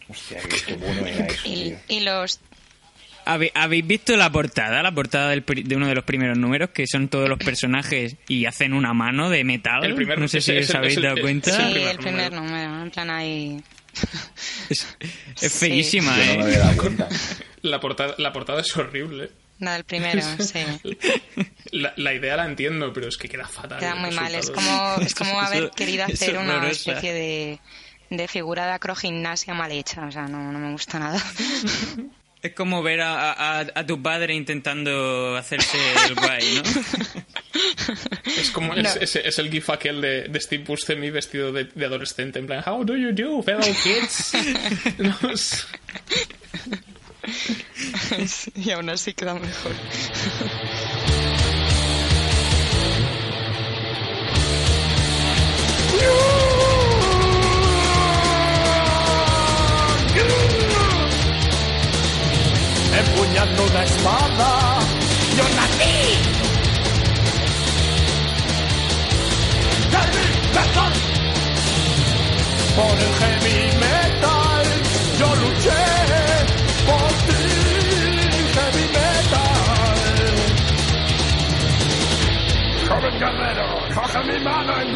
Hostia, 0.08 0.40
qué, 0.66 0.74
bueno 0.74 1.06
era 1.06 1.26
eso, 1.28 1.42
Y, 1.48 1.54
tío. 1.64 1.78
y 1.88 2.00
los 2.00 2.38
¿Habe- 2.38 2.49
¿Habéis 3.24 3.86
visto 3.86 4.16
la 4.16 4.30
portada? 4.30 4.82
La 4.82 4.92
portada 4.92 5.30
del 5.30 5.42
pri- 5.42 5.62
de 5.62 5.76
uno 5.76 5.86
de 5.86 5.94
los 5.94 6.04
primeros 6.04 6.36
números, 6.38 6.70
que 6.70 6.86
son 6.86 7.08
todos 7.08 7.28
los 7.28 7.38
personajes 7.38 8.16
y 8.28 8.46
hacen 8.46 8.72
una 8.72 8.92
mano 8.92 9.30
de 9.30 9.44
metal. 9.44 9.84
El 9.84 9.94
primer- 9.94 10.18
no 10.18 10.28
sé 10.28 10.40
si 10.40 10.56
os 10.56 10.74
habéis 10.74 10.92
es 10.92 10.96
el- 10.98 11.02
dado 11.04 11.16
es- 11.16 11.22
cuenta. 11.22 11.50
sí, 11.50 11.62
el 11.62 11.70
primer 11.72 11.90
el 11.90 11.98
primer 11.98 12.32
número. 12.32 12.68
número, 12.68 12.82
en 12.82 12.90
plan 12.90 13.10
ahí. 13.10 13.62
Es, 14.70 14.86
es 15.40 15.52
Sí. 15.52 15.66
feísima, 15.68 16.16
Yo 16.16 16.24
no 16.24 16.26
me 16.26 16.34
¿eh? 16.34 16.42
había 16.44 16.58
dado 16.60 16.76
cuenta. 16.76 17.08
La 17.62 17.80
portada, 17.80 18.14
la 18.18 18.32
portada 18.32 18.60
es 18.60 18.76
horrible. 18.76 19.30
La 19.58 19.74
del 19.74 19.84
primero, 19.84 20.22
sí. 20.38 20.60
La, 21.72 21.92
la 21.96 22.14
idea 22.14 22.36
la 22.36 22.46
entiendo, 22.46 22.92
pero 22.92 23.08
es 23.08 23.16
que 23.18 23.28
queda 23.28 23.46
fatal. 23.46 23.78
Queda 23.80 23.92
el 23.94 24.00
muy 24.00 24.10
mal. 24.12 24.34
Es 24.34 24.50
como, 24.50 24.94
es 25.00 25.14
como 25.14 25.40
haber 25.40 25.70
querido 25.70 26.04
es 26.06 26.14
hacer 26.22 26.38
una 26.38 26.56
horrorosa. 26.56 26.92
especie 26.92 27.12
de, 27.12 27.58
de 28.10 28.28
figura 28.28 28.64
de 28.66 28.72
acrogimnasia 28.72 29.52
mal 29.54 29.70
hecha. 29.72 30.06
O 30.06 30.10
sea, 30.12 30.22
no, 30.28 30.50
no 30.52 30.58
me 30.58 30.70
gusta 30.72 30.98
nada. 30.98 31.20
Es 32.42 32.54
como 32.54 32.82
ver 32.82 33.02
a, 33.02 33.32
a- 33.32 33.66
a 33.74 33.86
tu 33.86 34.00
padre 34.02 34.34
intentando 34.34 35.36
hacerse 35.36 35.76
el 36.08 36.14
guay, 36.14 36.54
¿no? 36.54 36.62
Es 38.38 38.50
como 38.50 38.74
No. 38.74 38.80
es, 38.80 38.96
es- 38.96 39.16
es 39.16 39.38
el 39.38 39.50
gif 39.50 39.68
aquel 39.70 40.00
de, 40.00 40.22
de 40.28 40.40
Steve 40.40 40.64
Buscemi 40.64 41.10
vestido 41.10 41.52
de, 41.52 41.64
de 41.64 41.84
adolescente, 41.86 42.38
en 42.38 42.46
plan, 42.46 42.62
How 42.66 42.82
do 42.84 42.96
you 42.96 43.12
do, 43.12 43.42
fellow 43.42 43.60
kids? 43.82 44.32
No, 44.98 45.14
es- 45.30 45.66
y 48.56 48.70
aún 48.70 48.88
así 48.90 49.12
queda 49.12 49.34
mejor. 49.34 49.72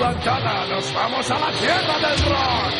Nos 0.08 0.92
vamos 0.92 1.30
a 1.30 1.38
la 1.38 1.50
tierra 1.58 1.98
del 2.10 2.18
rock. 2.26 2.74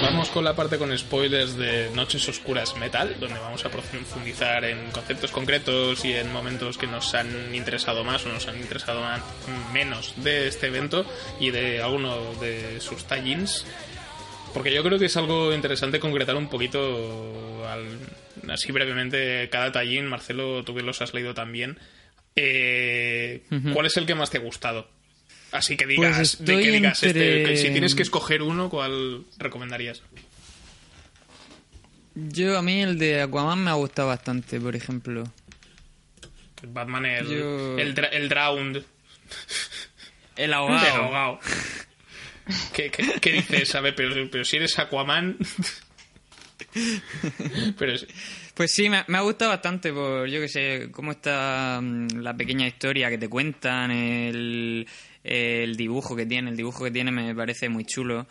Vamos 0.00 0.30
con 0.30 0.42
la 0.42 0.56
parte 0.56 0.78
con 0.78 0.96
spoilers 0.96 1.54
de 1.58 1.90
Noches 1.94 2.26
Oscuras 2.30 2.74
Metal, 2.78 3.14
donde 3.20 3.38
vamos 3.38 3.62
a 3.62 3.68
profundizar 3.68 4.64
en 4.64 4.90
conceptos 4.90 5.30
concretos 5.32 6.02
y 6.06 6.14
en 6.14 6.32
momentos 6.32 6.78
que 6.78 6.86
nos 6.86 7.12
han 7.14 7.54
interesado 7.54 8.04
más 8.04 8.24
o 8.24 8.30
nos 8.30 8.48
han 8.48 8.56
interesado 8.58 9.02
menos 9.74 10.14
de 10.16 10.48
este 10.48 10.68
evento 10.68 11.04
y 11.40 11.50
de 11.50 11.82
alguno 11.82 12.16
de 12.40 12.80
sus 12.80 13.04
tie-ins. 13.06 13.66
Porque 14.54 14.72
yo 14.72 14.82
creo 14.82 14.98
que 14.98 15.06
es 15.06 15.16
algo 15.18 15.52
interesante 15.52 16.00
concretar 16.00 16.36
un 16.36 16.48
poquito, 16.48 17.66
al- 17.68 17.98
así 18.50 18.72
brevemente, 18.72 19.50
cada 19.50 19.72
tie-in. 19.72 20.06
Marcelo, 20.06 20.64
tú 20.64 20.74
que 20.74 20.80
los 20.82 21.02
has 21.02 21.12
leído 21.12 21.34
también. 21.34 21.78
Eh, 22.34 23.42
¿Cuál 23.74 23.84
es 23.84 23.96
el 23.98 24.06
que 24.06 24.14
más 24.14 24.30
te 24.30 24.38
ha 24.38 24.40
gustado? 24.40 24.95
Así 25.52 25.76
que 25.76 25.86
digas, 25.86 26.16
Pues 26.16 26.38
de 26.44 26.60
que 26.60 26.70
digas 26.70 27.02
este, 27.02 27.38
entre- 27.40 27.56
si 27.56 27.70
tienes 27.70 27.94
que 27.94 28.02
escoger 28.02 28.42
uno, 28.42 28.68
¿cuál 28.68 29.24
recomendarías? 29.38 30.02
Yo, 32.14 32.58
a 32.58 32.62
mí 32.62 32.82
el 32.82 32.98
de 32.98 33.22
Aquaman 33.22 33.62
me 33.62 33.70
ha 33.70 33.74
gustado 33.74 34.08
bastante, 34.08 34.58
por 34.60 34.74
ejemplo. 34.74 35.24
Batman, 36.68 37.04
el, 37.06 37.26
Yo- 37.28 37.78
el, 37.78 37.94
dra- 37.94 38.08
el 38.10 38.28
Drowned, 38.28 38.76
El 38.76 38.84
el 40.36 40.52
ahogado. 40.54 41.02
ahogado. 41.02 41.40
¿Qué, 42.72 42.90
qué, 42.90 43.04
qué 43.20 43.32
dices? 43.32 43.74
A 43.74 43.80
ver, 43.80 43.94
pero, 43.94 44.28
pero 44.30 44.44
si 44.44 44.56
eres 44.56 44.78
Aquaman... 44.78 45.36
pero 47.78 47.92
es- 47.92 48.06
Pues 48.54 48.72
sí, 48.72 48.88
me, 48.88 49.04
me 49.08 49.18
ha 49.18 49.22
gustado 49.22 49.50
bastante 49.50 49.92
por, 49.92 50.26
yo 50.28 50.40
que 50.40 50.48
sé, 50.48 50.88
cómo 50.92 51.12
está 51.12 51.80
mm, 51.82 52.20
la 52.22 52.34
pequeña 52.36 52.66
historia 52.66 53.10
que 53.10 53.18
te 53.18 53.28
cuentan, 53.28 53.90
el, 53.90 54.86
el 55.26 55.76
dibujo 55.76 56.14
que 56.16 56.26
tiene, 56.26 56.50
el 56.50 56.56
dibujo 56.56 56.84
que 56.84 56.90
tiene 56.90 57.10
me 57.10 57.34
parece 57.34 57.68
muy 57.68 57.84
chulo. 57.84 58.26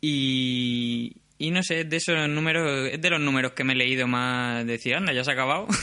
Y, 0.00 1.12
y 1.38 1.50
no 1.50 1.62
sé, 1.62 1.80
es 1.80 1.90
de 1.90 1.96
esos 1.98 2.28
números, 2.28 2.88
es 2.92 3.00
de 3.00 3.10
los 3.10 3.20
números 3.20 3.52
que 3.52 3.64
me 3.64 3.74
he 3.74 3.76
leído 3.76 4.06
más, 4.06 4.64
de 4.66 4.72
decir, 4.72 4.94
anda, 4.94 5.12
ya 5.12 5.24
se 5.24 5.30
ha 5.30 5.34
acabado. 5.34 5.66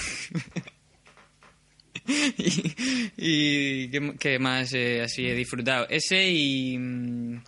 y 2.37 2.73
y 3.17 3.89
¿qué, 3.89 4.13
qué 4.19 4.39
más 4.39 4.73
eh, 4.73 5.01
así 5.01 5.25
he 5.27 5.35
disfrutado. 5.35 5.87
Ese 5.89 6.29
y... 6.29 6.77
mm, 6.77 7.41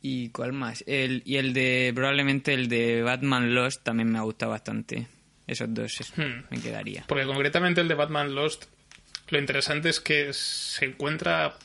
¿Y 0.00 0.28
cuál 0.28 0.52
más? 0.52 0.84
El, 0.86 1.22
y 1.24 1.36
el 1.36 1.52
de, 1.52 1.90
probablemente 1.94 2.54
el 2.54 2.68
de 2.68 3.02
Batman 3.02 3.52
Lost 3.52 3.82
también 3.82 4.10
me 4.10 4.18
ha 4.18 4.22
gustado 4.22 4.52
bastante. 4.52 5.08
Esos 5.46 5.72
dos 5.74 5.90
Hmm. 6.16 6.44
me 6.50 6.60
quedaría. 6.60 7.04
Porque 7.08 7.24
concretamente 7.26 7.80
el 7.80 7.88
de 7.88 7.94
Batman 7.94 8.32
Lost, 8.34 8.66
lo 9.30 9.38
interesante 9.38 9.88
es 9.88 10.00
que 10.00 10.32
se 10.32 10.84
encuentra 10.86 11.56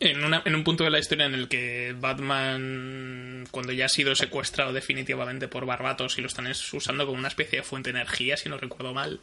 en, 0.00 0.24
una, 0.24 0.42
en 0.44 0.54
un 0.54 0.64
punto 0.64 0.84
de 0.84 0.90
la 0.90 0.98
historia 0.98 1.26
en 1.26 1.34
el 1.34 1.48
que 1.48 1.94
Batman, 1.98 3.46
cuando 3.50 3.72
ya 3.72 3.86
ha 3.86 3.88
sido 3.88 4.14
secuestrado 4.14 4.72
definitivamente 4.72 5.48
por 5.48 5.64
Barbatos 5.66 6.18
y 6.18 6.20
lo 6.22 6.26
están 6.28 6.46
es- 6.46 6.72
usando 6.74 7.06
como 7.06 7.18
una 7.18 7.28
especie 7.28 7.58
de 7.60 7.64
fuente 7.64 7.92
de 7.92 8.00
energía, 8.00 8.36
si 8.36 8.48
no 8.48 8.58
recuerdo 8.58 8.92
mal, 8.94 9.20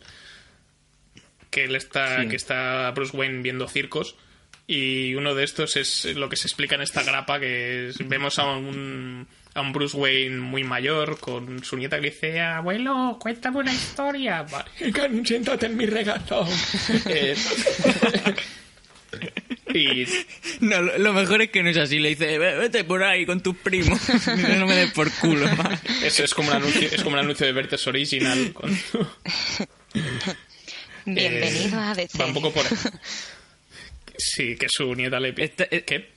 que 1.49 1.65
él 1.65 1.75
está, 1.75 2.21
Sí. 2.23 2.29
que 2.29 2.35
está 2.35 2.91
Bruce 2.91 3.15
Wayne 3.15 3.41
viendo 3.41 3.67
circos. 3.67 4.15
Y 4.71 5.15
uno 5.15 5.33
de 5.33 5.45
estos 5.45 5.75
es 5.77 6.05
lo 6.15 6.29
que 6.29 6.35
se 6.35 6.45
explica 6.47 6.75
en 6.75 6.81
esta 6.81 7.01
grapa, 7.01 7.39
que 7.39 7.87
es- 7.89 8.07
vemos 8.07 8.37
a 8.37 8.45
un, 8.51 9.27
a 9.55 9.61
un 9.61 9.73
Bruce 9.73 9.97
Wayne 9.97 10.37
muy 10.37 10.63
mayor 10.63 11.19
con 11.19 11.63
su 11.63 11.75
nieta 11.75 11.99
que 11.99 12.11
dice, 12.11 12.39
abuelo, 12.39 13.17
cuéntame 13.19 13.57
una 13.57 13.73
historia. 13.73 14.43
Vale, 14.43 14.69
siéntate 15.25 15.65
en 15.65 15.75
mi 15.77 15.87
regazo. 15.87 16.47
Eh, 17.07 17.35
y 19.73 20.05
No, 20.61 20.81
lo, 20.81 21.13
mejor 21.13 21.41
es 21.41 21.49
que 21.49 21.63
no 21.63 21.69
es 21.71 21.77
así. 21.77 21.97
Le 21.97 22.09
dice, 22.09 22.37
"Ve- 22.37 22.55
vete 22.57 22.83
por 22.83 23.03
ahí 23.03 23.25
con 23.25 23.41
tus 23.41 23.55
primos. 23.57 23.99
no 24.27 24.67
me 24.67 24.75
des 24.75 24.91
por 24.91 25.11
culo. 25.13 25.47
eso 26.03 26.23
es 26.23 26.33
como 26.35 26.49
un 26.49 26.57
anuncio, 26.57 26.87
es 26.91 27.01
como 27.03 27.15
un 27.15 27.19
anuncio 27.21 27.45
de 27.47 27.53
Vertes 27.53 27.87
Original. 27.87 28.51
cuando- 28.53 28.77
Bienvenido 31.05 31.79
Eh, 31.79 31.83
a 31.83 31.95
DC. 31.95 32.17
Va 32.19 32.25
un 32.27 32.33
poco 32.35 32.51
por... 32.53 32.65
Sí, 34.19 34.55
que 34.57 34.67
su 34.69 34.93
nieta 34.95 35.19
le 35.19 35.31
pide... 35.33 35.45
Esta- 35.45 35.67
eh, 35.71 35.83
¿Qué? 35.85 36.09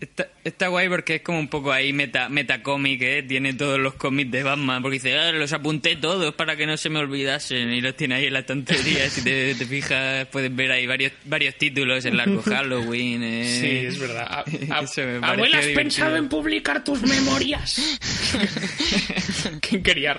Está, 0.00 0.28
está 0.44 0.68
guay 0.68 0.88
porque 0.88 1.16
es 1.16 1.22
como 1.22 1.38
un 1.38 1.48
poco 1.48 1.72
ahí 1.72 1.92
meta, 1.92 2.28
metacómic, 2.28 3.00
¿eh? 3.02 3.22
Tiene 3.22 3.54
todos 3.54 3.78
los 3.78 3.94
cómics 3.94 4.30
de 4.30 4.42
Batman, 4.42 4.82
porque 4.82 4.94
dice, 4.94 5.16
ah, 5.18 5.32
los 5.32 5.52
apunté 5.52 5.96
todos 5.96 6.34
para 6.34 6.56
que 6.56 6.66
no 6.66 6.76
se 6.76 6.90
me 6.90 6.98
olvidasen 7.00 7.72
y 7.72 7.80
los 7.80 7.96
tiene 7.96 8.16
ahí 8.16 8.26
en 8.26 8.32
la 8.34 8.44
tontería. 8.46 9.08
si 9.10 9.22
te, 9.22 9.54
te 9.54 9.66
fijas, 9.66 10.26
puedes 10.28 10.54
ver 10.54 10.70
ahí 10.72 10.86
varios, 10.86 11.12
varios 11.24 11.54
títulos, 11.56 12.04
el 12.04 12.16
largo 12.16 12.42
Halloween. 12.46 13.22
¿eh? 13.22 13.58
Sí, 13.60 13.86
es 13.86 13.98
verdad. 13.98 14.26
A- 14.30 14.44
me 14.50 15.26
Abuela, 15.26 15.58
¿has 15.58 15.66
divertido. 15.66 15.74
pensado 15.74 16.16
en 16.16 16.28
publicar 16.28 16.84
tus 16.84 17.00
memorias? 17.02 17.98
¿Quién 19.60 19.82
quería, 19.82 20.16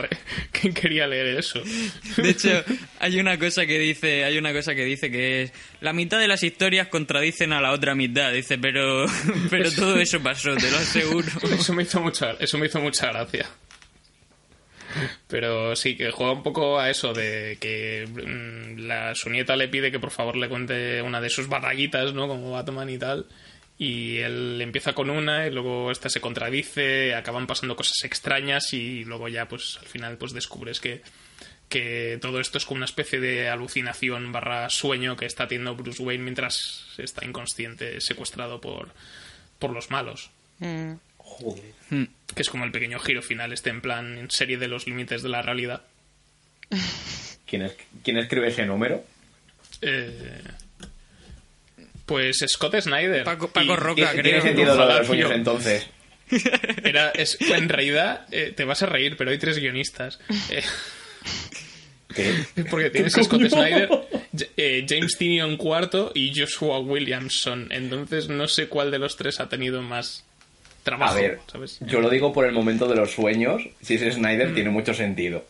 ¿Quién 0.52 0.74
quería 0.74 1.08
leer 1.08 1.38
eso? 1.38 1.62
De 2.18 2.30
hecho, 2.30 2.64
hay 3.00 3.20
una 3.20 3.38
cosa 3.38 3.66
que 3.66 3.78
dice, 3.80 4.24
hay 4.24 4.38
una 4.38 4.54
cosa 4.54 4.76
que 4.76 4.84
dice 4.86 5.12
que 5.12 5.44
es 5.44 5.54
la 5.82 5.94
mitad 5.94 6.20
de 6.20 6.28
las 6.28 6.44
historias 6.44 6.88
contradicen 6.88 7.54
a 7.54 7.62
la 7.62 7.72
otra 7.72 7.96
mitad. 7.96 8.32
Dice, 8.34 8.58
pero, 8.58 9.06
pero 9.50 9.72
todo 9.72 10.00
eso 10.00 10.15
pasó, 10.20 10.56
te 10.56 10.70
lo 10.72 10.78
aseguro. 10.78 11.28
Eso 11.52 11.74
me 11.74 11.84
hizo 11.84 12.02
mucha, 12.02 12.32
eso 12.40 12.58
me 12.58 12.68
hizo 12.68 12.80
mucha 12.80 13.08
gracia. 13.08 13.48
Pero 15.28 15.76
sí, 15.76 15.98
que 15.98 16.12
juega 16.12 16.34
un 16.34 16.44
poco 16.44 16.80
a 16.80 16.90
eso 16.90 17.14
de 17.14 17.58
que 17.60 18.08
mm, 18.08 18.88
la, 18.88 19.14
su 19.16 19.30
nieta 19.30 19.56
le 19.56 19.68
pide 19.68 19.92
que 19.92 20.00
por 20.00 20.12
favor 20.12 20.38
le 20.38 20.50
cuente 20.50 21.02
una 21.02 21.22
de 21.22 21.30
sus 21.30 21.48
batallitas, 21.48 22.14
¿no? 22.14 22.28
Como 22.28 22.52
Batman 22.52 22.90
y 22.90 22.98
tal. 22.98 23.26
Y 23.78 24.20
él 24.20 24.60
empieza 24.62 24.94
con 24.94 25.10
una 25.10 25.48
y 25.48 25.52
luego 25.52 25.92
esta 25.92 26.10
se 26.10 26.22
contradice, 26.22 27.14
acaban 27.14 27.46
pasando 27.46 27.76
cosas 27.76 28.04
extrañas 28.06 28.72
y 28.72 29.04
luego 29.04 29.28
ya 29.28 29.50
pues 29.50 29.78
al 29.82 29.88
final 29.88 30.18
pues 30.18 30.32
descubres 30.32 30.80
que, 30.80 31.02
que 31.68 32.18
todo 32.22 32.40
esto 32.40 32.58
es 32.58 32.66
como 32.66 32.78
una 32.78 32.86
especie 32.86 33.20
de 33.20 33.50
alucinación 33.50 34.32
barra 34.32 34.70
sueño 34.70 35.18
que 35.18 35.26
está 35.26 35.48
teniendo 35.48 35.76
Bruce 35.76 36.02
Wayne 36.02 36.24
mientras 36.24 36.86
está 36.98 37.26
inconsciente, 37.26 38.00
secuestrado 38.00 38.62
por, 38.62 38.94
por 39.60 39.72
los 39.72 39.90
malos 39.92 40.30
Mm. 40.60 40.94
que 42.34 42.42
es 42.42 42.50
como 42.50 42.64
el 42.66 42.72
pequeño 42.72 43.00
giro 43.00 43.22
final, 43.22 43.52
este 43.54 43.70
en 43.70 43.82
plan 43.82 44.18
en 44.18 44.32
serie 44.32 44.58
de 44.58 44.68
los 44.68 44.88
límites 44.88 45.22
de 45.22 45.30
la 45.30 45.42
realidad. 45.42 45.82
¿Quién, 47.46 47.64
es- 47.64 47.76
quién 48.04 48.18
escribe 48.18 48.48
ese 48.48 48.66
número? 48.66 49.04
Eh, 49.82 50.42
pues 52.06 52.44
Scott 52.48 52.80
Snyder. 52.82 53.24
Paco- 53.24 53.50
Paco 53.50 53.74
Y- 53.74 53.76
Roca, 53.76 54.12
¿Tiene, 54.12 54.14
creo. 54.14 54.24
tiene 54.24 54.42
sentido 54.42 54.76
lo 54.76 54.88
de 54.88 54.94
los 55.00 55.08
sueños 55.08 55.28
tío. 55.30 55.38
entonces? 55.38 55.88
Era, 56.84 57.12
es, 57.12 57.38
en 57.42 57.70
realidad, 57.70 58.26
eh, 58.32 58.52
te 58.56 58.64
vas 58.64 58.82
a 58.82 58.88
reír, 58.88 59.16
pero 59.18 59.30
hay 59.32 59.38
tres 59.38 59.60
guionistas. 59.60 60.20
Eh, 60.50 60.64
¿Qué? 62.56 62.66
porque 62.70 62.90
tienes 62.90 63.18
a 63.18 63.24
Scott 63.24 63.48
Snyder, 63.50 63.90
eh, 64.58 64.86
James 64.88 65.18
Tynion 65.18 65.58
cuarto 65.58 66.12
y 66.16 66.34
Joshua 66.38 66.80
Williamson. 66.80 67.68
Entonces 67.72 68.30
no 68.30 68.48
sé 68.48 68.68
cuál 68.68 68.92
de 68.92 69.00
los 69.00 69.18
tres 69.18 69.40
ha 69.40 69.50
tenido 69.50 69.82
más 69.82 70.24
trabajo. 70.84 71.14
A 71.14 71.16
ver, 71.16 71.40
¿sabes? 71.52 71.80
yo 71.82 72.00
lo 72.00 72.10
digo 72.10 72.32
por 72.32 72.46
el 72.46 72.52
momento 72.54 72.88
de 72.88 72.96
los 72.96 73.12
sueños. 73.12 73.62
Si 73.82 73.96
es 73.96 74.14
Snyder, 74.16 74.54
tiene 74.54 74.70
mucho 74.70 74.94
sentido. 74.94 75.46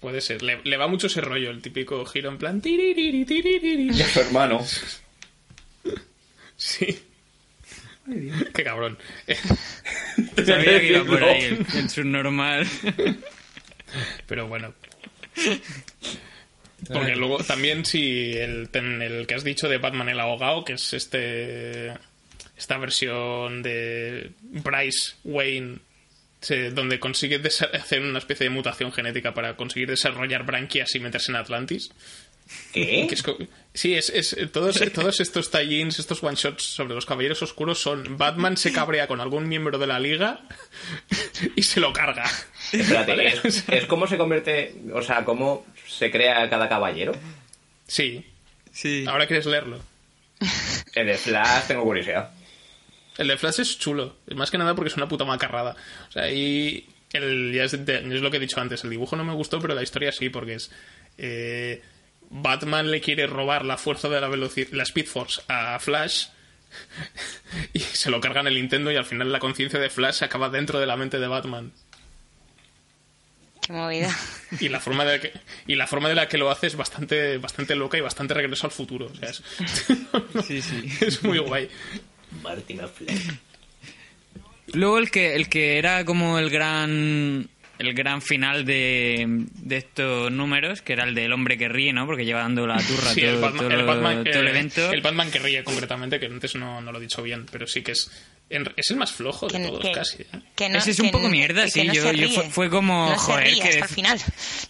Puede 0.00 0.20
ser. 0.20 0.42
Le, 0.42 0.60
le 0.62 0.76
va 0.76 0.86
mucho 0.86 1.06
ese 1.08 1.20
rollo, 1.20 1.50
el 1.50 1.62
típico 1.62 2.04
giro 2.04 2.30
en 2.30 2.38
plan. 2.38 2.60
tiririri, 2.60 3.24
tiririri. 3.24 3.90
Y 3.96 4.02
a 4.02 4.06
su 4.06 4.20
hermano. 4.20 4.64
Sí. 6.58 6.98
Qué 8.54 8.64
cabrón. 8.64 8.96
Sabía 10.36 10.80
que 10.80 10.88
iba 10.88 11.04
por 11.04 11.22
ahí 11.22 11.42
el, 11.44 11.66
el 11.76 11.90
subnormal. 11.90 12.66
Pero 14.26 14.48
bueno. 14.48 14.72
Porque 16.92 17.16
luego 17.16 17.38
también 17.44 17.84
si 17.84 18.32
el, 18.34 18.68
el 18.72 19.26
que 19.26 19.34
has 19.34 19.44
dicho 19.44 19.68
de 19.68 19.78
Batman 19.78 20.08
el 20.08 20.20
ahogado, 20.20 20.64
que 20.64 20.74
es 20.74 20.92
este 20.92 21.92
esta 22.56 22.78
versión 22.78 23.62
de 23.62 24.30
Bryce 24.40 25.14
Wayne 25.24 25.78
se- 26.40 26.70
donde 26.70 26.98
consigue 26.98 27.36
hacer 27.74 28.00
una 28.00 28.18
especie 28.18 28.44
de 28.44 28.50
mutación 28.50 28.92
genética 28.92 29.34
para 29.34 29.56
conseguir 29.56 29.88
desarrollar 29.88 30.44
branquias 30.46 30.94
y 30.94 31.00
meterse 31.00 31.32
en 31.32 31.36
Atlantis. 31.36 31.90
¿Qué? 32.72 33.06
Es 33.06 33.24
sí, 33.74 33.94
es, 33.94 34.08
es- 34.08 34.36
todos, 34.52 34.80
todos 34.94 35.18
estos 35.20 35.50
tie-ins, 35.50 35.98
estos 35.98 36.22
one-shots 36.22 36.62
sobre 36.62 36.94
los 36.94 37.04
Caballeros 37.04 37.42
Oscuros 37.42 37.80
son 37.80 38.16
Batman 38.16 38.56
se 38.56 38.72
cabrea 38.72 39.08
con 39.08 39.20
algún 39.20 39.48
miembro 39.48 39.78
de 39.78 39.88
la 39.88 39.98
liga 39.98 40.40
y 41.56 41.62
se 41.64 41.80
lo 41.80 41.92
carga. 41.92 42.24
Espérate, 42.72 43.10
¿Vale? 43.16 43.34
¿es, 43.44 43.64
es 43.68 43.86
cómo 43.86 44.06
se 44.06 44.16
convierte, 44.16 44.76
o 44.94 45.02
sea, 45.02 45.24
cómo 45.24 45.66
se 45.88 46.10
crea 46.10 46.48
cada 46.50 46.68
caballero? 46.68 47.12
Sí, 47.86 48.24
Sí. 48.72 49.04
ahora 49.08 49.26
quieres 49.26 49.46
leerlo. 49.46 49.80
El 50.94 51.06
de 51.06 51.16
Flash 51.16 51.66
tengo 51.68 51.82
curiosidad. 51.84 52.30
El 53.16 53.28
de 53.28 53.38
Flash 53.38 53.60
es 53.60 53.78
chulo, 53.78 54.16
más 54.34 54.50
que 54.50 54.58
nada 54.58 54.74
porque 54.74 54.88
es 54.90 54.96
una 54.96 55.08
puta 55.08 55.24
macarrada. 55.24 55.74
O 56.08 56.12
sea, 56.12 56.30
y 56.30 56.86
el, 57.12 57.52
ya 57.54 57.64
es, 57.64 57.86
de- 57.86 57.96
es 57.98 58.20
lo 58.20 58.30
que 58.30 58.36
he 58.36 58.40
dicho 58.40 58.60
antes, 58.60 58.84
el 58.84 58.90
dibujo 58.90 59.16
no 59.16 59.24
me 59.24 59.32
gustó, 59.32 59.58
pero 59.60 59.74
la 59.74 59.82
historia 59.82 60.12
sí, 60.12 60.28
porque 60.28 60.54
es... 60.54 60.70
eh, 61.16 61.82
Batman 62.28 62.90
le 62.90 63.00
quiere 63.00 63.26
robar 63.28 63.64
la 63.64 63.78
fuerza 63.78 64.08
de 64.08 64.20
la 64.20 64.28
velocidad, 64.28 64.68
la 64.72 64.82
Speed 64.82 65.06
Force 65.06 65.42
a 65.48 65.78
Flash 65.78 66.26
y 67.72 67.78
se 67.78 68.10
lo 68.10 68.20
carga 68.20 68.40
en 68.40 68.48
el 68.48 68.54
Nintendo 68.56 68.90
y 68.90 68.96
al 68.96 69.04
final 69.04 69.30
la 69.32 69.38
conciencia 69.38 69.78
de 69.78 69.88
Flash 69.90 70.22
acaba 70.24 70.50
dentro 70.50 70.78
de 70.80 70.86
la 70.86 70.96
mente 70.96 71.18
de 71.18 71.26
Batman. 71.28 71.72
Qué 73.66 73.72
movida. 73.72 74.14
Y 74.60 74.68
la 74.68 74.78
forma 74.80 75.04
de 75.04 75.18
que, 75.20 75.32
y 75.66 75.74
la 75.74 75.88
forma 75.88 76.08
de 76.08 76.14
la 76.14 76.28
que 76.28 76.38
lo 76.38 76.50
hace 76.50 76.68
es 76.68 76.76
bastante, 76.76 77.36
bastante 77.38 77.74
loca 77.74 77.98
y 77.98 78.00
bastante 78.00 78.32
regreso 78.32 78.66
al 78.66 78.70
futuro. 78.72 79.06
O 79.06 79.14
sea, 79.16 79.28
es, 79.30 79.42
Sí, 80.46 80.62
sí. 80.62 80.84
es 81.00 81.22
muy 81.24 81.38
guay. 81.38 81.68
Martina 82.42 82.86
Flash. 82.86 83.30
Luego 84.72 84.98
el 84.98 85.10
que, 85.10 85.34
el 85.34 85.48
que 85.48 85.78
era 85.78 86.04
como 86.04 86.38
el 86.38 86.50
gran 86.50 87.48
el 87.78 87.92
gran 87.92 88.22
final 88.22 88.64
de, 88.64 89.24
de 89.28 89.76
estos 89.76 90.30
números, 90.32 90.80
que 90.80 90.92
era 90.94 91.04
el 91.04 91.14
del 91.14 91.32
hombre 91.32 91.58
que 91.58 91.68
ríe, 91.68 91.92
¿no? 91.92 92.06
Porque 92.06 92.24
lleva 92.24 92.40
dando 92.40 92.66
la 92.66 92.76
turra 92.78 93.12
Sí, 93.12 93.20
todo, 93.20 93.30
el 93.30 93.40
Batman, 93.40 93.58
todo 93.68 93.70
el 93.80 93.84
Batman, 93.86 94.24
todo 94.24 94.40
el 94.40 94.48
evento. 94.48 94.92
el 94.92 95.00
Batman 95.02 95.30
que 95.30 95.38
ríe 95.40 95.62
concretamente, 95.64 96.18
que 96.18 96.26
antes 96.26 96.54
no, 96.54 96.80
no 96.80 96.90
lo 96.92 96.98
he 96.98 97.02
dicho 97.02 97.22
bien, 97.22 97.44
pero 97.50 97.66
sí 97.66 97.82
que 97.82 97.92
es 97.92 98.10
es 98.48 98.90
el 98.90 98.96
más 98.96 99.10
flojo 99.12 99.48
de 99.48 99.58
todos 99.58 99.80
que- 99.80 99.92
casi. 99.92 100.22
¿eh? 100.22 100.26
Que 100.54 100.68
no, 100.68 100.78
Ese 100.78 100.92
es 100.92 101.00
un 101.00 101.06
que 101.06 101.12
poco 101.12 101.28
mierda, 101.28 101.64
que 101.64 101.70
sí, 101.70 101.84
no 101.84 101.92
yo- 101.92 102.02
se 102.02 102.16
yo 102.16 102.26
ríe. 102.28 102.34
fue- 102.34 102.50
fue 102.50 102.70
como, 102.70 103.10
no 103.10 103.18
joder, 103.18 103.46
se 103.48 103.50
ríe 103.52 103.62
que- 103.62 103.68
hasta 103.68 103.84
el 103.86 103.88
final. 103.90 104.20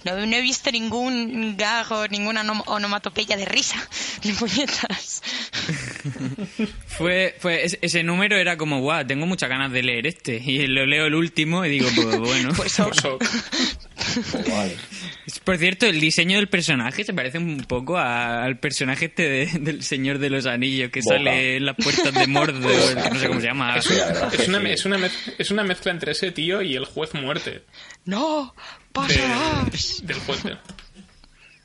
No, 0.04 0.26
no 0.26 0.36
he 0.36 0.40
visto 0.40 0.72
ningún 0.72 1.56
gag 1.56 1.90
o 1.92 2.08
ninguna 2.08 2.42
onom- 2.42 2.62
onomatopeya 2.66 3.36
de 3.36 3.44
risa. 3.44 3.76
Ni 4.24 4.32
puñetas. 4.32 5.22
Fue, 6.86 7.34
fue 7.38 7.66
ese, 7.82 8.02
número 8.02 8.38
era 8.38 8.56
como, 8.56 8.80
guau, 8.80 9.06
tengo 9.06 9.26
muchas 9.26 9.50
ganas 9.50 9.70
de 9.70 9.82
leer 9.82 10.06
este. 10.06 10.36
Y 10.42 10.66
lo 10.66 10.86
leo 10.86 11.06
el 11.06 11.14
último 11.14 11.64
y 11.64 11.68
digo, 11.70 11.88
pues 11.94 12.18
bueno. 12.18 12.50
Pues 12.56 12.80
oh, 12.80 12.90
Por 15.44 15.58
cierto, 15.58 15.86
el 15.86 16.00
diseño 16.00 16.38
del 16.38 16.48
personaje 16.48 17.04
se 17.04 17.12
parece 17.12 17.38
un 17.38 17.58
poco 17.64 17.98
a- 17.98 18.44
al 18.44 18.58
personaje 18.58 19.06
este 19.06 19.28
de- 19.28 19.46
del 19.60 19.82
Señor 19.82 20.18
de 20.18 20.30
los 20.30 20.46
Anillos 20.46 20.90
que 20.90 21.00
Boca. 21.00 21.16
sale 21.16 21.56
en 21.56 21.66
las 21.66 21.76
puertas 21.76 22.14
de 22.14 22.26
Mordor, 22.26 23.02
que 23.02 23.10
no 23.10 23.20
sé 23.20 23.28
cómo 23.28 23.40
se 23.40 23.46
llama. 23.48 23.65
Verdad 23.74 24.34
es, 24.34 24.48
una, 24.48 24.70
es, 24.70 24.84
una 24.86 24.98
mez- 24.98 25.34
es 25.38 25.50
una 25.50 25.64
mezcla 25.64 25.92
entre 25.92 26.12
ese 26.12 26.30
tío 26.32 26.62
y 26.62 26.76
el 26.76 26.84
juez 26.84 27.14
muerte. 27.14 27.62
no, 28.04 28.54
de- 28.54 28.92
pasarás. 28.92 30.06
del 30.06 30.18
juez 30.20 30.42
de- 30.44 30.56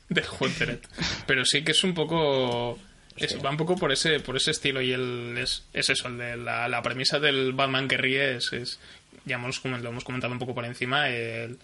del 0.08 0.24
juez 0.26 0.58
Dredd. 0.58 0.80
Pero 1.26 1.44
sí 1.44 1.62
que 1.62 1.72
es 1.72 1.84
un 1.84 1.94
poco 1.94 2.78
es- 3.16 3.36
va 3.44 3.50
un 3.50 3.56
poco 3.56 3.76
por 3.76 3.92
ese 3.92 4.20
por 4.20 4.36
ese 4.36 4.50
estilo 4.50 4.82
y 4.82 4.92
el 4.92 5.36
es, 5.38 5.64
es 5.72 5.88
eso 5.90 6.08
el 6.08 6.18
de 6.18 6.36
la, 6.36 6.68
la 6.68 6.82
premisa 6.82 7.18
del 7.18 7.52
Batman 7.52 7.88
que 7.88 7.96
ríe 7.96 8.36
es, 8.36 8.52
es- 8.52 8.78
ya 9.24 9.36
hemos, 9.36 9.64
lo 9.64 9.88
hemos 9.88 10.04
comentado 10.04 10.32
un 10.32 10.38
poco 10.38 10.54
por 10.54 10.64
encima 10.64 11.08
el, 11.08 11.58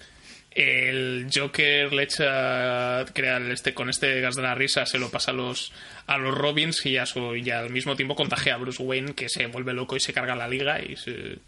el 0.58 1.28
Joker 1.32 1.92
le 1.92 2.02
echa 2.02 3.04
crea 3.12 3.38
este 3.52 3.74
con 3.74 3.88
este 3.88 4.20
gas 4.20 4.34
de 4.34 4.42
la 4.42 4.56
risa 4.56 4.86
se 4.86 4.98
lo 4.98 5.08
pasa 5.08 5.30
a 5.30 5.34
los 5.34 5.72
a 6.08 6.18
los 6.18 6.34
Robins 6.36 6.84
y, 6.84 6.96
a 6.96 7.06
su, 7.06 7.36
y 7.36 7.48
al 7.50 7.70
mismo 7.70 7.94
tiempo 7.94 8.16
contagia 8.16 8.54
a 8.54 8.56
Bruce 8.56 8.82
Wayne 8.82 9.14
que 9.14 9.28
se 9.28 9.46
vuelve 9.46 9.72
loco 9.72 9.94
y 9.94 10.00
se 10.00 10.12
carga 10.12 10.34
la 10.34 10.48
liga 10.48 10.82
y 10.82 10.96
se, 10.96 11.38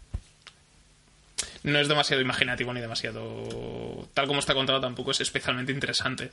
no 1.63 1.77
es 1.77 1.89
demasiado 1.89 2.21
imaginativo 2.21 2.73
ni 2.73 2.79
demasiado 2.79 4.07
tal 4.13 4.27
como 4.27 4.39
está 4.39 4.53
contado 4.53 4.79
tampoco 4.79 5.11
es 5.11 5.19
especialmente 5.19 5.73
interesante. 5.73 6.31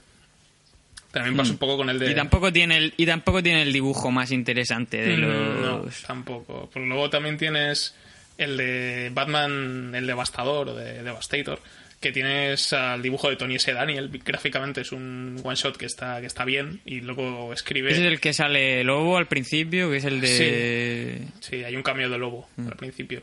También 1.11 1.37
pasa 1.37 1.53
un 1.53 1.59
poco 1.59 1.79
con 1.79 1.89
el 1.89 1.99
de 1.99 2.12
Y 2.12 2.14
tampoco 2.14 2.53
tiene 2.53 2.76
el, 2.76 2.95
y 2.97 3.07
tampoco 3.07 3.43
tiene 3.43 3.62
el 3.62 3.72
dibujo 3.72 4.11
más 4.11 4.31
interesante 4.31 4.99
de 4.99 5.16
Mm, 5.16 5.20
los... 5.20 5.61
no 5.62 5.85
tampoco. 6.07 6.70
Pues 6.72 6.87
luego 6.87 7.11
también 7.11 7.39
tienes 7.39 7.95
el 8.37 8.57
de 8.57 9.11
Batman 9.12 9.95
el 9.97 10.07
devastador 10.07 10.68
o 10.68 10.74
de 10.74 11.03
Devastator 11.03 11.61
que 12.01 12.13
tienes 12.13 12.73
al 12.73 13.03
dibujo 13.03 13.29
de 13.29 13.37
Tony 13.37 13.57
S. 13.57 13.73
Daniel 13.73 14.09
gráficamente 14.25 14.83
es 14.83 14.93
un 14.93 15.41
one 15.43 15.57
shot 15.57 15.77
que 15.77 15.87
está 15.87 16.21
que 16.21 16.27
está 16.27 16.45
bien 16.45 16.81
y 16.85 17.01
luego 17.01 17.53
escribe 17.53 17.91
es 17.91 17.99
el 17.99 18.21
que 18.21 18.33
sale 18.33 18.85
Lobo 18.85 19.17
al 19.17 19.27
principio, 19.27 19.91
que 19.91 19.97
es 19.97 20.05
el 20.05 20.21
de... 20.21 21.27
Sí, 21.41 21.65
hay 21.65 21.75
un 21.75 21.83
cambio 21.83 22.09
de 22.09 22.19
lobo 22.19 22.49
Mm. 22.57 22.69
al 22.69 22.77
principio. 22.77 23.23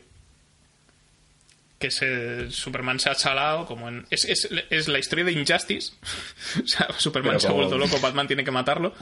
Que 1.78 1.88
es 1.88 2.00
el 2.02 2.50
Superman 2.52 2.98
se 2.98 3.10
ha 3.10 3.14
chalado 3.14 3.66
como 3.66 3.88
en... 3.88 4.06
Es, 4.10 4.24
es, 4.24 4.48
es 4.70 4.88
la 4.88 4.98
historia 4.98 5.24
de 5.26 5.32
Injustice. 5.32 5.92
o 6.64 6.66
sea, 6.66 6.88
Superman 6.98 7.32
Pero 7.32 7.40
se 7.40 7.48
ha 7.48 7.52
vuelto 7.52 7.76
loco, 7.78 7.98
Batman 8.00 8.26
tiene 8.26 8.44
que 8.44 8.50
matarlo. 8.50 8.94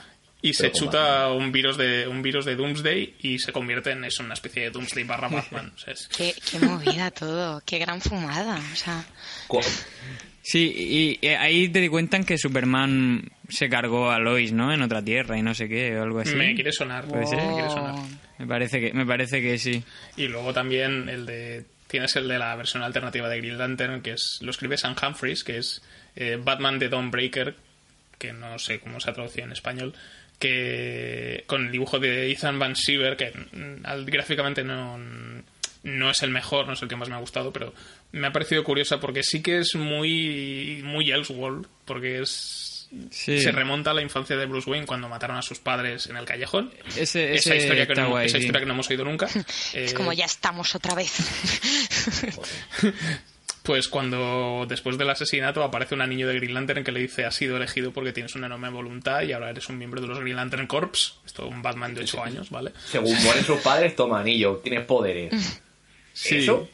Y 0.48 0.52
se 0.54 0.70
chuta 0.72 1.30
un 1.32 1.50
virus 1.52 1.76
de 1.76 2.06
un 2.06 2.20
virus 2.22 2.44
de 2.44 2.54
Doomsday 2.56 3.14
y 3.20 3.38
se 3.38 3.50
convierte 3.52 3.90
en 3.92 4.04
eso, 4.04 4.22
una 4.22 4.34
especie 4.34 4.62
de 4.64 4.70
Doomsday 4.70 5.04
barra 5.04 5.28
Batman. 5.30 5.72
O 5.74 5.78
sea, 5.78 5.92
es- 5.94 6.08
Qué, 6.16 6.34
qué 6.50 6.58
movida 6.60 7.10
todo, 7.10 7.62
qué 7.66 7.78
gran 7.78 8.00
fumada. 8.00 8.60
O 8.72 8.76
sea, 8.76 9.04
Sí, 10.42 11.18
y, 11.22 11.26
y 11.26 11.30
ahí 11.30 11.68
te 11.70 11.80
di 11.80 11.88
cuenta 11.88 12.20
que 12.20 12.36
Superman 12.36 13.30
se 13.48 13.70
cargó 13.70 14.10
a 14.10 14.18
Lois, 14.18 14.52
¿no? 14.52 14.72
En 14.74 14.82
otra 14.82 15.02
tierra 15.02 15.38
y 15.38 15.42
no 15.42 15.54
sé 15.54 15.68
qué, 15.70 15.96
o 15.98 16.02
algo 16.02 16.20
así. 16.20 16.34
me 16.34 16.54
quiere 16.54 16.70
sonar, 16.72 17.04
ser. 17.06 17.16
me 17.16 17.54
quiere 17.54 17.70
sonar. 17.70 17.94
Me 18.38 18.46
parece 18.46 18.80
que, 18.80 18.92
me 18.92 19.06
parece 19.06 19.40
que 19.40 19.56
sí. 19.58 19.82
Y 20.16 20.28
luego 20.28 20.52
también 20.52 21.08
el 21.08 21.24
de. 21.26 21.64
Tienes 21.86 22.16
el 22.16 22.28
de 22.28 22.38
la 22.38 22.54
versión 22.56 22.82
alternativa 22.82 23.28
de 23.28 23.38
Green 23.38 23.56
Lantern, 23.56 24.02
que 24.02 24.12
es. 24.12 24.38
Lo 24.42 24.50
escribe 24.50 24.76
Sam 24.76 24.94
Humphries, 25.00 25.44
que 25.44 25.56
es 25.58 25.80
eh, 26.16 26.38
Batman 26.42 26.78
de 26.78 26.88
Dawnbreaker, 26.90 27.54
que 28.18 28.32
no 28.34 28.58
sé 28.58 28.80
cómo 28.80 29.00
se 29.00 29.08
ha 29.10 29.14
traducido 29.14 29.46
en 29.46 29.52
español. 29.52 29.94
Que. 30.48 31.44
Con 31.46 31.66
el 31.66 31.72
dibujo 31.72 31.98
de 31.98 32.30
Ethan 32.30 32.58
Van 32.58 32.76
Siever, 32.76 33.16
que 33.16 33.30
mm, 33.52 33.84
al- 33.86 34.04
gráficamente 34.04 34.62
no. 34.62 34.98
No 35.82 36.10
es 36.10 36.22
el 36.22 36.30
mejor, 36.30 36.66
no 36.66 36.72
es 36.72 36.80
el 36.82 36.88
que 36.88 36.96
más 36.96 37.08
me 37.10 37.14
ha 37.14 37.18
gustado, 37.18 37.52
pero 37.52 37.74
me 38.12 38.26
ha 38.26 38.32
parecido 38.32 38.64
curiosa 38.64 39.00
porque 39.00 39.22
sí 39.22 39.42
que 39.42 39.58
es 39.58 39.74
muy. 39.74 40.80
Muy 40.84 41.10
Elseworld, 41.10 41.66
porque 41.84 42.20
es. 42.20 42.88
Sí. 43.10 43.40
Se 43.40 43.50
remonta 43.52 43.90
a 43.90 43.94
la 43.94 44.02
infancia 44.02 44.36
de 44.36 44.46
Bruce 44.46 44.70
Wayne 44.70 44.86
cuando 44.86 45.08
mataron 45.08 45.36
a 45.36 45.42
sus 45.42 45.58
padres 45.58 46.06
en 46.06 46.16
el 46.16 46.24
callejón. 46.24 46.72
Ese, 46.96 47.34
esa 47.34 47.54
historia, 47.56 47.86
que 47.86 47.94
no, 47.94 48.10
guay, 48.10 48.26
esa 48.26 48.38
sí. 48.38 48.44
historia 48.44 48.60
que 48.60 48.66
no 48.66 48.74
hemos 48.74 48.88
oído 48.88 49.04
nunca. 49.04 49.26
es 49.74 49.92
Eh, 49.92 49.94
como 49.94 50.12
ya 50.12 50.24
estamos 50.26 50.74
otra 50.74 50.94
vez. 50.94 51.12
Pues 53.64 53.88
cuando 53.88 54.66
después 54.68 54.98
del 54.98 55.08
asesinato 55.08 55.64
aparece 55.64 55.94
un 55.94 56.02
anillo 56.02 56.28
de 56.28 56.34
Green 56.36 56.52
Lantern 56.54 56.84
que 56.84 56.92
le 56.92 57.00
dice 57.00 57.24
has 57.24 57.34
sido 57.34 57.56
elegido 57.56 57.92
porque 57.92 58.12
tienes 58.12 58.34
una 58.34 58.46
enorme 58.46 58.68
voluntad 58.68 59.22
y 59.22 59.32
ahora 59.32 59.48
eres 59.50 59.68
un 59.70 59.78
miembro 59.78 60.00
de 60.02 60.06
los 60.06 60.20
Green 60.20 60.36
Lantern 60.36 60.66
Corps. 60.66 61.18
Esto 61.24 61.46
un 61.48 61.62
Batman 61.62 61.94
de 61.94 62.02
8 62.02 62.22
años, 62.22 62.50
¿vale? 62.50 62.72
Según 62.84 63.14
mueren 63.22 63.42
sus 63.42 63.60
padres, 63.62 63.96
toma 63.96 64.20
anillo, 64.20 64.60
tienes 64.62 64.84
poderes. 64.84 65.60
Sí. 66.16 66.36
¿Eso? 66.36 66.68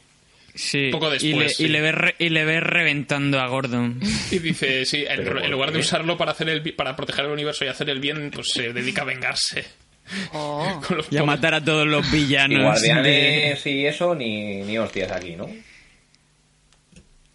Sí. 0.53 0.89
Poco 0.91 1.07
y, 1.07 1.13
después, 1.13 1.35
le, 1.37 1.49
sí. 1.49 1.63
y, 1.63 1.67
le 1.69 1.81
ves 1.81 1.95
re- 1.95 2.15
y 2.19 2.29
le 2.29 2.45
ves 2.45 2.61
reventando 2.61 3.39
a 3.39 3.47
Gordon. 3.47 3.99
Y 4.29 4.37
dice, 4.37 4.85
sí, 4.85 5.03
en, 5.07 5.15
Pero, 5.23 5.37
en 5.37 5.41
¿por 5.43 5.49
lugar 5.49 5.69
de 5.71 5.79
qué? 5.79 5.85
usarlo 5.85 6.15
para 6.17 6.33
hacer 6.33 6.47
el 6.49 6.73
para 6.75 6.95
proteger 6.95 7.25
el 7.25 7.31
universo 7.31 7.65
y 7.65 7.69
hacer 7.69 7.89
el 7.89 7.99
bien, 7.99 8.29
pues 8.29 8.49
se 8.51 8.71
dedica 8.73 9.01
a 9.01 9.05
vengarse. 9.05 9.65
Oh. 10.33 10.81
Y 11.09 11.17
a 11.17 11.23
matar 11.23 11.53
a 11.53 11.63
todos 11.63 11.87
los 11.87 12.05
Y 12.13 12.17
villanos. 12.17 12.81
de- 12.81 12.89
guardianes 12.89 13.65
y 13.65 13.85
eso, 13.85 14.13
ni, 14.13 14.61
ni 14.63 14.77
hostias 14.77 15.09
aquí, 15.11 15.35
¿no? 15.37 15.49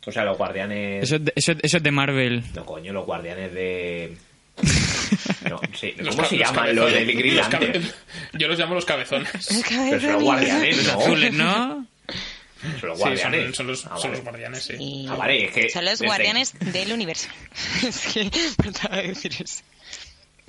O 0.06 0.12
sea, 0.12 0.24
los 0.24 0.38
guardianes... 0.38 1.02
Eso, 1.04 1.16
es 1.16 1.24
de- 1.24 1.32
eso, 1.34 1.52
eso 1.60 1.76
es 1.78 1.82
de 1.82 1.90
Marvel. 1.90 2.42
No, 2.54 2.64
coño, 2.64 2.92
los 2.92 3.04
guardianes 3.04 3.52
de... 3.52 4.16
No, 5.50 5.60
sí, 5.78 5.94
los 5.98 6.08
¿Cómo 6.16 6.22
ca- 6.22 6.28
se 6.28 6.36
los 6.36 6.48
llaman 6.48 6.74
los 6.74 6.86
de 6.86 6.92
cabezones. 6.92 7.16
Green 7.18 7.36
Los 7.36 7.50
Lantern? 7.52 7.72
cabe- 7.72 7.94
Yo 8.38 8.48
los 8.48 8.58
llamo 8.58 8.74
los 8.74 8.84
cabezones. 8.84 9.64
Pero 9.68 10.00
son 10.00 10.12
los 10.14 10.22
guardianes, 10.22 10.84
¿no? 10.86 10.92
Azules, 11.00 11.32
¿no? 11.32 11.86
Son 12.80 12.88
los 12.88 12.98
Sí, 12.98 13.04
guardianes. 13.04 13.42
son, 13.44 13.54
son 13.54 13.66
los, 13.68 13.86
Ah, 13.86 13.88
son 13.90 13.98
vale. 14.02 14.14
los 14.14 14.22
guardianes, 14.24 14.62
sí. 14.64 14.74
Y 14.78 15.06
Ah, 15.08 15.14
vale, 15.14 15.44
es 15.46 15.52
que 15.52 15.68
son 15.70 15.84
los 15.84 15.92
desde- 15.98 16.06
guardianes 16.06 16.54
del 16.58 16.92
universo. 16.92 17.28
es 17.86 17.98
que 18.12 18.30
faltaba 18.62 18.96
decir 18.96 19.32
eso. 19.38 19.62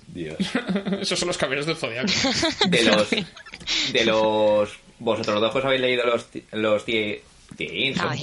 Dios. 0.08 0.38
Esos 1.02 1.20
son 1.20 1.28
los 1.28 1.38
caballeros 1.38 1.66
del 1.68 1.76
zodiaco. 1.76 2.12
De 2.70 2.84
los... 2.84 3.10
De 3.92 4.06
los... 4.06 4.70
Vosotros 5.00 5.42
dos 5.42 5.56
os 5.56 5.66
habéis 5.66 5.82
leído 5.82 6.06
los... 6.06 6.26
ti- 6.32 6.44
Los 6.54 6.86
tie... 6.86 7.22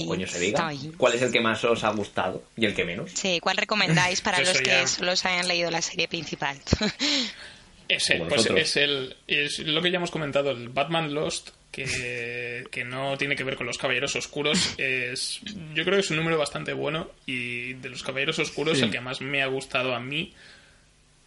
Coño 0.07 0.27
se 0.27 0.39
diga. 0.39 0.71
¿Cuál 0.97 1.13
es 1.15 1.21
el 1.21 1.31
que 1.31 1.41
más 1.41 1.63
os 1.63 1.83
ha 1.83 1.89
gustado 1.89 2.43
y 2.55 2.65
el 2.65 2.75
que 2.75 2.85
menos? 2.85 3.11
Sí, 3.11 3.39
¿cuál 3.41 3.57
recomendáis 3.57 4.21
para 4.21 4.39
los 4.41 4.59
que 4.61 4.65
ya. 4.69 4.87
solo 4.87 5.15
se 5.15 5.27
hayan 5.27 5.47
leído 5.47 5.71
la 5.71 5.81
serie 5.81 6.07
principal? 6.07 6.57
Ese, 7.87 8.17
Como 8.17 8.29
pues 8.29 8.47
es 8.47 8.77
el 8.77 9.15
es 9.27 9.59
lo 9.59 9.79
que 9.81 9.91
ya 9.91 9.97
hemos 9.97 10.09
comentado, 10.09 10.49
el 10.49 10.69
Batman 10.69 11.13
Lost, 11.13 11.49
que, 11.71 12.63
que 12.71 12.83
no 12.83 13.15
tiene 13.17 13.35
que 13.35 13.43
ver 13.43 13.55
con 13.57 13.67
los 13.67 13.77
Caballeros 13.77 14.15
Oscuros. 14.15 14.73
Es, 14.77 15.39
yo 15.73 15.83
creo 15.83 15.95
que 15.95 15.99
es 15.99 16.09
un 16.09 16.17
número 16.17 16.37
bastante 16.37 16.73
bueno 16.73 17.11
y 17.27 17.73
de 17.73 17.89
los 17.89 18.01
Caballeros 18.03 18.39
Oscuros 18.39 18.77
Sí. 18.79 18.85
el 18.85 18.91
que 18.91 19.01
más 19.01 19.21
me 19.21 19.43
ha 19.43 19.47
gustado 19.47 19.93
a 19.93 19.99
mí 19.99 20.33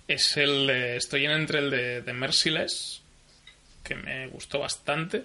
es 0.09 0.37
el 0.37 0.67
de, 0.67 0.97
estoy 0.97 1.27
en 1.27 1.33
entre 1.33 1.59
el 1.61 1.71
de, 1.71 2.03
de 2.03 2.13
Merciless, 2.13 3.03
que 3.85 3.95
me 3.95 4.27
gustó 4.29 4.59
bastante. 4.61 5.23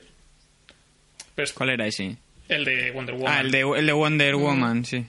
Pero 1.36 1.46
es 1.46 1.54
¿Cuál 1.54 1.70
era 1.72 1.88
ese? 1.88 2.18
El 2.50 2.66
de 2.66 2.92
Wonder 2.92 3.16
Woman. 3.16 3.34
Ah, 3.36 3.42
el 3.42 3.52
de, 3.52 3.62
el 3.62 3.86
de 3.86 3.94
Wonder 3.94 4.36
Woman, 4.36 4.86
sí. 4.86 5.06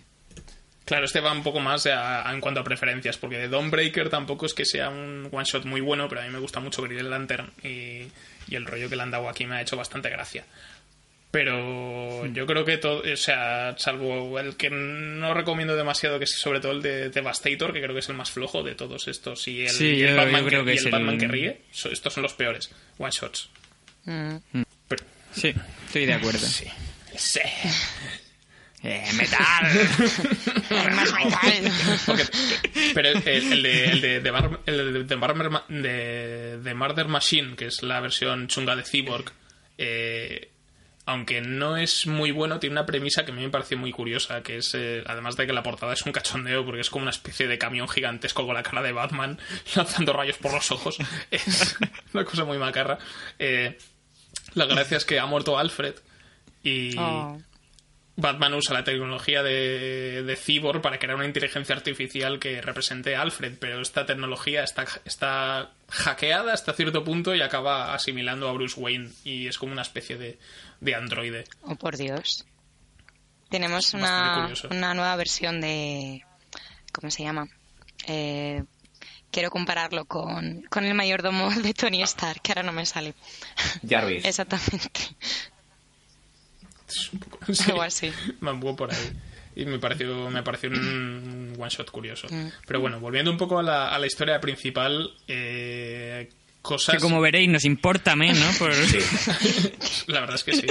Claro, 0.84 1.06
este 1.06 1.20
va 1.20 1.32
un 1.32 1.42
poco 1.42 1.60
más 1.60 1.86
a- 1.86 2.28
a- 2.28 2.34
en 2.34 2.40
cuanto 2.42 2.60
a 2.60 2.64
preferencias, 2.64 3.16
porque 3.16 3.38
de 3.38 3.48
Dawnbreaker 3.48 4.10
tampoco 4.10 4.44
es 4.44 4.52
que 4.52 4.66
sea 4.66 4.90
un 4.90 5.28
one 5.32 5.44
shot 5.44 5.64
muy 5.64 5.80
bueno, 5.80 6.08
pero 6.10 6.20
a 6.20 6.24
mí 6.24 6.30
me 6.30 6.38
gusta 6.38 6.60
mucho 6.60 6.82
Green 6.82 7.08
Lantern 7.08 7.50
y, 7.62 8.02
y 8.48 8.54
el 8.54 8.66
rollo 8.66 8.90
que 8.90 8.96
le 8.96 9.02
han 9.02 9.10
dado 9.10 9.28
aquí 9.30 9.46
me 9.46 9.56
ha 9.56 9.62
hecho 9.62 9.76
bastante 9.78 10.10
gracia. 10.10 10.44
Pero 11.30 12.26
yo 12.26 12.46
creo 12.46 12.64
que 12.64 12.76
todo, 12.78 13.02
o 13.12 13.16
sea, 13.16 13.74
salvo 13.76 14.38
el 14.38 14.56
que 14.56 14.70
no 14.70 15.34
recomiendo 15.34 15.74
demasiado, 15.74 16.18
que 16.18 16.24
es 16.26 16.30
sobre 16.38 16.60
todo 16.60 16.70
el 16.72 16.80
de 16.82 17.08
Devastator, 17.10 17.72
que 17.72 17.80
creo 17.82 17.92
que 17.92 17.98
es 18.00 18.08
el 18.08 18.14
más 18.14 18.30
flojo 18.30 18.62
de 18.62 18.76
todos 18.76 19.08
estos, 19.08 19.48
y 19.48 19.62
el, 19.62 19.70
Sí, 19.70 19.86
y 19.96 20.02
el 20.02 20.10
yo- 20.10 20.16
Batman, 20.16 20.42
yo 20.42 20.46
creo 20.48 20.60
que, 20.64 20.70
que 20.70 20.74
y 20.74 20.78
es 20.78 20.84
el 20.84 20.92
Batman 20.92 21.14
el- 21.14 21.20
que 21.20 21.26
ríe, 21.28 21.60
estos 21.72 22.12
son 22.12 22.22
los 22.22 22.34
peores 22.34 22.70
one 22.98 23.10
shots. 23.10 23.48
Mm. 24.04 24.36
Pero, 24.86 25.04
Sí, 25.32 25.52
estoy 25.86 26.06
de 26.06 26.12
acuerdo. 26.12 26.38
sí. 26.38 26.66
Sí. 27.16 27.40
Eh, 28.86 29.02
metal. 29.14 29.88
Más 30.94 31.10
metal. 31.14 31.72
Pero 32.92 33.08
el, 33.08 33.26
el 33.26 33.62
de, 33.62 33.84
el 33.86 34.00
de, 34.02 34.20
de, 34.20 34.30
Bar- 34.30 34.60
el 34.66 34.92
de, 34.92 35.04
de 35.04 35.16
Murder 35.16 35.48
Ma- 35.48 35.64
de- 35.70 36.58
de 36.58 36.74
Murder 36.74 37.08
Machine, 37.08 37.56
que 37.56 37.64
es 37.68 37.82
la 37.82 38.00
versión 38.00 38.46
chunga 38.46 38.76
de 38.76 38.82
Cyborg, 38.82 39.32
eh, 39.78 40.50
aunque 41.06 41.40
no 41.40 41.78
es 41.78 42.06
muy 42.06 42.30
bueno, 42.30 42.60
tiene 42.60 42.74
una 42.74 42.84
premisa 42.84 43.24
que 43.24 43.32
a 43.32 43.34
mí 43.34 43.40
me 43.40 43.48
pareció 43.48 43.78
muy 43.78 43.90
curiosa, 43.90 44.42
que 44.42 44.58
es, 44.58 44.74
eh, 44.74 45.02
además 45.06 45.36
de 45.36 45.46
que 45.46 45.54
la 45.54 45.62
portada 45.62 45.94
es 45.94 46.02
un 46.02 46.12
cachondeo, 46.12 46.66
porque 46.66 46.82
es 46.82 46.90
como 46.90 47.04
una 47.04 47.10
especie 47.10 47.46
de 47.46 47.56
camión 47.56 47.88
gigantesco 47.88 48.44
con 48.44 48.54
la 48.54 48.62
cara 48.62 48.82
de 48.82 48.92
Batman 48.92 49.38
lanzando 49.74 50.12
rayos 50.12 50.36
por 50.36 50.52
los 50.52 50.70
ojos. 50.70 50.98
Es 51.30 51.74
una 52.12 52.26
cosa 52.26 52.44
muy 52.44 52.58
macarra. 52.58 52.98
La 54.52 54.66
gracia 54.66 54.98
es 54.98 55.06
que 55.06 55.18
ha 55.18 55.24
muerto 55.24 55.58
Alfred 55.58 55.94
y... 56.64 56.96
Oh. 56.98 57.38
Batman 58.16 58.54
usa 58.54 58.74
la 58.74 58.84
tecnología 58.84 59.42
de, 59.42 60.22
de 60.22 60.36
Cyborg 60.36 60.80
para 60.80 60.98
crear 60.98 61.16
una 61.16 61.26
inteligencia 61.26 61.74
artificial 61.74 62.38
que 62.38 62.60
represente 62.62 63.16
a 63.16 63.22
Alfred, 63.22 63.56
pero 63.58 63.80
esta 63.80 64.06
tecnología 64.06 64.62
está, 64.62 64.86
está 65.04 65.72
hackeada 65.88 66.52
hasta 66.52 66.74
cierto 66.74 67.02
punto 67.02 67.34
y 67.34 67.42
acaba 67.42 67.92
asimilando 67.92 68.48
a 68.48 68.52
Bruce 68.52 68.78
Wayne 68.78 69.10
y 69.24 69.48
es 69.48 69.58
como 69.58 69.72
una 69.72 69.82
especie 69.82 70.16
de, 70.16 70.38
de 70.80 70.94
androide. 70.94 71.44
Oh, 71.62 71.74
por 71.74 71.96
Dios. 71.96 72.46
Tenemos 73.50 73.94
una, 73.94 74.52
una 74.70 74.94
nueva 74.94 75.16
versión 75.16 75.60
de... 75.60 76.22
¿Cómo 76.92 77.10
se 77.10 77.24
llama? 77.24 77.48
Eh, 78.06 78.62
quiero 79.32 79.50
compararlo 79.50 80.04
con, 80.04 80.62
con 80.70 80.84
el 80.84 80.94
mayordomo 80.94 81.50
de 81.50 81.74
Tony 81.74 82.02
Stark, 82.02 82.40
que 82.42 82.52
ahora 82.52 82.62
no 82.62 82.72
me 82.72 82.86
sale. 82.86 83.14
Jarvis. 83.88 84.24
Exactamente. 84.24 85.00
Es 86.96 87.12
un 87.12 87.18
poco- 87.20 87.38
Algo 87.68 87.82
así. 87.82 88.12
Me 88.40 88.50
anduvo 88.50 88.76
por 88.76 88.92
ahí. 88.92 89.12
Y 89.56 89.66
me 89.66 89.78
pareció, 89.78 90.30
me 90.30 90.42
pareció 90.42 90.68
un 90.70 91.54
one 91.58 91.70
shot 91.70 91.90
curioso. 91.90 92.26
Mm. 92.30 92.48
Pero 92.66 92.80
bueno, 92.80 92.98
volviendo 92.98 93.30
un 93.30 93.36
poco 93.38 93.58
a 93.58 93.62
la, 93.62 93.94
a 93.94 93.98
la 94.00 94.06
historia 94.06 94.40
principal, 94.40 95.12
eh, 95.28 96.28
cosas... 96.60 96.96
Que 96.96 97.00
como 97.00 97.20
veréis, 97.20 97.48
nos 97.48 97.64
importa 97.64 98.16
menos. 98.16 98.56
Por... 98.58 98.72
La 100.08 100.20
verdad 100.20 100.34
es 100.36 100.44
que 100.44 100.54
sí. 100.56 100.66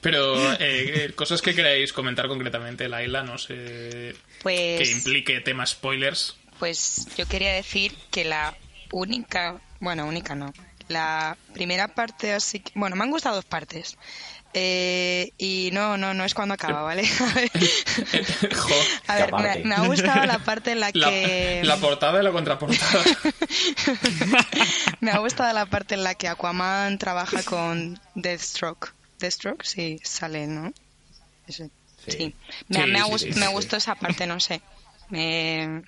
Pero 0.00 0.34
eh, 0.58 1.12
cosas 1.14 1.42
que 1.42 1.54
queráis 1.54 1.92
comentar 1.92 2.26
concretamente, 2.28 2.88
Laila, 2.88 3.22
no 3.22 3.36
sé. 3.38 4.14
Pues- 4.42 4.80
Que 4.80 4.90
implique 4.90 5.40
temas 5.42 5.70
spoilers. 5.70 6.36
Pues 6.58 7.06
yo 7.18 7.26
quería 7.28 7.52
decir 7.52 7.92
que 8.10 8.24
la 8.24 8.56
única, 8.92 9.60
bueno, 9.80 10.06
única 10.06 10.34
no, 10.34 10.54
la 10.88 11.36
primera 11.52 11.88
parte 11.88 12.32
así 12.32 12.60
que, 12.60 12.72
bueno, 12.74 12.96
me 12.96 13.04
han 13.04 13.10
gustado 13.10 13.36
dos 13.36 13.44
partes. 13.44 13.98
Eh, 14.54 15.32
y 15.36 15.68
no, 15.74 15.98
no, 15.98 16.14
no 16.14 16.24
es 16.24 16.32
cuando 16.32 16.54
acaba, 16.54 16.80
¿vale? 16.82 17.02
A 17.20 17.34
ver, 17.34 17.50
Jo, 18.54 18.74
a 19.06 19.14
ver, 19.42 19.64
me, 19.66 19.74
ha 19.74 19.86
gustado 19.86 20.24
la 20.24 20.38
parte 20.38 20.72
en 20.72 20.80
la 20.80 20.92
que... 20.92 21.60
la 21.64 21.76
portada 21.76 22.20
y 22.20 22.24
la 22.24 22.32
contraportada. 22.32 23.04
me 25.00 25.10
ha 25.10 25.18
gustado 25.18 25.52
la 25.52 25.66
parte 25.66 25.94
en 25.94 26.04
la 26.04 26.14
que 26.14 26.28
Aquaman 26.28 26.98
trabaja 26.98 27.42
con 27.42 28.00
Deathstroke. 28.14 28.94
Deathstroke, 29.18 29.64
sí, 29.64 29.98
sale, 30.04 30.46
¿no? 30.46 30.72
Ese. 31.46 31.70
Sí. 32.06 32.34
Me, 32.68 32.84
Sí, 32.84 32.90
me, 32.90 33.00
ha 33.00 33.04
sí, 33.18 33.18
sí, 33.18 33.38
me 33.40 33.46
sí. 33.46 33.52
gustó 33.52 33.76
esa 33.76 33.94
parte, 33.94 34.26
no 34.26 34.38
sé. 34.40 34.60
Me, 35.10 35.82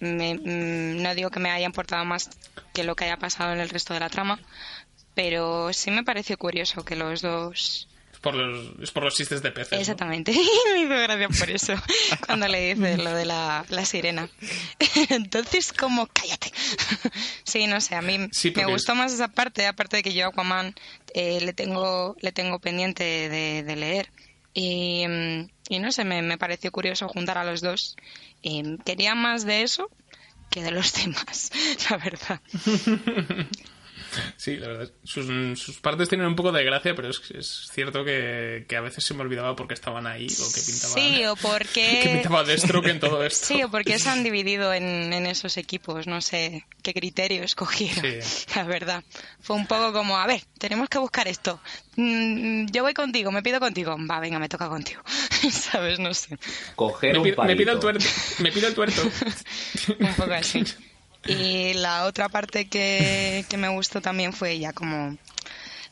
me- 0.00 0.34
mm, 0.34 1.02
no 1.02 1.14
digo 1.14 1.30
que 1.30 1.40
me 1.40 1.50
haya 1.50 1.66
importado 1.66 2.04
más 2.04 2.28
que 2.74 2.84
lo 2.84 2.94
que 2.96 3.04
haya 3.04 3.16
pasado 3.16 3.52
en 3.52 3.60
el 3.60 3.68
resto 3.68 3.94
de 3.94 4.00
la 4.00 4.08
trama, 4.10 4.38
pero 5.14 5.72
sí 5.72 5.90
me 5.90 6.02
pareció 6.04 6.36
curioso 6.38 6.84
que 6.84 6.96
los 6.96 7.22
dos 7.22 7.88
por 8.22 8.34
los, 8.34 8.70
es 8.80 8.90
por 8.92 9.04
los 9.04 9.14
chistes 9.14 9.42
de 9.42 9.50
peces. 9.52 9.72
¿no? 9.72 9.78
Exactamente. 9.78 10.32
Me 10.74 10.80
hizo 10.80 10.88
gracia 10.88 11.28
por 11.28 11.50
eso. 11.50 11.74
Cuando 12.26 12.48
le 12.48 12.74
dice 12.74 12.96
lo 12.96 13.12
de 13.14 13.24
la, 13.26 13.64
la 13.68 13.84
sirena. 13.84 14.28
Entonces, 15.10 15.72
como, 15.72 16.06
cállate. 16.06 16.50
Sí, 17.44 17.66
no 17.66 17.80
sé, 17.80 17.94
a 17.96 18.02
mí 18.02 18.28
Sí, 18.32 18.52
me 18.56 18.64
gustó 18.66 18.92
es- 18.92 18.98
más 18.98 19.12
esa 19.12 19.28
parte, 19.28 19.66
aparte 19.66 19.98
de 19.98 20.02
que 20.02 20.14
yo 20.14 20.28
Aquaman 20.28 20.74
eh, 21.14 21.40
le 21.42 21.52
tengo 21.52 22.16
le 22.20 22.32
tengo 22.32 22.58
pendiente 22.60 23.04
de, 23.28 23.62
de 23.64 23.76
leer. 23.76 24.10
Y, 24.54 25.06
mm, 25.08 25.48
y 25.70 25.78
no 25.80 25.90
sé, 25.92 26.04
me, 26.04 26.22
me 26.22 26.38
pareció 26.38 26.70
curioso 26.72 27.08
juntar 27.08 27.38
a 27.38 27.44
los 27.44 27.60
dos. 27.60 27.96
Y 28.40 28.76
quería 28.84 29.14
más 29.14 29.44
de 29.44 29.62
eso 29.62 29.90
que 30.50 30.62
de 30.62 30.70
los 30.70 30.92
demás, 30.94 31.50
la 31.90 31.96
verdad. 31.96 32.40
Sí, 34.36 34.56
la 34.56 34.68
verdad. 34.68 34.90
Sus, 35.04 35.26
sus 35.58 35.78
partes 35.78 36.08
tienen 36.08 36.26
un 36.26 36.36
poco 36.36 36.52
de 36.52 36.64
gracia, 36.64 36.94
pero 36.94 37.08
es, 37.08 37.20
es 37.34 37.68
cierto 37.72 38.04
que, 38.04 38.66
que 38.68 38.76
a 38.76 38.80
veces 38.80 39.04
se 39.04 39.14
me 39.14 39.22
olvidaba 39.22 39.56
porque 39.56 39.74
estaban 39.74 40.06
ahí 40.06 40.26
o 40.26 40.52
que 40.52 40.60
pintaban. 40.60 40.94
Sí, 40.94 41.24
o 41.26 41.34
que 41.36 41.42
porque... 41.42 42.00
pintaba 42.22 42.44
Deathstroke 42.44 42.86
en 42.88 43.00
todo 43.00 43.24
esto. 43.24 43.46
Sí, 43.46 43.62
o 43.62 43.70
porque 43.70 43.98
se 43.98 44.08
han 44.08 44.22
dividido 44.24 44.72
en, 44.74 45.12
en 45.12 45.26
esos 45.26 45.56
equipos, 45.56 46.06
no 46.06 46.20
sé 46.20 46.64
qué 46.82 46.92
criterio 46.94 47.42
escogieron, 47.42 48.04
Sí. 48.22 48.46
la 48.56 48.64
verdad. 48.64 49.04
Fue 49.40 49.56
un 49.56 49.66
poco 49.66 49.92
como, 49.92 50.16
a 50.18 50.26
ver, 50.26 50.42
tenemos 50.58 50.88
que 50.88 50.98
buscar 50.98 51.26
esto. 51.28 51.60
Mm, 51.96 52.66
yo 52.70 52.82
voy 52.82 52.94
contigo, 52.94 53.30
me 53.32 53.42
pido 53.42 53.60
contigo. 53.60 53.96
Va, 54.10 54.20
venga, 54.20 54.38
me 54.38 54.48
toca 54.48 54.68
contigo. 54.68 55.02
¿Sabes? 55.50 55.98
No 55.98 56.12
sé. 56.14 56.38
Coger 56.76 57.12
Me, 57.14 57.18
un 57.18 57.24
pido- 57.24 57.44
me 57.44 57.56
pido 57.56 57.72
el 57.72 57.80
tuerto. 57.80 58.04
Me 58.38 58.52
pido 58.52 58.68
el 58.68 58.74
tuerto. 58.74 59.02
Un 59.98 60.14
poco 60.14 60.32
así. 60.32 60.62
Y 61.26 61.74
la 61.74 62.04
otra 62.06 62.28
parte 62.28 62.68
que, 62.68 63.44
que 63.48 63.56
me 63.56 63.68
gustó 63.68 64.00
también 64.00 64.32
fue 64.32 64.58
ya 64.58 64.72
como 64.72 65.16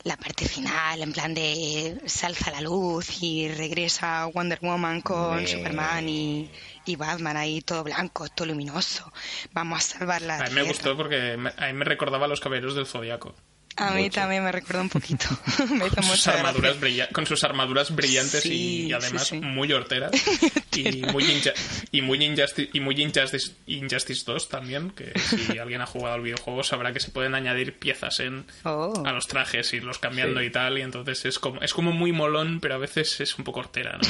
la 0.03 0.17
parte 0.17 0.47
final, 0.47 1.01
en 1.01 1.13
plan 1.13 1.33
de 1.33 1.95
se 2.05 2.25
alza 2.25 2.49
la 2.51 2.61
luz 2.61 3.21
y 3.21 3.47
regresa 3.49 4.25
Wonder 4.25 4.59
Woman 4.61 5.01
con 5.01 5.47
Superman 5.47 6.09
y, 6.09 6.49
y 6.85 6.95
Batman 6.95 7.37
ahí 7.37 7.61
todo 7.61 7.83
blanco, 7.83 8.27
todo 8.29 8.47
luminoso. 8.47 9.11
Vamos 9.53 9.77
a 9.79 9.99
salvar 9.99 10.21
la 10.23 10.37
A 10.37 10.43
mí 10.43 10.43
me 10.49 10.49
Tierra. 10.55 10.67
gustó 10.69 10.97
porque 10.97 11.37
me- 11.37 11.53
a 11.55 11.67
mí 11.67 11.73
me 11.73 11.85
recordaba 11.85 12.25
a 12.25 12.27
los 12.29 12.39
caballeros 12.39 12.73
del 12.75 12.87
Zodiaco. 12.87 13.35
A 13.77 13.91
mí 13.91 14.03
Mucho. 14.03 14.15
también 14.15 14.43
me 14.43 14.51
recuerda 14.51 14.81
un 14.81 14.89
poquito. 14.89 15.25
me 15.69 15.85
hizo 15.87 15.95
Con 15.95 16.03
sus, 16.03 16.27
armaduras 16.27 16.75
con 17.13 17.25
sus 17.25 17.43
armaduras 17.43 17.95
brillantes 17.95 18.43
Sí, 18.43 18.87
y 18.87 18.93
además 18.93 19.27
sí, 19.27 19.39
sí. 19.39 19.41
muy 19.45 19.71
horteras. 19.71 20.11
y 20.75 21.01
muy, 21.03 21.23
inja- 21.23 21.53
y 21.91 22.01
muy, 22.01 22.23
Injustice, 22.23 22.69
y 22.73 22.79
muy 22.79 23.01
Injustice, 23.01 23.51
Injustice 23.67 24.23
2 24.25 24.49
también, 24.49 24.91
que 24.91 25.17
si 25.19 25.57
alguien 25.59 25.81
ha 25.81 25.85
jugado 25.85 26.15
al 26.15 26.21
videojuego 26.21 26.63
sabrá 26.63 26.91
que 26.93 26.99
se 26.99 27.11
pueden 27.11 27.33
añadir 27.35 27.77
piezas 27.79 28.19
en, 28.19 28.45
Oh. 28.63 29.03
a 29.05 29.11
los 29.13 29.27
trajes 29.27 29.73
y 29.73 29.79
los 29.79 29.99
cambiando 29.99 30.39
Sí. 30.41 30.47
y 30.47 30.49
tal, 30.49 30.77
y 30.77 30.81
entonces 30.81 31.25
es 31.25 31.39
como, 31.39 31.61
es 31.61 31.73
como 31.73 31.91
muy 31.91 32.11
molón, 32.11 32.59
pero 32.59 32.75
a 32.75 32.77
veces 32.77 33.19
es 33.21 33.37
un 33.37 33.43
poco 33.45 33.61
hortera, 33.61 33.93
¿no? 33.97 34.07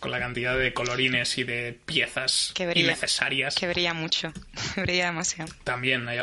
Con 0.00 0.10
la 0.10 0.18
cantidad 0.18 0.58
de 0.58 0.74
colorines 0.74 1.38
y 1.38 1.44
de 1.44 1.78
piezas 1.86 2.50
Que 2.54 2.66
brilla. 2.66 2.86
innecesarias. 2.88 3.54
Que 3.54 3.68
brilla 3.68 3.94
mucho. 3.94 4.32
brilla 4.76 5.06
demasiado. 5.06 5.52
También 5.62 6.08
hay 6.08 6.18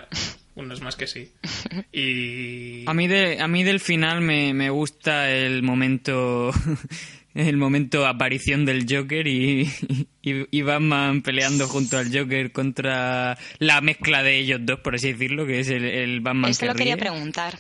unos 0.60 0.82
más 0.82 0.95
que 0.95 1.07
sí. 1.07 1.32
Y... 1.91 2.84
A 2.88 2.93
mí, 2.93 3.07
de, 3.07 3.39
a 3.41 3.47
mí 3.47 3.64
del 3.64 3.80
final 3.80 4.22
me, 4.22 4.53
me 4.53 4.70
gusta 4.70 5.32
el 5.32 5.64
momento 5.64 6.51
el 7.36 7.57
momento 7.57 8.05
aparición 8.07 8.66
del 8.66 8.86
Joker 8.89 9.26
y, 9.28 9.70
y, 10.22 10.57
y 10.57 10.62
Batman 10.62 11.22
peleando 11.22 11.68
junto 11.68 11.97
al 11.97 12.16
Joker 12.16 12.51
contra 12.51 13.38
la 13.60 13.82
mezcla 13.82 14.24
de 14.24 14.38
ellos 14.39 14.60
dos, 14.64 14.80
por 14.82 14.95
así 14.95 15.14
decirlo, 15.14 15.45
que 15.45 15.60
es 15.60 15.70
el, 15.70 15.86
el 15.86 16.22
Batman 16.22 16.51
Eso 16.51 16.62
que 16.62 16.66
lo 16.68 16.76
quería 16.76 16.97
preguntar. 16.97 17.60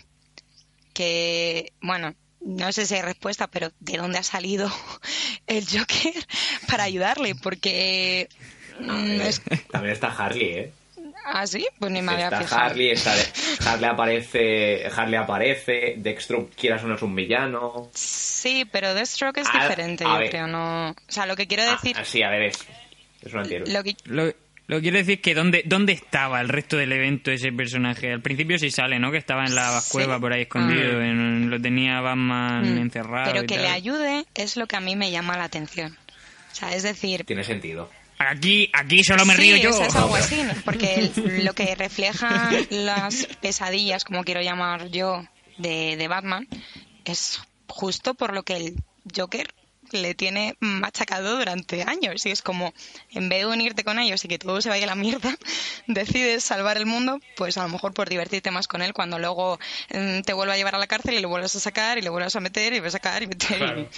Que, 0.93 1.71
bueno, 1.81 2.13
no 2.41 2.71
sé 2.71 2.85
si 2.85 2.95
hay 2.95 3.01
respuesta, 3.01 3.47
pero 3.49 3.71
¿de 3.79 3.97
dónde 3.97 4.17
ha 4.17 4.23
salido 4.23 4.69
el 5.47 5.65
Joker 5.65 6.13
para 6.67 6.83
ayudarle? 6.83 7.35
Porque... 7.35 8.27
mm, 8.81 9.21
es- 9.21 9.41
También 9.71 9.93
está 9.93 10.07
Harley, 10.07 10.47
¿eh? 10.47 10.71
¿Ah, 11.31 11.45
sí? 11.47 11.65
Pues 11.79 11.91
ni 11.91 12.01
me 12.01 12.11
había 12.13 12.25
Está 12.25 12.39
fijado. 12.41 12.61
Harley, 12.61 12.89
está 12.91 13.13
Harley 13.65 13.89
aparece, 13.89 14.87
Harley 14.95 15.15
aparece, 15.15 15.95
Dextro 15.97 16.49
quieras 16.55 16.83
o 16.83 16.87
no 16.87 16.95
es 16.95 17.01
un 17.01 17.15
villano. 17.15 17.89
Sí, 17.93 18.65
pero 18.71 18.93
Deathstroke 18.93 19.37
es 19.39 19.47
A- 19.53 19.59
diferente, 19.61 20.03
a 20.05 20.13
yo 20.13 20.19
ver. 20.19 20.29
creo. 20.29 20.47
No... 20.47 20.89
O 20.91 20.95
sea, 21.07 21.25
lo 21.25 21.35
que 21.35 21.47
quiero 21.47 21.63
Ah, 21.63 21.71
decir... 21.71 21.95
ah, 21.99 22.05
sí, 22.05 22.23
a 22.23 22.29
ver, 22.29 22.43
es, 22.43 22.57
es 23.21 23.33
un 23.33 23.39
antihéroe. 23.39 23.71
Lo 23.71 23.83
que, 23.83 23.95
Lo, 24.05 24.25
lo 24.67 24.75
que 24.77 24.81
quiero 24.81 24.97
decir 24.97 25.15
es 25.15 25.21
que 25.21 25.33
¿dónde, 25.35 25.63
¿dónde 25.65 25.93
estaba 25.93 26.39
el 26.41 26.49
resto 26.49 26.77
del 26.77 26.91
evento 26.91 27.31
ese 27.31 27.51
personaje? 27.51 28.11
Al 28.13 28.21
principio 28.21 28.57
sí 28.59 28.71
sale, 28.71 28.99
¿no? 28.99 29.11
Que 29.11 29.17
estaba 29.17 29.45
en 29.45 29.55
la 29.55 29.81
Sí. 29.81 29.91
cueva 29.91 30.19
por 30.19 30.33
ahí 30.33 30.43
escondido, 30.43 30.99
Ah. 30.99 31.05
en- 31.05 31.49
lo 31.49 31.59
tenía 31.61 31.99
Batman 32.01 32.75
Mm, 32.75 32.77
encerrado 32.79 33.31
Pero 33.31 33.43
y 33.43 33.47
que 33.47 33.55
tal. 33.55 33.63
le 33.65 33.69
ayude 33.71 34.25
es 34.35 34.57
lo 34.57 34.67
que 34.67 34.75
a 34.75 34.79
mí 34.79 34.95
me 34.95 35.11
llama 35.11 35.37
la 35.37 35.45
atención. 35.45 35.97
O 36.51 36.55
sea, 36.55 36.73
es 36.75 36.83
decir, 36.83 37.23
Tiene 37.25 37.43
sentido. 37.43 37.89
Aquí, 38.19 38.69
aquí 38.73 39.03
solo 39.03 39.25
me 39.25 39.35
sí, 39.35 39.41
río 39.41 39.57
yo. 39.57 39.69
es 39.69 39.95
algo 39.95 40.15
así, 40.15 40.41
porque 40.65 41.09
lo 41.41 41.53
que 41.53 41.73
refleja 41.75 42.51
las 42.69 43.27
pesadillas, 43.41 44.03
como 44.03 44.23
quiero 44.23 44.41
llamar 44.41 44.89
yo, 44.89 45.25
de, 45.57 45.95
de 45.95 46.07
Batman, 46.07 46.47
es 47.05 47.41
justo 47.67 48.13
por 48.15 48.33
lo 48.33 48.43
que 48.43 48.57
el 48.57 48.83
Joker 49.15 49.53
le 49.91 50.13
tiene 50.15 50.55
machacado 50.59 51.37
durante 51.37 51.83
años. 51.83 52.25
Y 52.25 52.31
es 52.31 52.41
como, 52.41 52.73
en 53.11 53.29
vez 53.29 53.39
de 53.39 53.45
unirte 53.47 53.83
con 53.83 53.99
ellos 53.99 54.23
y 54.25 54.27
que 54.27 54.39
todo 54.39 54.61
se 54.61 54.69
vaya 54.69 54.83
a 54.83 54.87
la 54.87 54.95
mierda, 54.95 55.35
decides 55.87 56.43
salvar 56.43 56.77
el 56.77 56.85
mundo, 56.85 57.19
pues 57.35 57.57
a 57.57 57.63
lo 57.63 57.69
mejor 57.69 57.93
por 57.93 58.09
divertirte 58.09 58.51
más 58.51 58.67
con 58.67 58.81
él, 58.81 58.93
cuando 58.93 59.19
luego 59.19 59.59
mm, 59.93 60.21
te 60.21 60.33
vuelva 60.33 60.53
a 60.53 60.57
llevar 60.57 60.75
a 60.75 60.79
la 60.79 60.87
cárcel 60.87 61.15
y 61.15 61.21
lo 61.21 61.29
vuelvas 61.29 61.55
a 61.55 61.59
sacar 61.59 61.97
y 61.97 62.01
lo 62.01 62.11
vuelvas 62.11 62.35
a 62.35 62.39
meter 62.39 62.73
y 62.73 62.79
vas 62.79 62.89
a 62.89 62.91
sacar 62.91 63.23
y 63.23 63.27
meter. 63.27 63.57
Claro. 63.57 63.89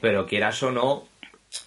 Pero 0.00 0.26
quieras 0.26 0.62
o 0.62 0.70
no, 0.70 1.08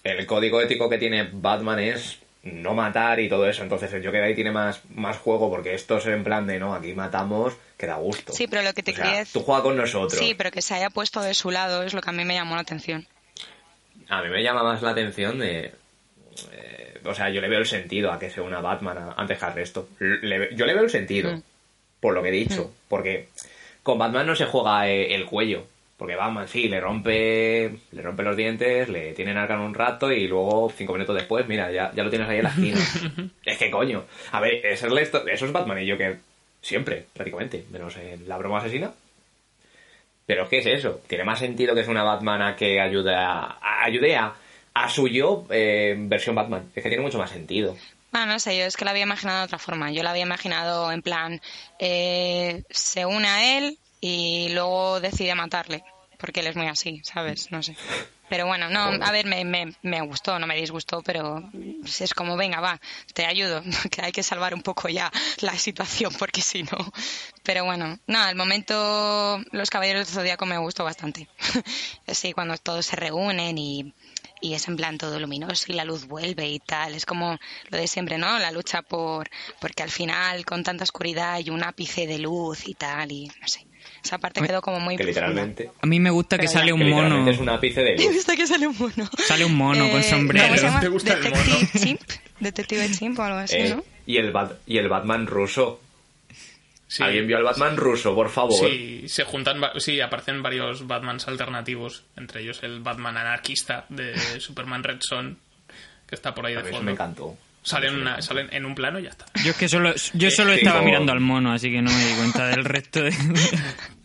el 0.04 0.26
código 0.26 0.60
ético 0.60 0.88
que 0.88 0.98
tiene 0.98 1.28
Batman 1.32 1.78
es 1.80 2.18
no 2.42 2.74
matar 2.74 3.20
y 3.20 3.28
todo 3.28 3.48
eso. 3.48 3.62
Entonces 3.62 3.92
el 3.92 4.04
Joker 4.04 4.22
ahí 4.22 4.34
tiene 4.34 4.50
más, 4.52 4.80
más 4.94 5.18
juego 5.18 5.50
porque 5.50 5.74
esto 5.74 5.98
es 5.98 6.06
en 6.06 6.24
plan 6.24 6.46
de 6.46 6.58
no, 6.58 6.74
aquí 6.74 6.92
matamos, 6.94 7.54
que 7.76 7.86
da 7.86 7.96
gusto. 7.96 8.32
Sí, 8.32 8.46
pero 8.46 8.62
lo 8.62 8.72
que 8.72 8.82
te 8.82 8.92
O 8.92 8.94
sea, 8.94 9.04
quería 9.04 9.24
Tú 9.24 9.40
juegas 9.40 9.62
con 9.62 9.76
nosotros. 9.76 10.18
Sí, 10.18 10.34
pero 10.34 10.50
que 10.50 10.62
se 10.62 10.74
haya 10.74 10.90
puesto 10.90 11.20
de 11.20 11.34
su 11.34 11.50
lado 11.50 11.82
es 11.82 11.94
lo 11.94 12.00
que 12.00 12.10
a 12.10 12.12
mí 12.12 12.24
me 12.24 12.34
llamó 12.34 12.54
la 12.54 12.62
atención. 12.62 13.06
A 14.08 14.22
mí 14.22 14.30
me 14.30 14.42
llama 14.42 14.62
más 14.62 14.80
la 14.82 14.90
atención 14.90 15.38
de. 15.38 15.72
eh, 16.52 16.98
o 17.04 17.14
sea, 17.14 17.28
yo 17.30 17.40
le 17.40 17.48
veo 17.48 17.58
el 17.58 17.66
sentido 17.66 18.10
a 18.12 18.18
que 18.18 18.30
se 18.30 18.40
una 18.40 18.60
Batman 18.60 18.96
a- 18.98 19.12
antes 19.16 19.38
que 19.38 19.44
al 19.44 19.54
resto. 19.54 19.88
Le 19.98 20.54
yo 20.54 20.64
le 20.66 20.74
veo 20.74 20.84
el 20.84 20.90
sentido, 20.90 21.32
Mm. 21.32 21.42
por 22.00 22.14
lo 22.14 22.22
que 22.22 22.28
he 22.28 22.32
dicho. 22.32 22.72
Porque 22.88 23.28
con 23.82 23.98
Batman 23.98 24.26
no 24.26 24.34
se 24.36 24.46
juega 24.46 24.88
eh, 24.88 25.14
el 25.14 25.26
cuello. 25.26 25.66
Porque 25.98 26.14
Batman 26.16 26.46
sí, 26.48 26.68
le 26.68 26.80
rompe, 26.80 27.70
le 27.90 28.02
rompe 28.02 28.22
los 28.22 28.36
dientes, 28.36 28.88
le 28.88 29.12
tienen 29.14 29.36
arcan 29.36 29.58
un 29.60 29.74
rato 29.74 30.10
y 30.12 30.26
luego, 30.28 30.72
cinco 30.74 30.92
minutos 30.94 31.16
después, 31.16 31.46
mira, 31.48 31.70
ya, 31.72 31.92
ya 31.92 32.04
lo 32.04 32.08
tienes 32.10 32.28
ahí 32.28 32.38
en 32.38 32.44
la 32.44 32.50
esquina. 32.50 32.78
es 33.44 33.58
que 33.58 33.70
coño. 33.70 34.04
A 34.30 34.40
ver, 34.40 34.64
eso 34.64 34.86
es, 34.96 35.10
eso 35.12 35.44
es 35.46 35.52
Batman 35.52 35.82
y 35.82 35.90
Joker 35.90 36.18
siempre, 36.62 37.04
prácticamente. 37.12 37.64
Menos 37.70 37.96
en 37.96 38.28
la 38.28 38.38
broma 38.38 38.58
asesina. 38.58 38.92
Pero 40.26 40.44
es 40.44 40.48
que 40.50 40.58
es 40.58 40.66
eso, 40.66 41.00
tiene 41.06 41.24
más 41.24 41.38
sentido 41.38 41.74
que 41.74 41.80
es 41.80 41.88
una 41.88 42.02
Batmana 42.02 42.54
que 42.54 42.80
ayude 42.80 43.14
a, 43.14 43.40
a- 43.60 43.84
ayude 43.84 44.14
a, 44.14 44.34
a 44.74 44.88
su 44.90 45.08
yo 45.08 45.46
eh, 45.50 45.96
versión 45.98 46.34
Batman. 46.34 46.70
Es 46.74 46.82
que 46.82 46.88
tiene 46.90 47.02
mucho 47.02 47.18
más 47.18 47.30
sentido. 47.30 47.76
Ah, 48.12 48.26
no 48.26 48.38
sé, 48.38 48.56
yo 48.56 48.64
es 48.64 48.76
que 48.76 48.84
la 48.84 48.90
había 48.92 49.02
imaginado 49.04 49.38
de 49.40 49.44
otra 49.46 49.58
forma. 49.58 49.90
Yo 49.90 50.02
la 50.02 50.10
había 50.10 50.22
imaginado 50.22 50.92
en 50.92 51.02
plan, 51.02 51.40
eh, 51.78 52.62
se 52.70 53.04
une 53.06 53.26
a 53.26 53.58
él 53.58 53.78
y 54.00 54.50
luego 54.50 55.00
decide 55.00 55.34
matarle, 55.34 55.84
porque 56.18 56.40
él 56.40 56.48
es 56.48 56.56
muy 56.56 56.66
así, 56.66 57.00
¿sabes? 57.04 57.50
No 57.50 57.62
sé. 57.62 57.76
Pero 58.28 58.46
bueno, 58.46 58.68
no, 58.68 58.80
a 58.80 59.10
ver, 59.10 59.26
me, 59.26 59.44
me, 59.44 59.74
me 59.82 60.00
gustó, 60.02 60.38
no 60.38 60.46
me 60.46 60.56
disgustó, 60.56 61.02
pero 61.02 61.42
es 61.84 62.12
como, 62.14 62.36
venga, 62.36 62.60
va, 62.60 62.78
te 63.14 63.24
ayudo, 63.24 63.62
que 63.90 64.02
hay 64.02 64.12
que 64.12 64.22
salvar 64.22 64.54
un 64.54 64.62
poco 64.62 64.88
ya 64.88 65.10
la 65.40 65.56
situación, 65.56 66.12
porque 66.18 66.42
si 66.42 66.62
no... 66.62 66.92
Pero 67.42 67.64
bueno, 67.64 67.98
no, 68.06 68.18
al 68.18 68.36
momento 68.36 69.40
Los 69.52 69.70
Caballeros 69.70 70.06
del 70.06 70.14
Zodíaco 70.14 70.44
me 70.44 70.58
gustó 70.58 70.84
bastante. 70.84 71.28
Sí, 72.06 72.32
cuando 72.32 72.56
todos 72.56 72.86
se 72.86 72.96
reúnen 72.96 73.58
y, 73.58 73.94
y 74.40 74.54
es 74.54 74.66
en 74.68 74.76
plan 74.76 74.98
todo 74.98 75.20
luminoso 75.20 75.66
y 75.68 75.74
la 75.74 75.84
luz 75.84 76.06
vuelve 76.06 76.48
y 76.48 76.58
tal. 76.58 76.94
Es 76.94 77.06
como 77.06 77.38
lo 77.68 77.78
de 77.78 77.86
siempre, 77.86 78.18
¿no? 78.18 78.38
La 78.38 78.50
lucha 78.50 78.82
por... 78.82 79.28
Porque 79.60 79.82
al 79.82 79.90
final, 79.90 80.44
con 80.44 80.64
tanta 80.64 80.84
oscuridad, 80.84 81.34
hay 81.34 81.50
un 81.50 81.62
ápice 81.62 82.06
de 82.06 82.18
luz 82.18 82.66
y 82.66 82.74
tal, 82.74 83.12
y 83.12 83.28
no 83.40 83.46
sé. 83.48 83.67
Esa 84.08 84.16
parte 84.18 84.40
quedó 84.40 84.62
como 84.62 84.80
muy 84.80 84.96
Que 84.96 85.04
literalmente, 85.04 85.70
A 85.82 85.86
mí 85.86 86.00
me 86.00 86.08
gusta 86.08 86.36
que 86.38 86.46
Pero 86.46 86.52
sale 86.52 86.72
un 86.72 86.80
que 86.80 86.86
mono. 86.86 87.28
es 87.28 87.38
un 87.38 87.48
ápice 87.50 87.82
de 87.82 87.94
luz. 87.98 88.08
visto 88.14 88.32
que 88.34 88.46
sale 88.46 88.66
un 88.66 88.74
mono. 88.78 89.10
Sale 89.26 89.44
un 89.44 89.54
mono 89.54 89.86
con 89.90 90.00
Eh, 90.00 90.02
sombrero. 90.02 90.46
¿Cómo 90.46 90.56
se 90.56 90.62
llama? 90.64 90.80
¿Te 90.80 90.88
gusta 90.88 91.12
el 91.12 91.22
Detective 91.24 91.54
mono? 91.54 91.68
Chimp. 91.84 92.00
Detective 92.40 92.90
Chimp 92.92 93.18
o 93.18 93.22
algo 93.22 93.38
así, 93.38 93.56
Eh, 93.56 93.74
¿no? 93.76 93.84
y, 94.06 94.16
el 94.16 94.32
Bat- 94.32 94.56
y 94.66 94.78
el 94.78 94.88
Batman 94.88 95.26
ruso. 95.26 95.82
Sí. 96.86 97.02
¿Alguien 97.02 97.26
vio 97.26 97.36
al 97.36 97.42
Batman 97.42 97.76
ruso, 97.76 98.14
por 98.14 98.30
favor? 98.30 98.66
Sí, 98.70 99.04
se 99.08 99.24
juntan, 99.24 99.60
sí, 99.76 100.00
aparecen 100.00 100.42
varios 100.42 100.86
Batmans 100.86 101.28
alternativos, 101.28 102.04
entre 102.16 102.40
ellos 102.40 102.60
el 102.62 102.80
Batman 102.80 103.18
anarquista 103.18 103.84
de 103.90 104.14
Superman 104.40 104.82
Red 104.82 105.00
Son, 105.02 105.36
que 106.08 106.14
está 106.14 106.34
por 106.34 106.46
ahí 106.46 106.54
de 106.54 106.62
fondo. 106.62 106.80
me 106.84 106.92
encantó. 106.92 107.36
Salen, 107.62 107.96
me 107.96 108.00
una- 108.02 108.22
salen 108.22 108.48
en 108.52 108.64
un 108.64 108.74
plano 108.74 108.98
y 109.00 109.02
ya 109.02 109.10
está. 109.10 109.26
Yo 109.44 109.50
es 109.50 109.56
que 109.58 109.68
solo, 109.68 109.92
yo 110.14 110.30
solo 110.30 110.52
Sí, 110.54 110.60
estaba 110.60 110.76
como- 110.78 110.86
mirando 110.86 111.12
al 111.12 111.20
mono, 111.20 111.52
así 111.52 111.70
que 111.70 111.82
no 111.82 111.90
me 111.90 112.02
di 112.06 112.14
cuenta 112.14 112.46
del 112.48 112.64
resto 112.64 113.02
de... 113.02 113.10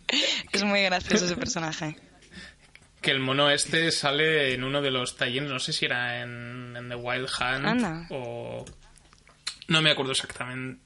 Es 0.52 0.62
muy 0.64 0.82
gracioso 0.82 1.24
ese 1.24 1.36
personaje. 1.36 1.96
que 3.00 3.10
el 3.10 3.20
mono 3.20 3.50
este 3.50 3.90
sale 3.90 4.54
en 4.54 4.64
uno 4.64 4.80
de 4.80 4.90
los 4.90 5.16
tallines, 5.16 5.50
no 5.50 5.58
sé 5.58 5.72
si 5.72 5.84
era 5.84 6.22
en, 6.22 6.74
en 6.76 6.88
The 6.88 6.94
Wild 6.94 7.28
Hunt 7.38 7.66
Anda. 7.66 8.06
o... 8.10 8.64
No 9.68 9.80
me 9.82 9.90
acuerdo 9.90 10.12
exactamente. 10.12 10.80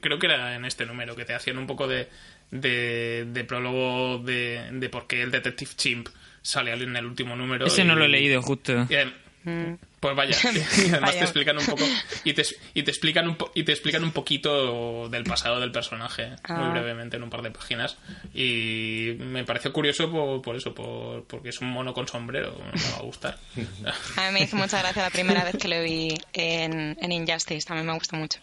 Creo 0.00 0.18
que 0.18 0.26
era 0.26 0.54
en 0.54 0.64
este 0.64 0.84
número, 0.86 1.14
que 1.16 1.24
te 1.24 1.34
hacían 1.34 1.56
un 1.58 1.66
poco 1.66 1.86
de, 1.88 2.08
de, 2.50 3.26
de 3.30 3.44
prólogo 3.44 4.18
de, 4.18 4.68
de 4.72 4.88
por 4.88 5.06
qué 5.06 5.22
el 5.22 5.30
Detective 5.30 5.70
Chimp 5.76 6.08
sale 6.42 6.72
en 6.72 6.96
el 6.96 7.06
último 7.06 7.36
número. 7.36 7.66
Ese 7.66 7.84
no 7.84 7.94
lo 7.94 8.04
he 8.04 8.08
leído 8.08 8.42
justo. 8.42 8.86
y 8.90 9.48
Mm. 9.48 9.78
Pues 10.00 10.14
vaya, 10.14 10.36
y 10.52 10.80
además 10.90 11.00
Vaya. 11.00 11.18
te 11.18 11.24
explican 11.24 11.58
un 11.58 11.66
poco 11.66 11.84
y 12.24 12.32
te, 12.32 12.44
y 12.74 12.82
te 12.84 12.90
explican 12.92 13.26
un 13.28 13.34
po- 13.36 13.50
y 13.54 13.64
te 13.64 13.72
explican 13.72 14.04
un 14.04 14.12
poquito 14.12 15.08
del 15.08 15.24
pasado 15.24 15.58
del 15.58 15.72
personaje 15.72 16.28
muy 16.28 16.36
Ah. 16.66 16.70
brevemente 16.72 17.16
en 17.16 17.24
un 17.24 17.30
par 17.30 17.42
de 17.42 17.50
páginas 17.50 17.96
y 18.32 19.16
me 19.18 19.44
pareció 19.44 19.72
curioso 19.72 20.08
por, 20.10 20.40
por 20.40 20.54
eso, 20.56 20.72
por, 20.74 21.24
porque 21.24 21.48
es 21.48 21.60
un 21.60 21.68
mono 21.70 21.92
con 21.94 22.06
sombrero, 22.06 22.56
me 22.72 22.80
va 22.92 22.98
a 22.98 23.02
gustar. 23.02 23.38
A 24.16 24.26
mí 24.28 24.32
me 24.34 24.42
hizo 24.42 24.56
mucha 24.56 24.78
gracia 24.80 25.02
la 25.02 25.10
primera 25.10 25.42
vez 25.42 25.56
que 25.56 25.66
lo 25.68 25.82
vi 25.82 26.14
en, 26.32 26.96
en 27.00 27.12
Injustice, 27.12 27.66
también 27.66 27.86
me 27.86 27.94
gustó 27.94 28.14
mucho. 28.16 28.38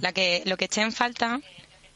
La 0.00 0.12
que, 0.12 0.42
lo 0.46 0.56
que 0.56 0.64
eché 0.66 0.80
en 0.80 0.92
falta 0.92 1.40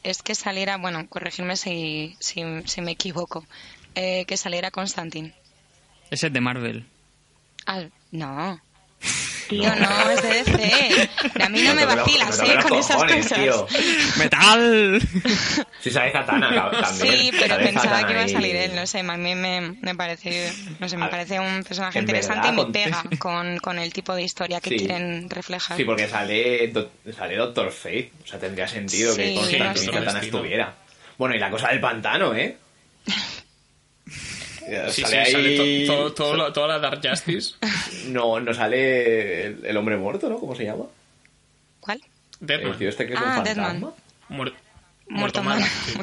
es 0.02 0.20
que 0.22 0.34
saliera, 0.34 0.76
bueno, 0.76 1.06
corregirme 1.08 1.56
si, 1.56 2.16
si, 2.20 2.42
si 2.66 2.80
me 2.82 2.90
equivoco, 2.92 3.46
eh, 3.94 4.24
que 4.26 4.36
saliera 4.36 4.70
Constantine. 4.70 5.32
Ese 6.10 6.26
es 6.26 6.32
de 6.34 6.40
Marvel. 6.40 6.84
Ah, 7.66 7.84
no. 8.10 8.60
Tío, 9.50 9.74
no, 9.76 10.10
es 10.10 10.22
de 10.22 10.28
DC. 10.44 11.10
A 11.42 11.48
mí 11.48 11.62
no, 11.62 11.74
me 11.74 11.84
los- 11.84 11.96
vacilas, 11.96 12.38
no 12.38 12.44
¿eh? 12.44 12.58
Con 12.62 12.78
esas 12.78 12.96
cojones, 12.96 13.24
cosas. 13.28 13.38
tío. 13.38 13.66
¡Metal! 14.18 15.02
Si 15.80 15.90
sale 15.90 16.12
Katana 16.12 16.70
también. 16.70 17.12
Sí, 17.18 17.30
pero 17.38 17.56
pensaba 17.58 18.06
que 18.06 18.12
iba 18.12 18.22
a 18.22 18.28
salir 18.28 18.56
él, 18.56 18.74
no 18.76 18.86
sé, 18.86 19.00
a 19.00 19.02
mí 19.02 19.34
me, 19.34 19.74
me 19.80 19.94
parece, 19.94 20.52
no 20.78 20.88
sé, 20.88 20.96
me 20.96 21.06
A- 21.06 21.10
parece 21.10 21.40
un 21.40 21.64
personaje 21.64 21.98
interesante 21.98 22.48
y 22.48 22.52
me 22.52 22.66
pega 22.66 23.02
con, 23.18 23.58
con 23.58 23.78
el 23.78 23.92
tipo 23.92 24.14
de 24.14 24.22
historia 24.22 24.60
que 24.60 24.70
Sí. 24.70 24.76
quieren 24.78 25.28
reflejar. 25.28 25.76
Sí, 25.76 25.84
porque 25.84 26.06
sale, 26.08 26.68
Do- 26.68 26.90
sale 27.16 27.36
Doctor 27.36 27.72
Fate. 27.72 28.12
O 28.24 28.26
sea, 28.26 28.38
tendría 28.38 28.68
sentido 28.68 29.14
que 29.16 29.28
Sí, 29.30 29.34
Constantine 29.34 29.76
sí. 29.78 29.90
Katana 29.90 30.20
estuviera. 30.20 30.74
Bueno, 31.18 31.34
y 31.34 31.38
la 31.38 31.50
cosa 31.50 31.68
del 31.70 31.80
pantano, 31.80 32.34
¿eh? 32.34 32.56
Sí, 34.90 34.92
sí, 34.92 35.02
Sale 35.02 35.18
ahí- 35.20 35.86
sale 35.86 36.10
to- 36.12 36.52
toda 36.52 36.66
la 36.68 36.78
Dark 36.78 37.00
Justice. 37.02 37.54
No, 38.06 38.40
no 38.40 38.54
sale 38.54 39.46
el, 39.46 39.64
el 39.66 39.76
hombre 39.76 39.96
muerto, 39.96 40.28
¿no? 40.28 40.38
¿Cómo 40.38 40.54
se 40.54 40.64
llama? 40.64 40.84
¿Cuál? 41.80 42.00
Deadman. 42.40 42.72
El 42.72 42.78
tío 42.78 42.88
este 42.88 43.06
que 43.06 43.14
es 43.14 43.20
Ah, 43.22 43.36
un 43.38 43.44
Deadman. 43.44 43.80
fantasma. 43.80 43.92
Muer- 44.30 44.54
Muerto 45.08 45.42
mal, 45.42 45.58
mal. 45.60 45.68
sí. 45.86 45.98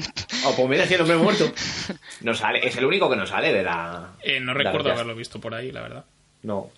Oh, 0.45 0.53
pues 0.55 0.67
mira, 0.69 0.85
sí, 0.85 0.93
el 0.95 1.01
hombre 1.01 1.17
muerto. 1.17 1.51
No 2.21 2.33
sale, 2.33 2.65
es 2.67 2.75
el 2.77 2.85
único 2.85 3.09
que 3.09 3.15
no 3.15 3.25
sale 3.25 3.53
de 3.53 3.63
la. 3.63 4.11
Eh, 4.21 4.39
no 4.39 4.53
recuerdo 4.53 4.91
haberlo 4.91 5.15
visto 5.15 5.39
por 5.39 5.53
ahí, 5.55 5.71
la 5.71 5.81
verdad. 5.81 6.05
No. 6.43 6.69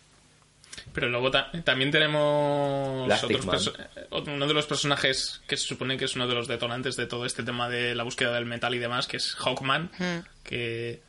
Pero 0.93 1.09
luego 1.09 1.29
ta- 1.31 1.51
también 1.63 1.91
tenemos 1.91 3.11
otros 3.23 3.73
eh, 3.79 4.07
uno 4.27 4.47
de 4.47 4.53
los 4.53 4.65
personajes 4.65 5.41
que 5.47 5.57
se 5.57 5.65
supone 5.65 5.97
que 5.97 6.05
es 6.05 6.15
uno 6.15 6.27
de 6.27 6.35
los 6.35 6.47
detonantes 6.47 6.95
de 6.95 7.05
todo 7.05 7.25
este 7.25 7.43
tema 7.43 7.67
de 7.69 7.95
la 7.95 8.03
búsqueda 8.03 8.33
del 8.33 8.45
metal 8.45 8.73
y 8.75 8.79
demás, 8.79 9.07
que 9.07 9.17
es 9.17 9.35
Hawkman, 9.35 9.91
Mm. 9.99 10.19
que 10.43 11.01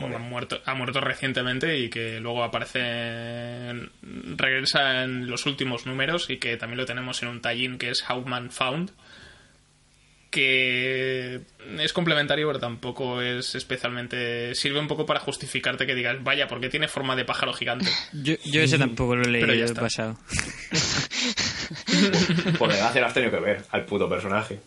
ha 0.00 0.18
muerto, 0.18 0.60
ha 0.64 0.74
muerto 0.74 1.00
recientemente 1.00 1.78
y 1.78 1.88
que 1.88 2.20
luego 2.20 2.44
aparece, 2.44 2.80
en- 3.70 3.90
regresa 4.36 5.04
en 5.04 5.26
los 5.28 5.46
últimos 5.46 5.86
números 5.86 6.28
y 6.30 6.36
que 6.38 6.56
también 6.56 6.78
lo 6.78 6.86
tenemos 6.86 7.22
en 7.22 7.28
un 7.28 7.40
tallín 7.40 7.78
que 7.78 7.90
es 7.90 8.02
Hawkman 8.02 8.50
Found, 8.50 8.90
que 10.30 11.40
es 11.78 11.92
complementario 11.92 12.46
pero 12.48 12.58
tampoco 12.58 13.22
es 13.22 13.54
especialmente 13.54 14.54
sirve 14.54 14.78
un 14.80 14.88
poco 14.88 15.06
para 15.06 15.20
justificarte 15.20 15.86
que 15.86 15.94
digas 15.94 16.22
vaya 16.22 16.46
porque 16.46 16.68
tiene 16.68 16.88
forma 16.88 17.16
de 17.16 17.24
pájaro 17.24 17.54
gigante 17.54 17.88
Yo, 18.12 18.34
yo 18.44 18.60
ese 18.60 18.76
tampoco 18.78 19.16
lo 19.16 19.22
he 19.22 19.32
Pero 19.40 19.46
ya 19.46 19.52
leído 19.52 19.64
el 19.64 19.70
está. 19.70 19.80
pasado. 19.80 20.18
Por 22.58 22.70
desgracia 22.70 23.00
lo 23.00 23.06
has 23.06 23.14
tenido 23.14 23.32
que 23.32 23.40
ver 23.40 23.64
al 23.70 23.84
puto 23.86 24.08
personaje. 24.08 24.60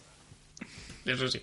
Eso 1.06 1.28
sí. 1.28 1.42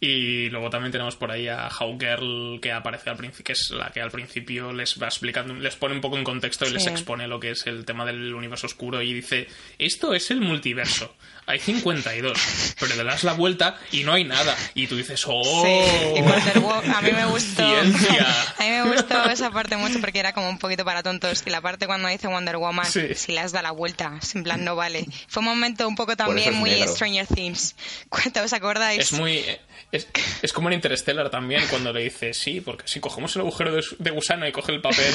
Y 0.00 0.48
luego 0.50 0.70
también 0.70 0.92
tenemos 0.92 1.16
por 1.16 1.32
ahí 1.32 1.48
a 1.48 1.68
Hawkgirl 1.68 2.60
que 2.62 2.70
aparece 2.70 3.10
al 3.10 3.16
principio, 3.16 3.44
que 3.44 3.52
es 3.52 3.70
la 3.70 3.90
que 3.90 4.00
al 4.00 4.12
principio 4.12 4.72
les 4.72 5.02
va 5.02 5.06
explicando, 5.08 5.54
les 5.54 5.74
pone 5.74 5.94
un 5.94 6.00
poco 6.00 6.16
en 6.16 6.22
contexto 6.22 6.66
y 6.66 6.70
les 6.70 6.86
expone 6.86 7.26
lo 7.26 7.40
que 7.40 7.50
es 7.50 7.66
el 7.66 7.84
tema 7.84 8.04
del 8.04 8.32
universo 8.32 8.66
oscuro 8.68 9.02
y 9.02 9.12
dice, 9.12 9.48
esto 9.78 10.14
es 10.14 10.30
el 10.30 10.40
multiverso. 10.40 11.16
Hay 11.46 11.58
52, 11.60 12.74
pero 12.78 12.94
le 12.94 13.04
das 13.04 13.24
la 13.24 13.32
vuelta 13.32 13.76
y 13.90 14.04
no 14.04 14.12
hay 14.12 14.22
nada. 14.22 14.54
Y 14.74 14.86
tú 14.86 14.96
dices, 14.96 15.24
¡oh! 15.26 15.64
Sí, 15.64 16.18
y 16.18 16.20
Wonder 16.20 16.60
Woman, 16.60 16.94
a 16.94 17.00
mí 17.00 17.10
me 17.10 17.24
gustó. 17.24 17.66
Ciencia. 17.66 18.26
A 18.58 18.62
mí 18.62 18.68
me 18.68 18.82
gustó 18.92 19.24
esa 19.30 19.50
parte 19.50 19.76
mucho 19.78 19.98
porque 20.00 20.18
era 20.18 20.34
como 20.34 20.48
un 20.50 20.58
poquito 20.58 20.84
para 20.84 21.02
tontos. 21.02 21.42
Y 21.46 21.50
la 21.50 21.62
parte 21.62 21.86
cuando 21.86 22.06
dice 22.08 22.26
Wonder 22.28 22.58
Woman, 22.58 22.84
Sí. 22.84 23.14
si 23.14 23.32
le 23.32 23.40
has 23.40 23.52
dado 23.52 23.62
la 23.62 23.70
vuelta, 23.70 24.20
en 24.34 24.44
plan, 24.44 24.62
no 24.62 24.76
vale. 24.76 25.06
Fue 25.26 25.40
un 25.40 25.46
momento 25.46 25.88
un 25.88 25.96
poco 25.96 26.16
también 26.16 26.50
es 26.50 26.54
muy 26.54 26.68
negro. 26.70 26.94
Stranger 26.94 27.26
Things. 27.26 27.74
¿Cuánto 28.10 28.42
os 28.42 28.52
acordáis? 28.52 29.00
Es 29.00 29.12
muy. 29.12 29.42
Es, 29.90 30.06
es 30.42 30.52
como 30.52 30.68
en 30.68 30.74
Interstellar 30.74 31.30
también, 31.30 31.62
cuando 31.70 31.92
le 31.92 32.02
dice 32.02 32.34
sí, 32.34 32.60
porque 32.60 32.86
si 32.86 33.00
cogemos 33.00 33.34
el 33.36 33.42
agujero 33.42 33.74
de, 33.74 33.82
de 33.98 34.10
gusano 34.10 34.46
y 34.46 34.52
coge 34.52 34.72
el 34.72 34.80
papel, 34.82 35.12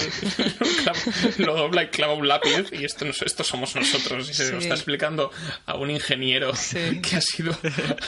lo, 1.37 1.45
lo 1.45 1.55
dobla 1.55 1.83
y 1.83 1.87
clava 1.89 2.13
un 2.13 2.27
lápiz, 2.27 2.71
y 2.71 2.83
esto, 2.85 3.05
esto 3.05 3.43
somos 3.43 3.75
nosotros. 3.75 4.29
Y 4.29 4.33
se 4.33 4.51
lo 4.51 4.59
Sí. 4.59 4.63
está 4.65 4.75
explicando 4.75 5.31
a 5.65 5.75
un 5.75 5.91
ingeniero 5.91 6.55
Sí. 6.55 7.01
que 7.01 7.17
ha 7.17 7.21
sido 7.21 7.55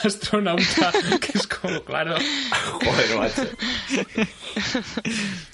astronauta, 0.02 0.92
que 1.20 1.38
es 1.38 1.46
como, 1.46 1.82
claro. 1.84 2.16
Joder, 2.84 3.16
macho. 3.16 3.48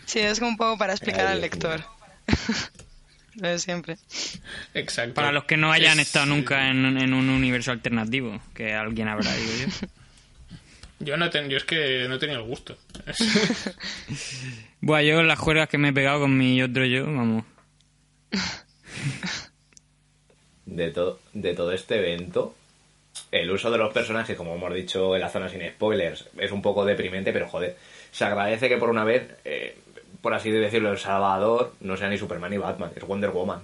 Sí, 0.07 0.18
es 0.20 0.38
como 0.38 0.50
un 0.53 0.57
poco 0.57 0.78
para 0.78 0.92
explicar 0.92 1.26
Ay, 1.26 1.32
al 1.34 1.40
lector. 1.40 1.84
Lo 3.36 3.48
de 3.48 3.59
siempre. 3.59 3.96
Exacto. 4.74 5.14
Para 5.14 5.32
los 5.32 5.44
que 5.44 5.57
no 5.57 5.72
hayan 5.72 5.98
Es- 6.00 6.09
estado 6.09 6.26
nunca 6.26 6.68
en, 6.68 6.84
en 6.98 7.14
un 7.14 7.28
universo 7.30 7.70
alternativo, 7.72 8.40
que 8.55 8.74
alguien 8.74 9.09
habrá, 9.09 9.34
digo 9.34 9.53
yo. 9.61 9.86
Yo, 11.03 11.16
no 11.16 11.30
ten- 11.30 11.48
yo 11.48 11.57
es 11.57 11.64
que 11.64 12.07
no 12.09 12.14
he 12.14 12.18
tenido 12.18 12.40
el 12.40 12.46
gusto. 12.46 12.76
Buah, 14.80 15.03
yo 15.03 15.22
las 15.22 15.38
juegas 15.38 15.68
que 15.68 15.78
me 15.78 15.88
he 15.88 15.92
pegado 15.92 16.20
con 16.20 16.36
mi 16.36 16.62
otro 16.62 16.84
yo, 16.84 17.05
vamos. 17.07 17.44
de, 20.66 20.90
to- 20.90 21.20
de 21.32 21.55
todo 21.55 21.72
este 21.72 21.96
evento, 21.98 22.55
el 23.30 23.50
uso 23.50 23.70
de 23.70 23.78
los 23.78 23.92
personajes, 23.92 24.36
como 24.36 24.55
hemos 24.55 24.72
dicho 24.74 25.14
en 25.14 25.20
la 25.20 25.28
zona 25.28 25.48
sin 25.48 25.66
spoilers, 25.68 26.28
es 26.38 26.53
un 26.53 26.62
poco 26.62 26.84
deprimente, 26.84 27.32
pero 27.32 27.48
joder, 27.48 27.76
se 28.11 28.24
agradece 28.24 28.68
que 28.68 28.76
por 28.78 28.90
una 28.90 29.05
vez, 29.05 29.28
eh, 29.44 29.76
por 30.20 30.34
así 30.34 30.50
decirlo, 30.50 30.92
El 30.92 30.98
Salvador 30.98 31.74
no 31.80 31.96
sea 31.96 32.09
ni 32.09 32.18
Superman 32.18 32.50
ni 32.50 32.59
Batman, 32.59 32.92
es 32.94 33.03
Wonder 33.07 33.30
Woman. 33.30 33.61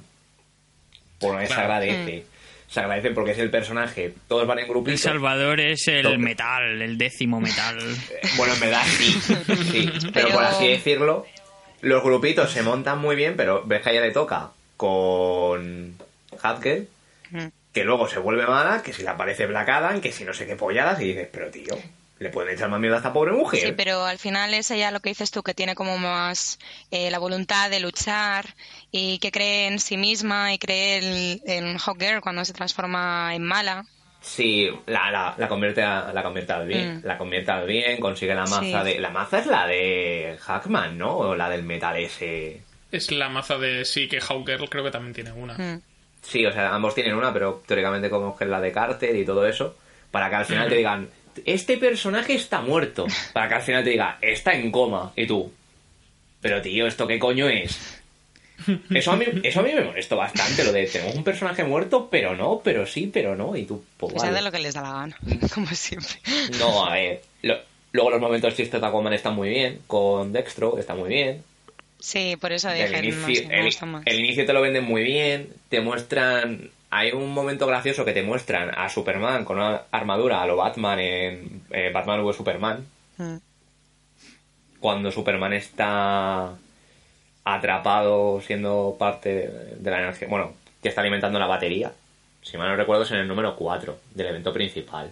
Por 1.18 1.30
una 1.30 1.40
vez 1.40 1.48
se 1.48 1.54
agradece. 1.60 2.26
Se 2.68 2.80
agradece 2.80 3.10
porque 3.12 3.30
es 3.32 3.38
el 3.38 3.50
personaje, 3.50 4.12
todos 4.28 4.46
van 4.46 4.58
en 4.58 4.64
El 4.66 4.70
grupitos. 4.70 5.00
Salvador 5.00 5.58
es 5.60 5.88
el 5.88 6.18
metal, 6.18 6.82
el 6.82 6.98
décimo 6.98 7.40
metal. 7.40 7.78
Bueno, 8.36 8.52
en 8.54 8.60
verdad 8.60 8.82
sí, 8.86 9.12
sí. 9.12 9.90
Pero, 10.02 10.10
Pero- 10.12 10.28
por 10.30 10.44
así 10.44 10.68
decirlo, 10.68 11.26
los 11.80 12.02
grupitos 12.04 12.50
se 12.52 12.62
montan 12.62 12.98
muy 12.98 13.16
bien, 13.16 13.34
pero 13.36 13.62
ves 13.64 13.80
que 13.82 13.88
a 13.88 13.92
ella 13.92 14.02
le 14.02 14.10
toca 14.10 14.50
con 14.76 15.94
Hatkel, 16.42 16.88
Mm. 17.30 17.48
que 17.74 17.84
luego 17.84 18.08
se 18.08 18.18
vuelve 18.18 18.46
mala, 18.46 18.82
que 18.82 18.92
si 18.94 19.02
le 19.02 19.10
aparece 19.10 19.46
Black 19.46 19.68
Adam, 19.68 20.00
que 20.00 20.12
si 20.12 20.24
no 20.24 20.32
sé 20.32 20.46
qué 20.46 20.56
polladas, 20.56 20.98
y 21.02 21.08
dices, 21.08 21.28
pero 21.30 21.50
tío, 21.50 21.76
le 22.18 22.30
pueden 22.30 22.52
echar 22.54 22.68
más 22.68 22.80
miedo 22.80 22.94
a 22.94 22.98
esta 22.98 23.12
pobre 23.12 23.32
mujer. 23.32 23.60
Sí, 23.60 23.72
pero 23.76 24.04
al 24.04 24.18
final 24.18 24.52
es 24.54 24.70
ella 24.70 24.90
lo 24.90 25.00
que 25.00 25.10
dices 25.10 25.30
tú, 25.30 25.42
que 25.42 25.54
tiene 25.54 25.74
como 25.74 25.98
más 25.98 26.58
eh, 26.90 27.10
la 27.10 27.18
voluntad 27.18 27.70
de 27.70 27.80
luchar 27.80 28.46
y 28.90 29.18
que 29.18 29.30
cree 29.30 29.66
en 29.68 29.78
sí 29.78 29.96
misma 29.96 30.52
y 30.52 30.58
cree 30.58 30.98
en, 30.98 31.40
en 31.46 31.78
Hawkgirl 31.78 32.20
cuando 32.20 32.44
se 32.44 32.52
transforma 32.52 33.34
en 33.34 33.42
mala. 33.44 33.84
Sí, 34.20 34.68
la, 34.86 35.10
la, 35.12 35.34
la 35.38 35.48
convierte 35.48 35.80
a, 35.82 36.12
la 36.12 36.22
convierte 36.24 36.52
al 36.52 36.66
bien, 36.66 36.98
Mm. 36.98 37.06
la 37.06 37.16
convierte 37.18 37.50
al 37.52 37.66
bien, 37.66 38.00
consigue 38.00 38.34
la 38.34 38.46
maza 38.46 38.82
Sí. 38.82 38.88
de... 38.94 38.98
La 38.98 39.10
maza 39.10 39.38
es 39.38 39.46
la 39.46 39.66
de 39.66 40.36
Hackman, 40.40 40.98
¿no? 40.98 41.16
O 41.16 41.36
la 41.36 41.48
del 41.48 41.62
metal 41.62 41.96
ese... 41.96 42.60
Es 42.90 43.12
la 43.12 43.28
maza 43.28 43.58
de 43.58 43.84
sí, 43.84 44.08
que 44.08 44.20
Hawkgirl 44.20 44.68
creo 44.68 44.82
que 44.82 44.90
también 44.90 45.14
tiene 45.14 45.32
una. 45.32 45.54
Mm. 45.54 45.80
Sí, 46.22 46.44
o 46.44 46.52
sea, 46.52 46.74
ambos 46.74 46.94
tienen 46.96 47.14
una, 47.14 47.32
pero 47.32 47.62
teóricamente 47.64 48.10
como 48.10 48.36
que 48.36 48.42
es 48.44 48.50
la 48.50 48.60
de 48.60 48.72
Carter 48.72 49.14
y 49.14 49.24
todo 49.24 49.46
eso, 49.46 49.76
para 50.10 50.28
que 50.28 50.36
al 50.36 50.46
final 50.46 50.68
te 50.68 50.74
digan, 50.78 51.08
este 51.44 51.76
personaje 51.78 52.34
está 52.34 52.60
muerto, 52.60 53.06
para 53.32 53.48
que 53.48 53.54
al 53.54 53.62
final 53.62 53.84
te 53.84 53.90
diga, 53.90 54.18
está 54.20 54.54
en 54.54 54.70
coma, 54.70 55.12
y 55.16 55.26
tú, 55.26 55.52
pero 56.40 56.60
tío, 56.62 56.86
¿esto 56.86 57.06
qué 57.06 57.18
coño 57.18 57.48
es? 57.48 57.78
Eso 58.90 59.12
a 59.12 59.16
mí, 59.16 59.24
eso 59.44 59.60
a 59.60 59.62
mí 59.62 59.72
me 59.72 59.82
molestó 59.82 60.16
bastante, 60.16 60.64
lo 60.64 60.72
de 60.72 60.86
tenemos 60.86 61.14
un 61.14 61.22
personaje 61.24 61.62
muerto, 61.64 62.08
pero 62.10 62.34
no, 62.36 62.60
pero 62.62 62.86
sí, 62.86 63.08
pero 63.12 63.36
no, 63.36 63.56
y 63.56 63.64
tú, 63.64 63.84
pues 63.96 64.14
vale. 64.14 64.30
hace 64.32 64.42
lo 64.42 64.50
que 64.50 64.58
les 64.58 64.74
da 64.74 64.82
la 64.82 64.92
gana, 64.92 65.16
como 65.54 65.66
siempre. 65.68 66.16
No, 66.58 66.84
a 66.84 66.94
ver, 66.94 67.22
lo- 67.42 67.58
luego 67.92 68.10
los 68.10 68.20
momentos 68.20 68.54
chistes 68.56 68.80
de 68.80 68.86
Aquaman 68.86 69.12
están 69.12 69.34
muy 69.36 69.48
bien, 69.48 69.80
con 69.86 70.32
Dextro 70.32 70.78
está 70.78 70.94
muy 70.94 71.08
bien, 71.08 71.42
Sí, 72.00 72.36
por 72.40 72.52
eso 72.52 72.68
el 72.70 72.76
dije, 72.76 73.02
no 73.10 73.48
me 73.48 73.58
el- 73.58 73.64
gusta 73.64 73.86
más. 73.86 74.02
el 74.06 74.20
inicio 74.20 74.46
te 74.46 74.52
lo 74.52 74.60
venden 74.60 74.84
muy 74.84 75.02
bien, 75.02 75.52
te 75.68 75.80
muestran... 75.80 76.70
Hay 76.90 77.12
un 77.12 77.32
momento 77.32 77.66
gracioso 77.66 78.04
que 78.04 78.12
te 78.12 78.22
muestran 78.22 78.70
a 78.74 78.88
Superman 78.88 79.44
con 79.44 79.58
una 79.58 79.82
armadura 79.90 80.42
a 80.42 80.46
lo 80.46 80.56
Batman 80.56 80.98
en 80.98 81.62
eh, 81.70 81.90
Batman 81.92 82.24
vs 82.24 82.36
Superman, 82.36 82.86
Mm. 83.18 83.36
cuando 84.80 85.10
Superman 85.10 85.52
está 85.52 86.54
atrapado 87.44 88.40
siendo 88.40 88.96
parte 88.98 89.48
de 89.76 89.90
la 89.90 89.98
energía, 89.98 90.28
bueno, 90.28 90.52
que 90.82 90.88
está 90.88 91.00
alimentando 91.00 91.38
la 91.38 91.46
batería. 91.46 91.92
Si 92.42 92.56
mal 92.56 92.68
no 92.68 92.76
recuerdo 92.76 93.02
es 93.02 93.10
en 93.10 93.18
el 93.18 93.28
número 93.28 93.56
4 93.56 93.98
del 94.14 94.26
evento 94.28 94.52
principal. 94.52 95.10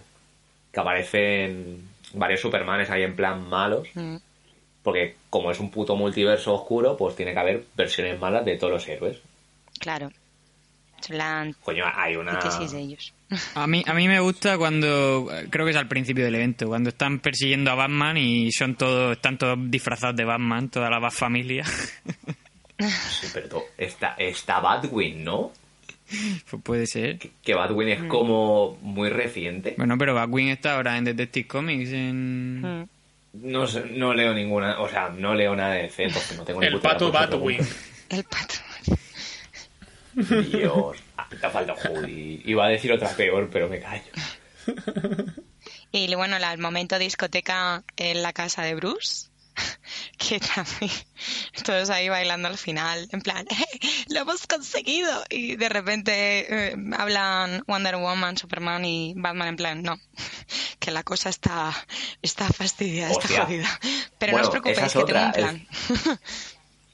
Que 0.71 0.79
aparecen 0.79 1.89
varios 2.13 2.39
Supermanes 2.39 2.89
ahí 2.89 3.03
en 3.03 3.15
plan 3.15 3.47
malos. 3.47 3.89
Mm. 3.93 4.15
Porque 4.83 5.17
como 5.29 5.51
es 5.51 5.59
un 5.59 5.69
puto 5.69 5.97
multiverso 5.97 6.53
oscuro, 6.53 6.95
pues 6.95 7.15
tiene 7.15 7.33
que 7.33 7.39
haber 7.39 7.63
versiones 7.75 8.17
malas 8.19 8.45
de 8.45 8.55
todos 8.55 8.71
los 8.71 8.87
héroes. 8.87 9.17
Claro. 9.79 10.11
Coño, 11.63 11.85
hay 11.93 12.15
una... 12.15 12.33
antítesis 12.33 12.71
de 12.71 12.79
ellos. 12.79 13.13
A 13.55 13.67
mí, 13.67 13.83
a 13.85 13.93
mí 13.93 14.07
me 14.07 14.19
gusta 14.19 14.57
cuando, 14.57 15.29
creo 15.49 15.65
que 15.65 15.71
es 15.71 15.77
al 15.77 15.87
principio 15.87 16.23
del 16.25 16.35
evento, 16.35 16.67
cuando 16.67 16.89
están 16.89 17.19
persiguiendo 17.19 17.71
a 17.71 17.75
Batman 17.75 18.17
y 18.17 18.51
son 18.51 18.75
todos, 18.75 19.17
están 19.17 19.37
todos 19.37 19.57
disfrazados 19.69 20.15
de 20.15 20.23
Batman, 20.25 20.69
toda 20.69 20.89
la 20.89 20.99
Bat 20.99 21.11
familia. 21.13 21.65
Sí, 22.79 23.27
pero 23.33 23.65
está, 23.77 24.15
está 24.17 24.59
Batwing, 24.59 25.23
¿no? 25.23 25.51
pues 26.49 26.63
puede 26.63 26.87
ser. 26.87 27.17
Que 27.43 27.53
Batwing 27.53 27.89
es 27.89 28.03
como 28.03 28.77
muy 28.81 29.09
reciente. 29.09 29.73
Bueno, 29.77 29.97
pero 29.97 30.13
Batwing 30.13 30.49
está 30.49 30.75
ahora 30.75 30.97
en 30.97 31.03
Detective 31.03 31.47
Comics. 31.47 31.91
En... 31.91 32.61
Mm. 32.61 32.89
No, 33.33 33.67
sé- 33.67 33.85
no 33.91 34.13
leo 34.13 34.33
ninguna, 34.33 34.79
o 34.79 34.87
sea, 34.87 35.09
no 35.09 35.35
leo 35.35 35.55
nada 35.55 35.73
de 35.73 35.83
DC 35.83 36.09
porque 36.13 36.35
no 36.37 36.43
tengo 36.45 36.61
ni 36.61 36.67
El 36.67 36.79
pato 36.79 37.11
Batwing. 37.11 37.59
El 38.09 38.23
pato. 38.23 38.53
Dios, 40.17 40.97
ah, 41.17 41.27
te 41.29 41.49
falta 41.49 41.75
Judy. 41.75 42.41
Iba 42.45 42.65
a 42.65 42.69
decir 42.69 42.91
otra 42.91 43.09
peor, 43.09 43.49
pero 43.51 43.69
me 43.69 43.79
callo. 43.79 44.03
Y 45.91 46.13
bueno, 46.15 46.37
el 46.37 46.57
momento 46.59 46.99
discoteca 46.99 47.83
en 47.95 48.21
la 48.21 48.33
casa 48.33 48.63
de 48.63 48.75
Bruce, 48.75 49.27
que 50.17 50.39
también 50.39 50.91
todos 51.65 51.89
ahí 51.89 52.09
bailando 52.09 52.47
al 52.47 52.57
final, 52.57 53.07
en 53.11 53.21
plan, 53.21 53.45
"Eh, 53.49 53.79
lo 54.09 54.19
hemos 54.21 54.45
conseguido. 54.47 55.23
Y 55.29 55.55
de 55.55 55.69
repente 55.69 56.71
eh, 56.71 56.75
hablan 56.97 57.63
Wonder 57.67 57.95
Woman, 57.97 58.37
Superman 58.37 58.83
y 58.85 59.13
Batman 59.15 59.47
en 59.49 59.55
plan, 59.55 59.83
no, 59.83 59.99
que 60.79 60.91
la 60.91 61.03
cosa 61.03 61.29
está, 61.29 61.73
está 62.21 62.47
fastidiada, 62.49 63.11
está 63.11 63.25
Hostia. 63.27 63.45
jodida. 63.45 63.79
Pero 64.19 64.33
no 64.33 64.37
Bueno, 64.39 64.47
os 64.47 64.51
preocupéis, 64.51 64.87
es 64.87 64.93
que 64.93 65.03
tengo 65.05 65.19
un 65.19 65.27
otra, 65.29 65.31
plan. 65.31 65.67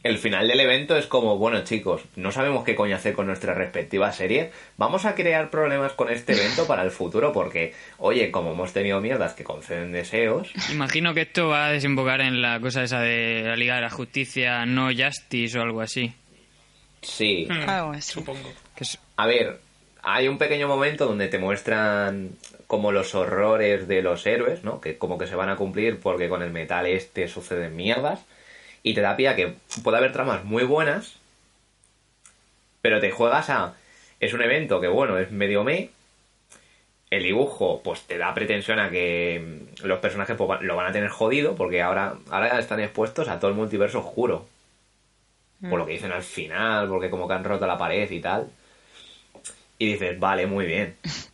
El 0.03 0.17
final 0.17 0.49
del 0.49 0.59
evento 0.59 0.97
es 0.97 1.07
como, 1.07 1.37
bueno 1.37 1.63
chicos, 1.63 2.01
no 2.17 2.31
sabemos 2.33 2.65
qué 2.65 2.75
coño 2.75 2.95
hacer 2.95 3.13
con 3.13 3.25
nuestras 3.25 3.57
respectivas 3.57 4.17
series, 4.17 4.51
vamos 4.75 5.05
a 5.05 5.15
crear 5.15 5.49
problemas 5.49 5.93
con 5.93 6.11
este 6.11 6.33
evento 6.33 6.67
para 6.67 6.83
el 6.83 6.91
futuro 6.91 7.31
porque, 7.31 7.73
oye, 7.99 8.29
como 8.29 8.51
hemos 8.51 8.73
tenido 8.73 8.99
mierdas 8.99 9.33
que 9.33 9.43
conceden 9.45 9.93
deseos, 9.93 10.51
Imagino 10.71 11.13
que 11.13 11.21
esto 11.21 11.47
va 11.47 11.67
a 11.67 11.71
desembocar 11.71 12.19
en 12.19 12.41
la 12.41 12.59
cosa 12.59 12.83
esa 12.83 12.99
de 12.99 13.43
la 13.45 13.55
Liga 13.55 13.75
de 13.75 13.81
la 13.81 13.89
Justicia, 13.89 14.65
no 14.65 14.89
Justice 14.95 15.57
o 15.57 15.61
algo 15.61 15.79
así. 15.81 16.13
sí, 17.01 17.47
Mm, 17.49 17.69
Algo 17.69 17.91
así. 17.91 18.11
Supongo. 18.13 18.51
A 19.17 19.25
ver, 19.27 19.59
hay 20.01 20.27
un 20.27 20.37
pequeño 20.37 20.67
momento 20.67 21.05
donde 21.05 21.27
te 21.29 21.39
muestran 21.39 22.31
como 22.67 22.91
los 22.91 23.15
horrores 23.15 23.87
de 23.87 24.01
los 24.01 24.25
héroes, 24.25 24.63
¿no? 24.63 24.81
Que 24.81 24.97
como 24.97 25.17
que 25.17 25.27
se 25.27 25.35
van 25.35 25.49
a 25.49 25.55
cumplir 25.55 25.99
porque 25.99 26.27
con 26.27 26.41
el 26.41 26.51
metal 26.51 26.87
este 26.87 27.27
suceden 27.27 27.75
mierdas. 27.75 28.25
Y 28.83 28.93
te 28.93 29.01
da 29.01 29.15
pie 29.15 29.29
a 29.29 29.35
que 29.35 29.55
puede 29.81 29.97
haber 29.97 30.11
tramas 30.11 30.43
muy 30.43 30.63
buenas, 30.63 31.15
pero 32.81 32.99
te 32.99 33.11
juegas 33.11 33.49
a... 33.49 33.75
Es 34.19 34.33
un 34.33 34.41
evento 34.41 34.81
que, 34.81 34.87
bueno, 34.87 35.17
es 35.17 35.31
medio 35.31 35.63
me. 35.63 35.89
El 37.09 37.23
dibujo, 37.23 37.81
pues 37.81 38.01
te 38.01 38.17
da 38.17 38.33
pretensión 38.33 38.79
a 38.79 38.89
que 38.89 39.41
mm, 39.81 39.85
los 39.85 39.99
personajes 39.99 40.35
pues, 40.35 40.61
lo 40.61 40.75
van 40.75 40.87
a 40.87 40.91
tener 40.91 41.09
jodido 41.09 41.55
porque 41.55 41.81
ahora, 41.81 42.15
ahora 42.29 42.59
están 42.59 42.81
expuestos 42.81 43.29
a 43.29 43.39
todo 43.39 43.51
el 43.51 43.57
multiverso 43.57 43.99
oscuro. 43.99 44.47
Por 45.61 45.79
lo 45.79 45.85
que 45.85 45.93
dicen 45.93 46.11
al 46.11 46.23
final, 46.23 46.89
porque 46.89 47.09
como 47.09 47.25
que 47.25 47.35
han 47.35 47.45
roto 47.45 47.65
la 47.65 47.77
pared 47.77 48.11
y 48.11 48.19
tal. 48.19 48.49
Y 49.77 49.93
dices, 49.93 50.19
vale, 50.19 50.45
muy 50.45 50.65
bien. 50.65 50.97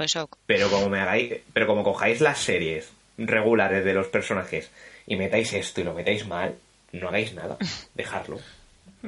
Pues 0.00 0.16
ok. 0.16 0.34
Pero 0.46 0.70
como 0.70 0.88
me 0.88 0.98
hagáis, 0.98 1.42
pero 1.52 1.66
como 1.66 1.84
cojáis 1.84 2.22
las 2.22 2.38
series 2.38 2.90
regulares 3.18 3.84
de 3.84 3.92
los 3.92 4.06
personajes 4.06 4.70
y 5.06 5.16
metáis 5.16 5.52
esto 5.52 5.82
y 5.82 5.84
lo 5.84 5.92
metáis 5.92 6.26
mal, 6.26 6.56
no 6.92 7.08
hagáis 7.08 7.34
nada. 7.34 7.56
Dejarlo. 7.94 8.38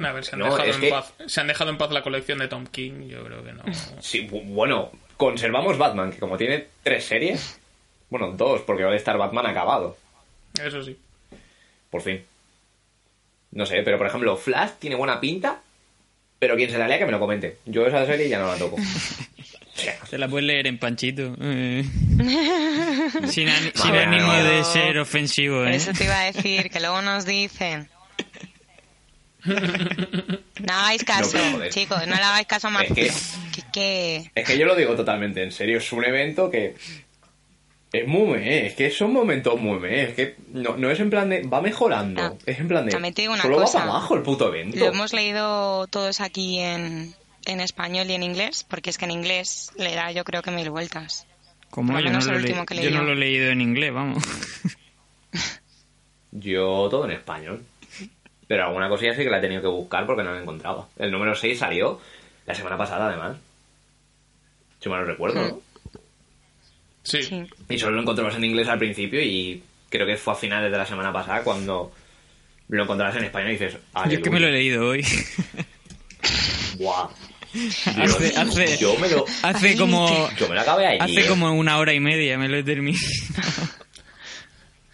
A 0.02 0.12
ver, 0.12 0.24
se 0.24 0.34
han, 0.34 0.38
No, 0.38 0.46
dejado 0.46 0.64
en 0.72 0.80
que- 0.80 0.88
paz, 0.90 1.12
se 1.26 1.40
han 1.40 1.46
dejado 1.48 1.70
en 1.70 1.76
paz 1.78 1.90
la 1.90 2.02
colección 2.02 2.38
de 2.38 2.48
Tom 2.48 2.66
King. 2.66 3.08
Yo 3.08 3.24
creo 3.24 3.44
que 3.44 3.52
no. 3.52 3.62
Sí, 4.00 4.26
bu- 4.28 4.44
bueno, 4.46 4.90
conservamos 5.16 5.76
Batman, 5.78 6.10
que 6.12 6.18
como 6.18 6.36
tiene 6.38 6.66
tres 6.82 7.04
series, 7.04 7.58
bueno, 8.10 8.32
dos, 8.32 8.62
porque 8.62 8.84
va 8.84 8.92
a 8.92 8.96
estar 8.96 9.16
Batman 9.18 9.46
acabado, 9.46 9.96
Eso 10.62 10.82
sí. 10.82 10.96
por 11.90 12.00
fin. 12.02 12.22
No 13.52 13.66
sé, 13.66 13.82
pero 13.82 13.98
por 13.98 14.06
ejemplo, 14.06 14.34
Flash 14.36 14.72
tiene 14.78 14.96
buena 14.96 15.20
pinta, 15.20 15.60
pero 16.38 16.56
quien 16.56 16.70
se 16.70 16.78
la 16.78 16.88
lea 16.88 16.98
que 16.98 17.04
me 17.06 17.12
lo 17.12 17.20
comente. 17.20 17.58
Yo 17.66 17.86
esa 17.86 18.06
serie 18.06 18.28
ya 18.30 18.38
no 18.38 18.46
la 18.46 18.56
toco. 18.56 18.76
Se 20.08 20.16
la 20.18 20.28
puedes 20.28 20.46
leer 20.46 20.66
en 20.66 20.78
Panchito. 20.78 21.34
Eh. 23.22 23.28
sin 23.28 23.48
sin 23.74 23.94
ánimo 23.96 24.32
de 24.32 24.64
ser 24.64 24.98
ofensivo, 24.98 25.64
¿eh? 25.64 25.76
Eso 25.76 25.92
te 25.92 26.04
iba 26.04 26.18
a 26.20 26.24
decir, 26.32 26.70
que 26.70 26.80
luego 26.80 27.02
nos 27.02 27.24
dicen. 27.24 27.88
No 29.44 30.72
hagáis 30.74 31.02
caso, 31.04 31.36
joder. 31.52 31.72
chicos, 31.72 31.98
no 32.06 32.14
le 32.14 32.22
hagáis 32.22 32.46
caso 32.46 32.68
a 32.68 32.70
Es 32.70 32.74
Marcelo. 32.90 32.94
que- 32.94 33.62
Que, 33.62 33.62
que- 33.72 34.30
Es 34.36 34.46
que 34.46 34.56
yo 34.58 34.66
lo 34.66 34.76
digo 34.76 34.94
totalmente 34.94 35.42
en 35.42 35.50
serio, 35.50 35.78
es 35.78 35.92
un 35.92 36.04
evento 36.04 36.48
que 36.50 36.76
es 37.92 38.06
muy 38.06 38.38
meh, 38.38 38.66
es 38.68 38.74
que 38.74 38.90
son 38.90 39.12
momentos 39.12 39.60
muy 39.60 39.78
meh, 39.80 40.04
es 40.04 40.14
que 40.14 40.36
no, 40.52 40.76
no 40.76 40.90
es 40.90 41.00
en 41.00 41.10
plan 41.10 41.28
de 41.28 41.42
va 41.42 41.60
mejorando, 41.60 42.22
Ah, 42.22 42.32
es 42.46 42.58
en 42.60 42.68
plan 42.68 42.86
de 42.86 42.92
también 42.92 43.12
te 43.14 43.22
digo 43.22 43.34
una 43.34 43.42
solo 43.42 43.56
cosa. 43.56 43.78
va 43.80 43.84
para 43.86 43.96
abajo 43.96 44.14
el 44.14 44.22
puto 44.22 44.48
evento. 44.48 44.78
Lo 44.78 44.86
hemos 44.86 45.12
leído 45.12 45.86
todos 45.88 46.20
aquí 46.20 46.60
en, 46.60 47.12
en 47.44 47.60
español 47.60 48.08
y 48.08 48.14
en 48.14 48.22
inglés, 48.22 48.64
porque 48.66 48.90
es 48.90 48.96
que 48.98 49.04
en 49.06 49.10
inglés 49.10 49.72
le 49.76 49.94
da 49.96 50.12
yo 50.12 50.22
creo 50.24 50.42
que 50.42 50.52
mil 50.52 50.70
vueltas. 50.70 51.26
Como 51.72 51.98
yo, 51.98 52.10
no 52.10 52.20
lo, 52.20 52.38
le- 52.38 52.82
yo 52.82 52.90
no 52.90 53.02
lo 53.02 53.12
he 53.12 53.16
leído 53.16 53.50
en 53.50 53.62
inglés, 53.62 53.94
vamos. 53.94 54.22
Yo 56.32 56.88
todo 56.90 57.04
en 57.04 57.12
español. 57.12 57.62
Pero 58.46 58.66
alguna 58.66 58.88
cosilla 58.88 59.14
sí 59.14 59.22
que 59.22 59.30
la 59.30 59.38
he 59.38 59.42
tenido 59.42 59.62
que 59.62 59.68
buscar 59.68 60.06
porque 60.06 60.22
no 60.22 60.32
la 60.34 60.40
encontraba. 60.40 60.88
El 60.98 61.10
número 61.10 61.34
6 61.34 61.58
salió 61.58 62.00
la 62.46 62.54
semana 62.54 62.76
pasada 62.76 63.08
además. 63.08 63.36
Si 64.80 64.88
mal 64.88 65.00
no 65.00 65.06
recuerdo, 65.06 65.40
¿no? 65.48 65.60
Sí. 67.04 67.20
Sí. 67.22 67.44
Y 67.68 67.78
solo 67.78 67.96
lo 67.96 68.02
encontrabas 68.02 68.36
en 68.36 68.44
inglés 68.44 68.68
al 68.68 68.78
principio 68.78 69.20
y 69.20 69.60
creo 69.90 70.06
que 70.06 70.16
fue 70.16 70.34
a 70.34 70.36
finales 70.36 70.70
de 70.70 70.78
la 70.78 70.86
semana 70.86 71.12
pasada 71.12 71.42
cuando 71.42 71.92
lo 72.68 72.82
encontrabas 72.84 73.16
en 73.16 73.24
español 73.24 73.50
y 73.50 73.52
dices, 73.54 73.76
Yo 74.06 74.12
es 74.12 74.18
que 74.20 74.30
me 74.30 74.38
lo 74.38 74.46
he 74.46 74.52
leído 74.52 74.86
hoy. 74.88 75.04
Buah. 76.78 77.08
Hace, 77.52 78.24
Dios, 78.30 78.36
hace, 78.38 78.78
yo 78.78 78.96
me 78.98 79.08
lo 79.08 79.24
hace 79.42 79.76
como 79.76 80.30
yo 80.36 80.48
me 80.48 80.54
lo 80.54 80.60
acabé 80.62 80.98
hace 80.98 81.26
como 81.26 81.52
una 81.52 81.78
hora 81.78 81.92
y 81.92 82.00
media 82.00 82.38
me 82.38 82.48
lo 82.48 82.56
he 82.56 82.62
terminado. 82.62 83.04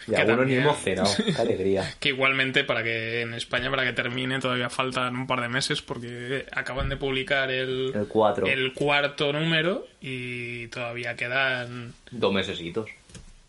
Y 0.07 0.13
Que 0.13 0.17
algunos 0.17 0.47
ni 0.47 0.55
hemos 0.55 0.79
cenado. 0.81 1.11
Qué 1.25 1.35
alegría. 1.41 1.95
Que 2.01 2.09
igualmente 2.11 2.65
para 2.65 2.83
que 2.83 3.21
en 3.21 3.35
España, 3.35 3.71
para 3.71 3.85
que 3.85 3.93
termine, 3.93 4.39
todavía 4.41 4.71
faltan 4.71 5.15
un 5.15 5.27
par 5.27 5.41
de 5.43 5.49
meses 5.49 5.83
porque 5.83 6.47
acaban 6.51 6.89
de 6.89 6.97
publicar 6.97 7.51
el, 7.51 7.93
El 7.95 8.07
4. 8.09 8.47
el 8.47 8.73
cuarto 8.73 9.33
número 9.35 9.87
y 10.01 10.69
todavía 10.69 11.15
quedan... 11.15 11.93
Dos 12.11 12.33
mesecitos. 12.33 12.89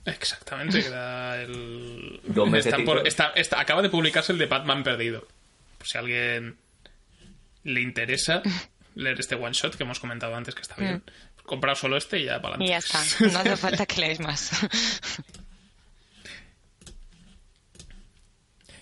Exactamente, 0.05 0.82
queda 0.84 1.41
el... 1.41 2.20
Dos 2.28 2.49
está- 3.05 3.60
acaba 3.60 3.82
de 3.82 3.89
publicarse 3.89 4.34
el 4.34 4.38
de 4.38 4.47
Batman 4.47 4.84
Perdido. 4.84 5.26
Por 5.78 5.88
si 5.88 5.97
a 5.97 6.01
alguien 6.01 6.57
le 7.64 7.80
interesa 7.82 8.41
leer 8.99 9.19
este 9.19 9.35
one 9.35 9.53
shot 9.53 9.75
que 9.75 9.83
hemos 9.83 9.99
comentado 9.99 10.35
antes 10.35 10.53
que 10.55 10.61
está 10.61 10.75
bien. 10.75 11.03
Comprar 11.43 11.75
solo 11.75 11.97
este 11.97 12.19
y 12.19 12.25
ya 12.25 12.41
para 12.41 12.55
Y 12.63 12.71
adelante. 12.71 12.71
ya 12.71 12.77
está, 12.77 13.25
no 13.31 13.39
hace 13.39 13.57
falta 13.61 13.85
que 13.85 14.01
leáis 14.01 14.19
más. 14.19 14.51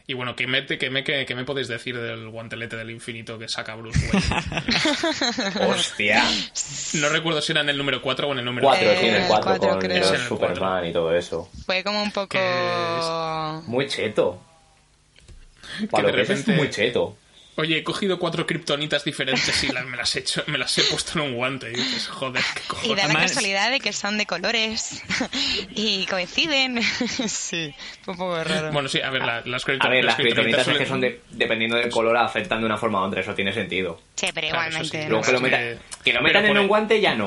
Y 0.09 0.13
bueno, 0.13 0.37
¿qué 0.37 0.47
me, 0.47 0.65
qué, 0.65 0.89
me, 0.89 1.03
qué, 1.03 1.25
qué 1.25 1.35
me 1.35 1.43
podéis 1.43 1.67
decir 1.67 1.97
del 1.99 2.29
guantelete 2.29 2.77
del 2.77 2.91
infinito 2.91 3.37
que 3.37 3.49
saca 3.49 3.75
Bruce 3.75 3.99
Wayne? 4.07 5.65
Hostia. 5.67 6.23
no 6.93 7.09
recuerdo 7.09 7.41
si 7.41 7.51
era 7.51 7.59
en 7.59 7.67
el 7.69 7.77
número 7.77 8.01
4 8.01 8.25
o 8.29 8.31
en 8.31 8.39
el 8.39 8.45
número 8.45 8.67
4, 8.67 8.89
Eh, 8.89 8.97
sí, 9.01 9.05
en 9.07 9.15
el 9.15 9.27
4 9.27 9.43
cuatro, 9.43 9.69
con 9.71 9.79
creo. 9.79 9.97
los 9.99 10.07
Es 10.07 10.13
en 10.15 10.21
el 10.21 10.27
Superman 10.27 10.85
y 10.85 10.93
todo 10.93 11.13
eso. 11.13 11.49
Fue 11.65 11.83
como 11.83 12.01
un 12.01 12.11
poco... 12.11 12.29
Que 12.29 13.59
Muy 13.65 13.87
cheto. 13.87 14.41
De 15.79 16.21
es, 16.21 16.47
muy 16.47 16.69
cheto. 16.69 17.17
Oye, 17.59 17.79
he 17.79 17.83
cogido 17.83 18.19
cuatro 18.19 18.45
kriptonitas 18.45 19.03
diferentes 19.03 19.63
y 19.63 19.67
las, 19.71 19.83
me, 19.85 19.97
las 19.97 20.15
he 20.15 20.19
hecho, 20.19 20.43
me 20.45 20.57
las 20.59 20.77
he 20.77 20.83
puesto 20.83 21.13
en 21.19 21.25
un 21.25 21.33
guante. 21.35 21.71
Y 21.71 21.75
dices, 21.75 22.07
joder, 22.07 22.43
qué 22.53 22.59
Y 22.63 22.67
cojones. 22.67 22.89
da 22.89 22.95
la 22.95 23.03
Además- 23.05 23.31
casualidad 23.31 23.71
de 23.71 23.79
que 23.79 23.93
son 23.93 24.17
de 24.19 24.25
colores 24.27 25.01
y 25.75 26.05
coinciden. 26.05 26.81
sí, 27.27 27.73
fue 28.03 28.11
un 28.13 28.17
poco 28.19 28.43
raro. 28.43 28.71
Bueno, 28.71 28.87
sí, 28.87 29.01
a 29.01 29.09
ver, 29.09 29.23
la- 29.23 29.41
las, 29.45 29.65
kripto- 29.65 29.87
A 29.87 29.89
ver, 29.89 30.05
las 30.05 30.15
kriptonitas 30.15 30.65
criptonitas 30.65 30.67
es 30.67 30.77
que 30.77 30.85
son 30.85 31.01
de- 31.01 31.21
dependiendo 31.31 31.77
del 31.77 31.89
color 31.89 32.15
afectan 32.17 32.59
de 32.59 32.65
una 32.67 32.77
forma 32.77 33.01
u 33.01 33.05
otra, 33.07 33.21
eso 33.21 33.33
tiene 33.33 33.51
sentido. 33.53 34.01
sí, 34.15 34.27
pero 34.33 34.49
Claro, 34.49 34.69
igualmente. 34.69 35.01
sí. 35.01 35.03
que 35.25 35.31
lo, 35.31 35.39
meta- 35.41 35.81
que- 36.03 36.13
lo 36.13 36.21
metan 36.21 36.45
en 36.45 36.57
un 36.59 36.67
guante 36.67 37.01
ya 37.01 37.15
no. 37.15 37.25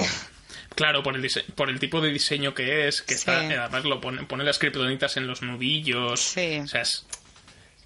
Claro, 0.77 1.03
por 1.03 1.17
el, 1.17 1.23
dise- 1.23 1.45
por 1.57 1.69
el 1.69 1.81
tipo 1.81 2.01
de 2.01 2.11
diseño 2.13 2.55
que 2.55 2.87
es, 2.87 3.03
que 3.03 3.15
Sí. 3.15 3.19
está, 3.19 3.39
además 3.65 3.85
lo 3.85 4.01
pone, 4.01 4.23
pone 4.23 4.45
las 4.45 4.59
kriptonitas 4.61 5.17
en 5.17 5.27
los 5.27 5.43
nudillos. 5.43 6.21
Sí. 6.21 6.61
O 6.63 6.69
sea, 6.69 6.83
es- 6.83 7.05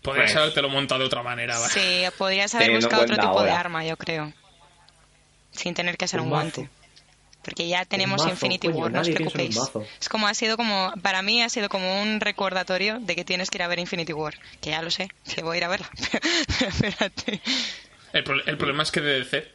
Podrías 0.05 0.27
Pues- 0.33 0.37
habértelo 0.37 0.69
montado 0.69 1.01
de 1.01 1.07
otra 1.07 1.23
manera, 1.25 1.59
¿vale? 1.59 1.73
Sí, 1.73 2.05
podrías 2.19 2.55
haber 2.55 2.73
buscado 2.77 3.03
otro 3.03 3.17
tipo 3.17 3.43
de 3.43 3.51
ahora. 3.51 3.59
arma, 3.61 3.85
yo 3.85 3.97
creo. 3.97 4.33
Sin 5.51 5.75
tener 5.75 5.97
que 5.97 6.07
ser 6.07 6.21
un, 6.21 6.27
Un 6.27 6.31
guante. 6.31 6.69
Porque 7.43 7.69
ya 7.69 7.85
tenemos 7.85 8.19
mazo, 8.21 8.31
Infinity 8.31 8.69
coño, 8.69 8.79
War, 8.85 8.93
no 8.93 9.01
os 9.01 9.09
preocupéis. 9.09 9.59
Es 10.01 10.09
como 10.09 10.27
ha 10.29 10.35
sido 10.35 10.57
como, 10.57 10.93
para 11.03 11.21
mí 11.23 11.43
ha 11.43 11.49
sido 11.49 11.69
como 11.69 12.01
un 12.03 12.21
recordatorio 12.21 13.01
de 13.01 13.15
que 13.17 13.25
tienes 13.25 13.51
que 13.51 13.59
ir 13.59 13.63
a 13.63 13.67
ver 13.69 13.79
Infinity 13.79 14.13
War. 14.15 14.35
Que 14.63 14.71
ya 14.71 14.81
lo 14.83 14.91
sé, 14.91 15.09
que 15.35 15.43
voy 15.43 15.57
a 15.57 15.59
ir 15.59 15.65
a 15.65 15.69
verla. 15.69 15.89
Pero 16.59 16.69
espérate. 16.71 17.41
El, 18.13 18.25
pro- 18.25 18.45
el 18.47 18.57
problema 18.59 18.83
es 18.83 18.91
que 18.91 19.01
de 19.01 19.19
DC. 19.21 19.49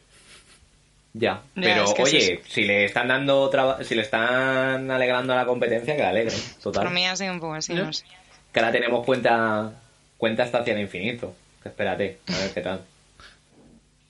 Ya, 1.12 1.42
Ya, 1.56 1.62
pero 1.62 1.84
es 1.84 1.94
que 1.94 2.02
oye, 2.04 2.42
si 2.48 2.62
le 2.62 2.84
están 2.84 3.08
dando 3.08 3.50
si 3.82 3.94
le 3.96 4.02
están 4.02 4.88
alegrando 4.90 5.32
a 5.32 5.36
la 5.36 5.44
competencia, 5.46 5.96
que 5.96 6.02
le 6.02 6.08
alegren, 6.08 6.40
total. 6.62 6.82
Para 6.84 6.90
mí 6.94 7.04
ha 7.06 7.16
sido 7.16 7.32
un 7.32 7.40
poco 7.40 7.54
así, 7.54 7.74
no 7.74 7.92
sé. 7.92 8.04
Que 8.52 8.60
ahora 8.60 8.70
tenemos 8.70 9.04
cuenta 9.04 9.72
cuenta 10.20 10.44
hasta 10.44 10.58
hacia 10.58 10.74
el 10.74 10.80
infinito. 10.82 11.34
Espérate, 11.64 12.18
a 12.28 12.38
ver 12.38 12.52
qué 12.54 12.60
tal. 12.60 12.84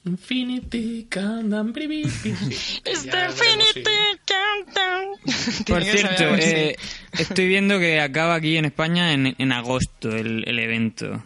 Infinity 0.05 1.07
Countdown. 1.11 1.75
It's 1.77 2.23
the 2.23 3.27
Infinity 3.27 4.19
Countdown. 4.27 5.65
Por 5.67 5.85
cierto, 5.85 6.35
eh, 6.37 6.77
estoy 7.19 7.49
viendo 7.49 7.79
que 7.79 8.01
acaba 8.01 8.35
aquí 8.35 8.57
en 8.57 8.65
España 8.65 9.13
en, 9.13 9.35
en 9.39 9.53
agosto 9.53 10.17
el, 10.17 10.45
el 10.49 10.59
evento. 10.59 11.23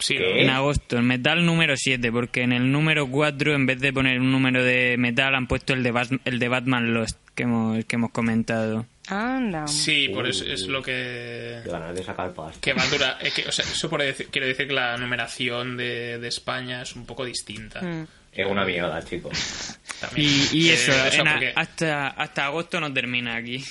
Sí, 0.00 0.16
¿Qué? 0.16 0.42
En 0.42 0.50
agosto, 0.50 0.96
el 0.96 1.02
metal 1.04 1.44
número 1.46 1.74
7, 1.76 2.10
porque 2.12 2.42
en 2.42 2.52
el 2.52 2.70
número 2.70 3.08
4, 3.08 3.54
en 3.54 3.66
vez 3.66 3.80
de 3.80 3.92
poner 3.92 4.20
un 4.20 4.30
número 4.32 4.62
de 4.64 4.96
metal, 4.96 5.34
han 5.34 5.46
puesto 5.48 5.72
el 5.72 5.82
de, 5.82 5.92
Bas- 5.92 6.20
el 6.24 6.38
de 6.38 6.48
Batman 6.48 6.94
Lost, 6.94 7.18
que 7.34 7.44
hemos, 7.44 7.84
que 7.84 7.96
hemos 7.96 8.10
comentado. 8.10 8.86
Anda. 9.10 9.66
Sí, 9.66 10.08
por 10.08 10.26
eso 10.28 10.44
es 10.44 10.66
lo 10.66 10.82
que... 10.82 11.60
Qué 11.64 11.70
ganas 11.70 11.94
de 11.94 12.02
sacar 12.04 12.32
pasta. 12.32 12.60
Que 12.60 12.72
va 12.74 12.82
a 12.82 12.86
durar... 12.88 13.18
que, 13.32 13.46
o 13.48 13.52
sea, 13.52 13.64
eso 13.64 13.88
por 13.88 14.00
decir- 14.02 14.28
quiere 14.30 14.48
decir 14.48 14.66
que 14.68 14.74
la 14.74 14.96
numeración 14.96 15.76
de, 15.76 16.18
de 16.18 16.28
España 16.28 16.82
es 16.82 16.94
un 16.96 17.06
poco 17.06 17.24
distinta. 17.24 17.80
Mm. 17.80 18.06
Es 18.32 18.46
una 18.46 18.64
mierda, 18.64 19.02
chicos. 19.02 19.78
También. 20.00 20.28
Y, 20.52 20.68
Eh, 20.68 20.74
eso, 20.74 20.92
o 20.92 20.94
sea, 20.94 21.20
en 21.20 21.28
a- 21.28 21.32
porque- 21.32 21.52
hasta, 21.56 22.08
hasta 22.08 22.44
agosto 22.46 22.80
no 22.80 22.92
termina 22.92 23.36
aquí. 23.36 23.64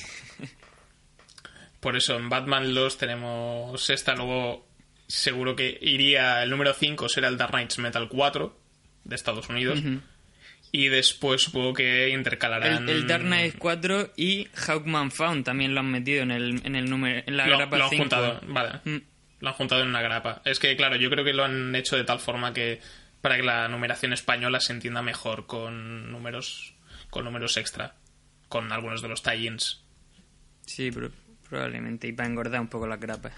Por 1.80 1.96
eso 1.96 2.16
en 2.18 2.28
Batman 2.30 2.74
Lost 2.74 3.00
tenemos 3.00 3.90
esta, 3.90 4.16
luego 4.16 4.68
seguro 5.08 5.56
que 5.56 5.78
iría 5.82 6.42
el 6.44 6.50
número 6.50 6.74
5 6.74 7.08
será 7.08 7.28
el 7.28 7.38
Dark 7.38 7.52
Knights 7.52 7.78
Metal 7.80 8.08
4 8.10 8.58
de 9.04 9.16
Estados 9.16 9.48
Unidos. 9.50 9.80
Y 10.72 10.90
después 10.90 11.42
supongo 11.44 11.74
que 11.74 12.10
intercalarán... 12.10 12.90
El, 12.90 12.96
el 12.98 13.08
Dark 13.08 13.24
Knight 13.24 13.56
4 13.58 14.12
y 14.18 14.48
Hawkman 14.54 15.12
Found 15.12 15.46
también 15.46 15.74
lo 15.74 15.80
han 15.80 15.90
metido 15.92 16.24
en 16.24 16.32
el, 16.32 16.62
en 16.66 16.76
el 16.76 16.90
número, 16.90 17.24
en 17.26 17.38
la 17.38 17.48
lo, 17.48 17.58
grapa 17.58 17.78
lo 17.78 17.84
han 17.86 17.90
5. 17.90 18.02
juntado, 18.04 18.42
vale. 18.48 18.80
Mm. 18.84 18.98
Lo 19.40 19.50
han 19.50 19.54
juntado 19.56 19.82
en 19.84 19.88
una 19.90 20.02
grapa. 20.02 20.42
Es 20.46 20.60
que, 20.60 20.76
claro, 20.76 20.96
yo 20.98 21.10
creo 21.10 21.24
que 21.24 21.34
lo 21.34 21.44
han 21.46 21.76
hecho 21.76 21.96
de 21.96 22.04
tal 22.04 22.20
forma 22.20 22.54
que 22.54 22.82
para 23.22 23.38
que 23.38 23.44
la 23.44 23.68
numeración 23.68 24.12
española 24.14 24.60
se 24.60 24.74
entienda 24.74 25.02
mejor 25.02 25.46
con 25.48 26.12
números 26.12 26.74
con 27.10 27.24
números 27.24 27.56
extra, 27.58 27.96
con 28.50 28.72
algunos 28.74 29.02
de 29.02 29.08
los 29.08 29.24
tie-ins. 29.24 29.82
Sí, 30.66 30.92
pro- 30.92 31.12
probablemente. 31.50 32.08
Y 32.08 32.12
para 32.14 32.28
engordar 32.28 32.60
un 32.60 32.68
poco 32.68 32.86
las 32.88 33.00
grapas. 33.00 33.34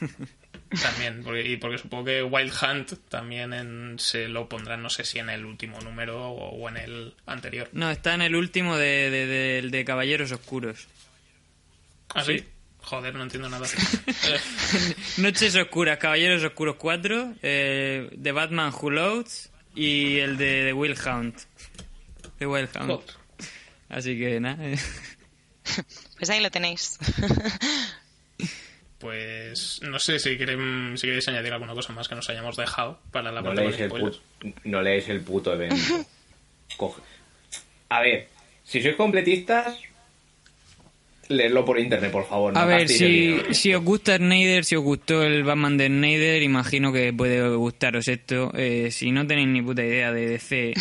También, 0.82 1.22
porque, 1.24 1.42
y 1.48 1.56
porque 1.56 1.78
supongo 1.78 2.04
que 2.04 2.22
Wild 2.22 2.52
Hunt 2.62 2.92
también 3.08 3.52
en- 3.52 3.98
se 3.98 4.28
lo 4.28 4.48
pondrán, 4.48 4.82
no 4.82 4.88
sé 4.90 5.04
si 5.04 5.18
en 5.18 5.28
el 5.28 5.44
último 5.44 5.80
número 5.80 6.22
o, 6.30 6.50
o 6.50 6.68
en 6.68 6.76
el 6.76 7.14
anterior. 7.26 7.68
No, 7.72 7.90
está 7.90 8.14
en 8.14 8.22
el 8.22 8.36
último 8.36 8.76
de, 8.76 9.10
de, 9.10 9.26
de- 9.26 9.68
de 9.68 9.84
Caballeros 9.84 10.30
Oscuros. 10.32 10.86
¿Ah, 12.14 12.22
sí? 12.24 12.44
Joder, 12.82 13.14
no 13.14 13.24
entiendo 13.24 13.48
nada. 13.48 13.66
Noches 15.18 15.54
Oscuras, 15.56 15.98
Caballeros 15.98 16.42
Oscuros 16.44 16.76
4, 16.76 17.34
eh, 17.42 18.10
The 18.22 18.32
Batman 18.32 18.72
Who 18.72 18.90
Loads 18.90 19.50
y 19.74 20.18
el 20.18 20.36
de 20.36 20.64
The 20.66 20.72
Will 20.72 20.96
Hunt. 21.04 21.36
The 22.38 22.46
Will 22.46 22.68
Hunt. 22.74 22.86
joder. 22.90 23.10
Así 23.88 24.16
que 24.18 24.38
nada. 24.40 24.64
Pues 26.18 26.28
ahí 26.30 26.40
lo 26.42 26.50
tenéis. 26.50 26.98
Pues 29.00 29.80
no 29.82 29.98
sé 29.98 30.18
si, 30.18 30.36
quieren, 30.36 30.92
si 30.98 31.06
queréis 31.06 31.26
añadir 31.28 31.52
alguna 31.54 31.72
cosa 31.72 31.92
más 31.94 32.06
que 32.06 32.14
nos 32.14 32.28
hayamos 32.28 32.54
dejado 32.56 33.00
para 33.10 33.32
la 33.32 33.40
No 33.40 33.46
parte 33.54 33.64
el 33.64 33.88
spoilers. 33.88 34.20
no 34.64 34.82
leéis 34.82 35.08
el 35.08 35.20
puto 35.22 35.52
evento. 35.54 35.76
Coge- 36.76 37.00
A 37.88 38.02
ver, 38.02 38.28
si 38.62 38.82
sois 38.82 38.94
completistas, 38.96 39.78
leedlo 41.28 41.64
por 41.64 41.78
internet, 41.78 42.10
por 42.10 42.26
favor. 42.26 42.52
no 42.52 42.58
A 42.60 42.66
ver, 42.66 42.88
si, 42.88 43.40
si 43.52 43.72
os 43.74 43.82
gusta 43.82 44.16
Snyder, 44.16 44.64
si 44.64 44.76
os 44.76 44.82
gustó 44.82 45.22
el 45.22 45.44
Batman 45.44 45.76
de 45.78 45.86
Snyder, 45.86 46.42
imagino 46.42 46.92
que 46.92 47.12
puede 47.12 47.40
gustaros 47.56 48.06
esto. 48.08 48.52
Eh, 48.54 48.90
si 48.90 49.12
no 49.12 49.26
tenéis 49.26 49.48
ni 49.48 49.62
puta 49.62 49.82
idea 49.84 50.12
de 50.12 50.26
DC, 50.28 50.74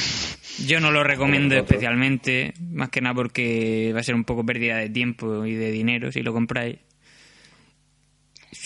yo 0.65 0.79
no 0.81 0.91
lo 0.91 1.03
recomiendo 1.05 1.55
especialmente, 1.55 2.53
más 2.71 2.89
que 2.89 2.99
nada 3.01 3.15
porque 3.15 3.91
va 3.95 4.01
a 4.01 4.03
ser 4.03 4.15
un 4.15 4.23
poco 4.25 4.45
pérdida 4.45 4.77
de 4.77 4.89
tiempo 4.89 5.45
y 5.45 5.53
de 5.55 5.71
dinero 5.71 6.11
si 6.11 6.21
lo 6.21 6.33
compráis. 6.33 6.77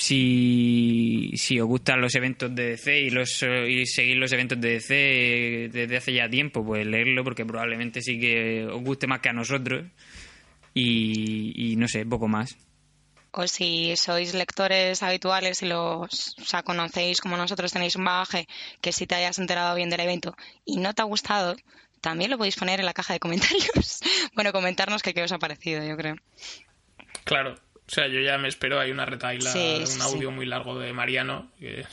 Si, 0.04 1.32
si 1.38 1.62
os 1.62 1.66
gustan 1.66 2.02
los 2.02 2.14
eventos 2.16 2.54
de 2.54 2.72
DC 2.72 3.00
y, 3.00 3.10
los, 3.10 3.42
y 3.42 3.86
seguir 3.86 4.18
los 4.18 4.34
eventos 4.34 4.60
de 4.60 4.74
DC 4.74 5.70
desde 5.72 5.96
hace 5.96 6.12
ya 6.12 6.28
tiempo, 6.28 6.62
pues 6.62 6.86
leerlo 6.86 7.24
porque 7.24 7.46
probablemente 7.46 8.02
sí 8.02 8.20
que 8.20 8.66
os 8.66 8.84
guste 8.84 9.08
más 9.08 9.22
que 9.22 9.30
a 9.30 9.34
nosotros. 9.34 9.86
Y, 10.74 11.54
y 11.56 11.78
no 11.78 11.88
sé, 11.88 12.06
poco 12.06 12.28
más. 12.28 12.58
O 13.32 13.48
si 13.48 13.96
sois 13.96 14.34
lectores 14.34 15.02
habituales 15.04 15.62
y 15.62 15.68
los 15.68 16.36
o 16.38 16.44
sea, 16.44 16.64
conocéis 16.64 17.22
como 17.22 17.38
nosotros 17.38 17.72
tenéis 17.72 17.96
un 17.96 18.04
bagaje 18.04 18.46
que 18.82 18.92
si 18.92 19.08
te 19.08 19.16
hayas 19.16 19.40
enterado 19.40 19.74
bien 19.74 19.90
del 19.90 20.02
evento 20.02 20.36
y 20.66 20.80
no 20.80 20.94
te 20.94 21.02
ha 21.02 21.06
gustado, 21.06 21.56
también 22.02 22.30
lo 22.30 22.38
podéis 22.38 22.58
poner 22.58 22.82
en 22.82 22.86
la 22.86 22.94
caja 22.94 23.14
de 23.14 23.22
comentarios. 23.22 24.02
bueno, 24.36 24.52
comentarnos 24.52 25.02
que 25.02 25.14
qué 25.14 25.24
os 25.24 25.32
ha 25.32 25.40
parecido, 25.40 25.82
yo 25.82 25.96
creo. 25.96 26.18
Claro. 27.24 27.56
O 27.86 27.92
sea, 27.92 28.08
yo 28.08 28.22
ya 28.22 28.38
me 28.38 28.48
espero, 28.48 28.80
hay 28.80 28.92
una 28.92 29.06
retaila, 29.06 29.52
Sí, 29.52 29.78
un 29.82 29.88
sí, 29.88 30.00
audio 30.02 30.32
muy 30.32 30.46
largo 30.46 30.80
de 30.80 30.94
Mariano. 30.94 31.52
que- 31.60 31.86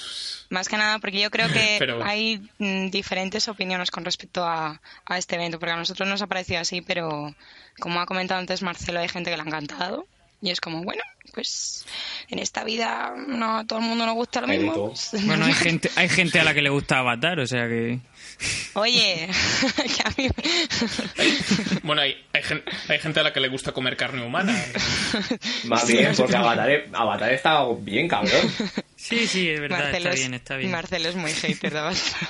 Más 0.48 0.68
que 0.68 0.76
nada 0.76 0.98
porque 1.00 1.20
yo 1.20 1.30
creo 1.30 1.48
que 1.52 1.76
Pero- 1.80 2.02
hay 2.04 2.40
mm, 2.58 2.90
diferentes 2.90 3.48
opiniones 3.48 3.90
con 3.90 4.04
respecto 4.04 4.44
a, 4.44 4.80
a 5.04 5.18
este 5.18 5.34
evento, 5.34 5.58
porque 5.58 5.72
a 5.72 5.76
nosotros 5.76 6.08
nos 6.08 6.22
ha 6.22 6.26
parecido 6.28 6.60
así, 6.60 6.80
pero 6.80 7.34
como 7.80 8.00
ha 8.00 8.06
comentado 8.06 8.40
antes 8.40 8.62
Marcelo, 8.62 9.00
hay 9.00 9.08
gente 9.08 9.30
que 9.30 9.36
le 9.36 9.42
ha 9.42 9.46
encantado. 9.46 10.06
Y 10.42 10.50
es 10.50 10.60
como, 10.60 10.82
bueno, 10.82 11.02
pues 11.34 11.84
en 12.28 12.38
esta 12.38 12.64
vida 12.64 13.12
no 13.28 13.58
a 13.58 13.64
todo 13.66 13.78
el 13.78 13.84
mundo 13.84 14.06
nos 14.06 14.14
gusta 14.14 14.40
lo 14.40 14.48
Hay 14.48 14.58
mismo. 14.58 14.94
Bueno, 15.26 15.44
hay 15.44 15.52
gente, 15.52 15.90
hay 15.96 16.08
gente 16.08 16.40
a 16.40 16.44
la 16.44 16.54
que 16.54 16.62
le 16.62 16.70
gusta 16.70 16.98
Avatar, 17.00 17.38
o 17.40 17.46
sea 17.46 17.68
que... 17.68 17.98
Oye, 18.72 19.28
que 19.76 20.02
a 20.02 20.10
mí 20.16 20.28
me- 20.34 21.80
Bueno, 21.82 22.00
hay, 22.02 22.16
hay, 22.32 22.42
gen- 22.42 22.64
hay 22.88 22.98
gente 22.98 23.20
a 23.20 23.22
la 23.22 23.32
que 23.34 23.40
le 23.40 23.48
gusta 23.48 23.72
comer 23.72 23.96
carne 23.98 24.24
humana. 24.24 24.56
Más 25.64 25.86
bien, 25.86 26.14
porque 26.16 26.36
Avatar, 26.36 26.84
Avatar 26.94 27.32
está 27.34 27.64
bien, 27.80 28.08
cabrón. 28.08 28.50
Sí, 28.96 29.26
sí, 29.26 29.48
es 29.50 29.60
verdad, 29.60 29.78
Marcelo 29.78 29.98
está 30.08 30.10
es- 30.14 30.20
bien, 30.20 30.34
está 30.34 30.56
bien. 30.56 30.70
Marcelo 30.70 31.08
es 31.10 31.16
muy 31.16 31.32
hater 31.32 31.72
de 31.72 31.78
Avatar. 31.80 32.28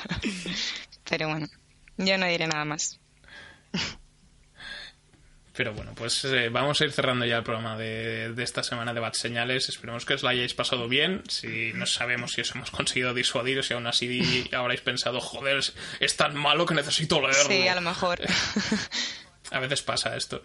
Pero 1.09 1.29
bueno, 1.29 1.47
yo 1.97 2.19
no 2.19 2.27
diré 2.27 2.49
nada 2.49 2.65
más. 2.65 2.99
Pero 5.53 5.75
bueno, 5.75 5.93
pues 5.97 6.25
eh, 6.25 6.49
vamos 6.49 6.81
a 6.81 6.85
ir 6.85 6.93
cerrando 6.93 7.27
ya 7.27 7.39
el 7.39 7.43
programa 7.43 7.77
de, 7.77 8.33
de 8.33 8.43
esta 8.43 8.63
semana 8.63 8.95
de 8.95 9.01
Bad 9.01 9.15
Señales. 9.15 9.69
Esperemos 9.69 10.05
que 10.05 10.15
os 10.15 10.23
la 10.23 10.31
hayáis 10.31 10.55
pasado 10.55 10.89
bien. 10.89 11.23
Si 11.29 11.73
no 11.75 11.87
sabemos 11.87 12.33
si 12.33 12.41
os 12.41 12.55
hemos 12.55 12.71
conseguido 12.71 13.15
disuadir 13.15 13.59
o 13.59 13.63
si 13.63 13.75
aún 13.75 13.87
así 13.87 14.49
habréis 14.53 14.81
pensado, 14.81 15.21
joder, 15.21 15.59
es, 15.59 15.75
es 15.99 16.17
tan 16.17 16.37
malo 16.37 16.67
que 16.67 16.75
necesito 16.75 17.21
leerlo. 17.21 17.49
Sí, 17.49 17.67
a 17.67 17.75
lo 17.75 17.81
mejor. 17.81 18.21
A 19.51 19.59
veces 19.59 19.83
pasa 19.83 20.17
esto. 20.17 20.45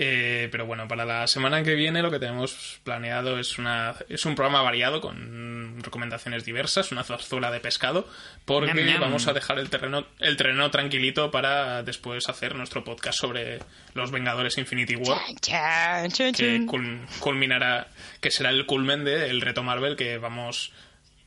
Eh, 0.00 0.48
pero 0.52 0.64
bueno, 0.64 0.86
para 0.86 1.04
la 1.04 1.26
semana 1.26 1.64
que 1.64 1.74
viene 1.74 2.02
lo 2.02 2.10
que 2.12 2.20
tenemos 2.20 2.78
planeado 2.84 3.36
es 3.40 3.58
una 3.58 3.96
es 4.08 4.24
un 4.26 4.36
programa 4.36 4.62
variado 4.62 5.00
con 5.00 5.82
recomendaciones 5.82 6.44
diversas, 6.44 6.92
una 6.92 7.02
zarzuela 7.02 7.50
de 7.50 7.58
pescado, 7.58 8.08
porque 8.44 8.96
vamos 9.00 9.26
a 9.26 9.32
dejar 9.32 9.58
el 9.58 9.70
terreno 9.70 10.06
el 10.20 10.36
terreno 10.36 10.70
tranquilito 10.70 11.32
para 11.32 11.82
después 11.82 12.28
hacer 12.28 12.54
nuestro 12.54 12.84
podcast 12.84 13.18
sobre 13.18 13.58
los 13.94 14.12
Vengadores 14.12 14.56
Infinity 14.56 14.94
War, 14.94 15.18
Chan, 15.40 16.12
chan, 16.12 16.32
que 16.32 16.64
chan. 16.64 17.06
culminará, 17.18 17.88
que 18.20 18.30
será 18.30 18.50
el 18.50 18.66
culmen 18.66 19.04
del 19.04 19.40
reto 19.40 19.64
Marvel 19.64 19.96
que 19.96 20.18
vamos 20.18 20.70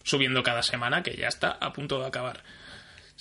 subiendo 0.03 0.43
cada 0.43 0.63
semana, 0.63 1.03
que 1.03 1.17
ya 1.17 1.27
está 1.27 1.57
a 1.59 1.73
punto 1.73 1.99
de 1.99 2.07
acabar. 2.07 2.41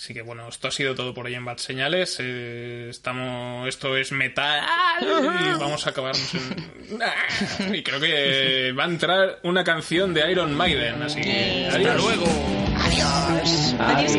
Así 0.00 0.14
que 0.14 0.22
bueno, 0.22 0.48
esto 0.48 0.68
ha 0.68 0.70
sido 0.70 0.94
todo 0.94 1.12
por 1.12 1.26
hoy 1.26 1.34
en 1.34 1.44
Bad 1.44 1.58
Señales. 1.58 2.16
Eh, 2.20 2.86
estamos, 2.88 3.68
esto 3.68 3.98
es 3.98 4.12
metal 4.12 4.64
y 5.02 5.58
vamos 5.58 5.86
a 5.86 5.90
acabarnos 5.90 6.34
en... 6.34 7.74
Y 7.74 7.82
creo 7.82 8.00
que 8.00 8.72
va 8.72 8.84
a 8.84 8.86
entrar 8.86 9.40
una 9.42 9.62
canción 9.62 10.14
de 10.14 10.30
Iron 10.32 10.56
Maiden, 10.56 11.02
así 11.02 11.20
que 11.20 11.68
adiós. 11.70 12.02
luego! 12.02 12.24
Adiós. 12.78 13.76
Adiós. 13.78 14.16